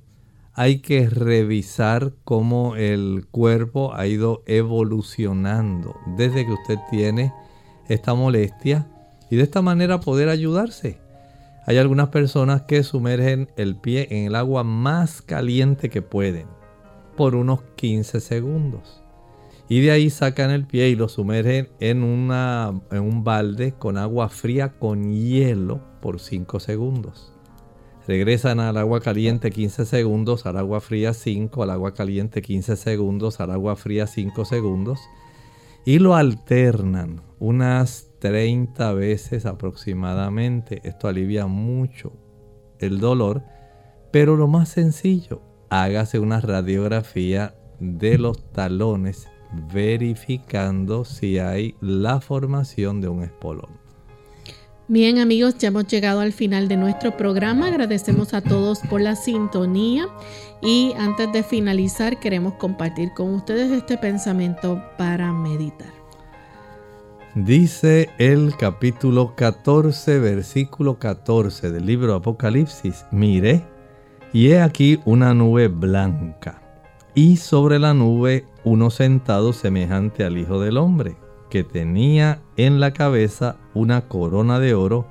hay 0.55 0.79
que 0.79 1.11
revisar 1.11 2.15
cómo 2.25 2.77
el 2.77 3.27
cuerpo 3.31 3.93
ha 3.95 4.07
ido 4.07 4.43
evolucionando 4.47 5.95
desde 6.17 6.47
que 6.47 6.53
usted 6.53 6.79
tiene 6.91 7.31
esta 7.91 8.15
molestia 8.15 8.89
y 9.31 9.37
de 9.37 9.43
esta 9.43 9.61
manera 9.61 10.01
poder 10.01 10.31
ayudarse. 10.31 11.10
Hay 11.71 11.79
algunas 11.79 12.09
personas 12.09 12.63
que 12.63 12.83
sumergen 12.83 13.49
el 13.57 13.77
pie 13.77 14.09
en 14.11 14.27
el 14.27 14.35
agua 14.35 14.65
más 14.65 15.23
caliente 15.23 15.89
que 15.89 16.03
pueden 16.03 16.49
por 17.17 17.37
unos 17.37 17.63
15 17.77 18.19
segundos. 18.19 19.05
Y 19.69 19.81
de 19.81 19.93
ahí 19.93 20.11
sacan 20.11 20.51
el 20.51 20.67
pie 20.67 20.89
y 20.89 20.97
lo 20.97 21.09
sumergen 21.09 21.69
en, 21.79 22.03
una, 22.03 22.73
en 22.91 23.03
un 23.03 23.23
balde 23.23 23.71
con 23.71 23.99
agua 23.99 24.29
fría 24.31 24.81
con 24.81 25.13
hielo 25.13 25.81
por 26.03 26.19
5 26.19 26.59
segundos. 26.59 27.33
Regresan 28.09 28.59
al 28.59 28.77
agua 28.77 29.01
caliente 29.01 29.53
15 29.53 29.87
segundos, 29.87 30.47
al 30.47 30.57
agua 30.57 30.81
fría 30.81 31.15
5, 31.15 31.63
al 31.63 31.71
agua 31.71 31.95
caliente 31.95 32.43
15 32.43 32.75
segundos, 32.75 33.39
al 33.39 33.53
agua 33.53 33.77
fría 33.77 34.09
5 34.09 34.45
segundos. 34.45 34.99
Y 35.85 36.01
lo 36.01 36.17
alternan 36.17 37.23
unas 37.39 38.10
30 38.21 38.93
veces 38.93 39.47
aproximadamente. 39.47 40.81
Esto 40.85 41.09
alivia 41.09 41.47
mucho 41.47 42.13
el 42.79 43.01
dolor. 43.01 43.43
Pero 44.13 44.37
lo 44.37 44.47
más 44.47 44.69
sencillo, 44.69 45.43
hágase 45.69 46.19
una 46.19 46.41
radiografía 46.41 47.55
de 47.81 48.19
los 48.19 48.53
talones 48.53 49.29
verificando 49.73 51.05
si 51.05 51.39
hay 51.39 51.75
la 51.81 52.21
formación 52.21 53.01
de 53.01 53.09
un 53.09 53.23
espolón. 53.23 53.81
Bien 54.89 55.19
amigos, 55.19 55.57
ya 55.59 55.69
hemos 55.69 55.87
llegado 55.87 56.19
al 56.19 56.33
final 56.33 56.67
de 56.67 56.77
nuestro 56.77 57.17
programa. 57.17 57.69
Agradecemos 57.69 58.35
a 58.35 58.41
todos 58.41 58.81
por 58.91 59.01
la 59.01 59.15
sintonía 59.15 60.09
y 60.61 60.93
antes 60.99 61.33
de 61.33 61.45
finalizar 61.45 62.19
queremos 62.19 62.55
compartir 62.55 63.13
con 63.15 63.33
ustedes 63.33 63.71
este 63.71 63.97
pensamiento 63.99 64.83
para 64.99 65.33
meditar. 65.33 66.00
Dice 67.37 68.11
el 68.19 68.57
capítulo 68.57 69.37
14, 69.37 70.19
versículo 70.19 70.99
14 70.99 71.71
del 71.71 71.87
libro 71.87 72.17
Apocalipsis, 72.17 73.07
mire, 73.13 73.65
y 74.33 74.49
he 74.49 74.61
aquí 74.61 74.99
una 75.05 75.33
nube 75.33 75.69
blanca, 75.69 76.61
y 77.15 77.37
sobre 77.37 77.79
la 77.79 77.95
nube 77.95 78.47
uno 78.65 78.91
sentado 78.91 79.53
semejante 79.53 80.25
al 80.25 80.39
Hijo 80.39 80.59
del 80.59 80.77
Hombre 80.77 81.17
que 81.51 81.63
tenía 81.63 82.43
en 82.57 82.81
la 82.81 82.93
cabeza 82.93 83.59
una 83.75 84.09
corona 84.09 84.59
de 84.59 84.75
oro 84.75 85.07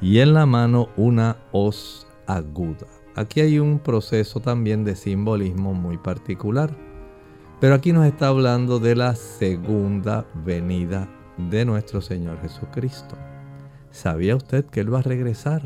y 0.00 0.18
en 0.18 0.34
la 0.34 0.46
mano 0.46 0.88
una 0.96 1.36
hoz 1.52 2.08
aguda. 2.26 2.88
Aquí 3.14 3.42
hay 3.42 3.60
un 3.60 3.78
proceso 3.78 4.40
también 4.40 4.84
de 4.84 4.96
simbolismo 4.96 5.72
muy 5.72 5.98
particular. 5.98 6.76
Pero 7.60 7.74
aquí 7.74 7.92
nos 7.92 8.06
está 8.06 8.28
hablando 8.28 8.78
de 8.78 8.96
la 8.96 9.14
segunda 9.14 10.24
venida 10.34 11.06
de 11.48 11.64
nuestro 11.64 12.00
Señor 12.00 12.40
Jesucristo. 12.42 13.16
¿Sabía 13.90 14.36
usted 14.36 14.64
que 14.66 14.80
Él 14.80 14.92
va 14.92 14.98
a 14.98 15.02
regresar? 15.02 15.62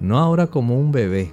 No 0.00 0.18
ahora 0.18 0.48
como 0.48 0.78
un 0.78 0.92
bebé. 0.92 1.32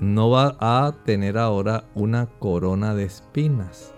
No 0.00 0.30
va 0.30 0.56
a 0.60 0.92
tener 1.04 1.38
ahora 1.38 1.84
una 1.94 2.26
corona 2.26 2.94
de 2.94 3.04
espinas. 3.04 3.94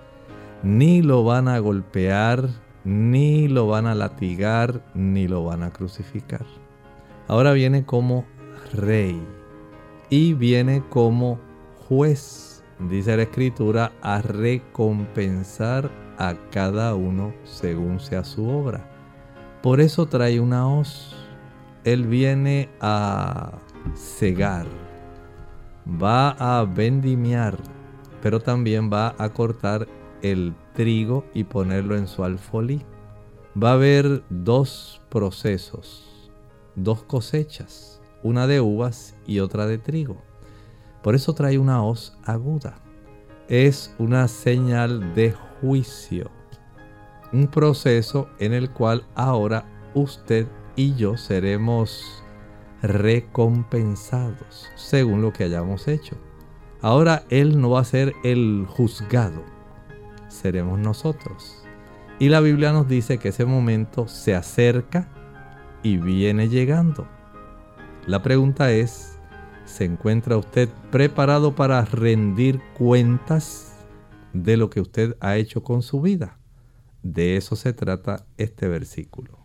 Ni 0.63 1.03
lo 1.03 1.25
van 1.25 1.49
a 1.49 1.59
golpear 1.59 2.49
ni 2.85 3.49
lo 3.49 3.67
van 3.67 3.87
a 3.87 3.95
latigar, 3.95 4.83
ni 4.95 5.27
lo 5.27 5.45
van 5.45 5.63
a 5.63 5.73
crucificar. 5.73 6.45
Ahora 7.27 7.53
viene 7.53 7.85
como 7.85 8.27
rey 8.75 9.21
y 10.11 10.35
viene 10.35 10.83
como 10.91 11.41
juez, 11.89 12.63
dice 12.79 13.17
la 13.17 13.23
escritura, 13.23 13.93
a 14.03 14.21
recompensar 14.21 15.91
a 16.19 16.35
cada 16.51 16.95
uno 16.95 17.35
según 17.45 18.01
sea 18.01 18.25
su 18.25 18.49
obra. 18.49 18.91
Por 19.63 19.81
eso 19.81 20.07
trae 20.07 20.41
una 20.41 20.69
hoz. 20.69 21.15
Él 21.85 22.07
viene 22.07 22.69
a 22.81 23.53
cegar, 23.95 24.67
va 25.87 26.31
a 26.31 26.65
vendimiar, 26.65 27.57
pero 28.23 28.41
también 28.41 28.91
va 28.93 29.15
a 29.19 29.29
cortar 29.31 29.87
el 30.23 30.55
trigo 30.73 31.25
y 31.35 31.45
ponerlo 31.45 31.97
en 31.97 32.09
su 32.09 32.25
alfolí. 32.25 32.83
Va 33.63 33.71
a 33.71 33.75
haber 33.75 34.23
dos 34.31 35.01
procesos, 35.11 36.31
dos 36.75 37.03
cosechas, 37.03 38.01
una 38.23 38.47
de 38.47 38.61
uvas 38.61 39.17
y 39.27 39.41
otra 39.41 39.67
de 39.67 39.79
trigo. 39.79 40.17
Por 41.03 41.15
eso 41.15 41.35
trae 41.35 41.59
una 41.59 41.85
hoz 41.85 42.17
aguda. 42.25 42.77
Es 43.49 43.95
una 43.99 44.27
señal 44.27 45.15
de 45.15 45.35
juicio. 45.65 46.31
Un 47.33 47.49
proceso 47.49 48.29
en 48.39 48.53
el 48.53 48.71
cual 48.71 49.07
ahora 49.15 49.65
usted 49.95 50.47
y 50.77 50.95
yo 50.95 51.17
seremos 51.17 52.23
recompensados 52.83 54.71
según 54.75 55.23
lo 55.23 55.33
que 55.33 55.45
hayamos 55.45 55.89
hecho. 55.89 56.17
Ahora 56.83 57.25
Él 57.31 57.59
no 57.63 57.71
va 57.71 57.81
a 57.81 57.85
ser 57.85 58.13
el 58.25 58.67
juzgado, 58.69 59.43
seremos 60.29 60.79
nosotros. 60.79 61.63
Y 62.19 62.29
la 62.29 62.41
Biblia 62.41 62.73
nos 62.73 62.87
dice 62.87 63.17
que 63.17 63.31
ese 63.31 63.47
momento 63.47 64.07
se 64.07 64.35
acerca 64.35 65.09
y 65.83 65.97
viene 65.97 66.51
llegando. 66.51 67.09
La 68.07 68.23
pregunta 68.23 68.71
es, 68.71 69.19
¿se 69.65 69.87
encuentra 69.87 70.37
usted 70.37 70.69
preparado 70.91 71.55
para 71.55 71.83
rendir 71.87 72.61
cuentas 72.77 73.74
de 74.35 74.59
lo 74.59 74.69
que 74.69 74.83
usted 74.83 75.17
ha 75.21 75.39
hecho 75.39 75.63
con 75.63 75.83
su 75.83 76.03
vida? 76.03 76.39
De 77.03 77.37
eso 77.37 77.57
se 77.57 77.73
trata 77.73 78.27
este 78.37 78.69
versículo. 78.69 79.39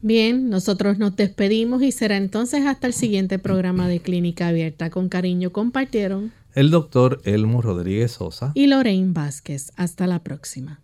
Bien, 0.00 0.50
nosotros 0.50 0.98
nos 0.98 1.16
despedimos 1.16 1.82
y 1.82 1.90
será 1.90 2.16
entonces 2.16 2.66
hasta 2.66 2.86
el 2.86 2.92
siguiente 2.92 3.38
programa 3.38 3.88
de 3.88 4.00
Clínica 4.00 4.48
Abierta. 4.48 4.90
Con 4.90 5.08
cariño 5.08 5.50
compartieron 5.50 6.32
el 6.54 6.70
doctor 6.70 7.20
Elmo 7.24 7.62
Rodríguez 7.62 8.12
Sosa 8.12 8.52
y 8.54 8.66
Lorraine 8.66 9.12
Vázquez. 9.12 9.72
Hasta 9.76 10.06
la 10.06 10.22
próxima. 10.22 10.83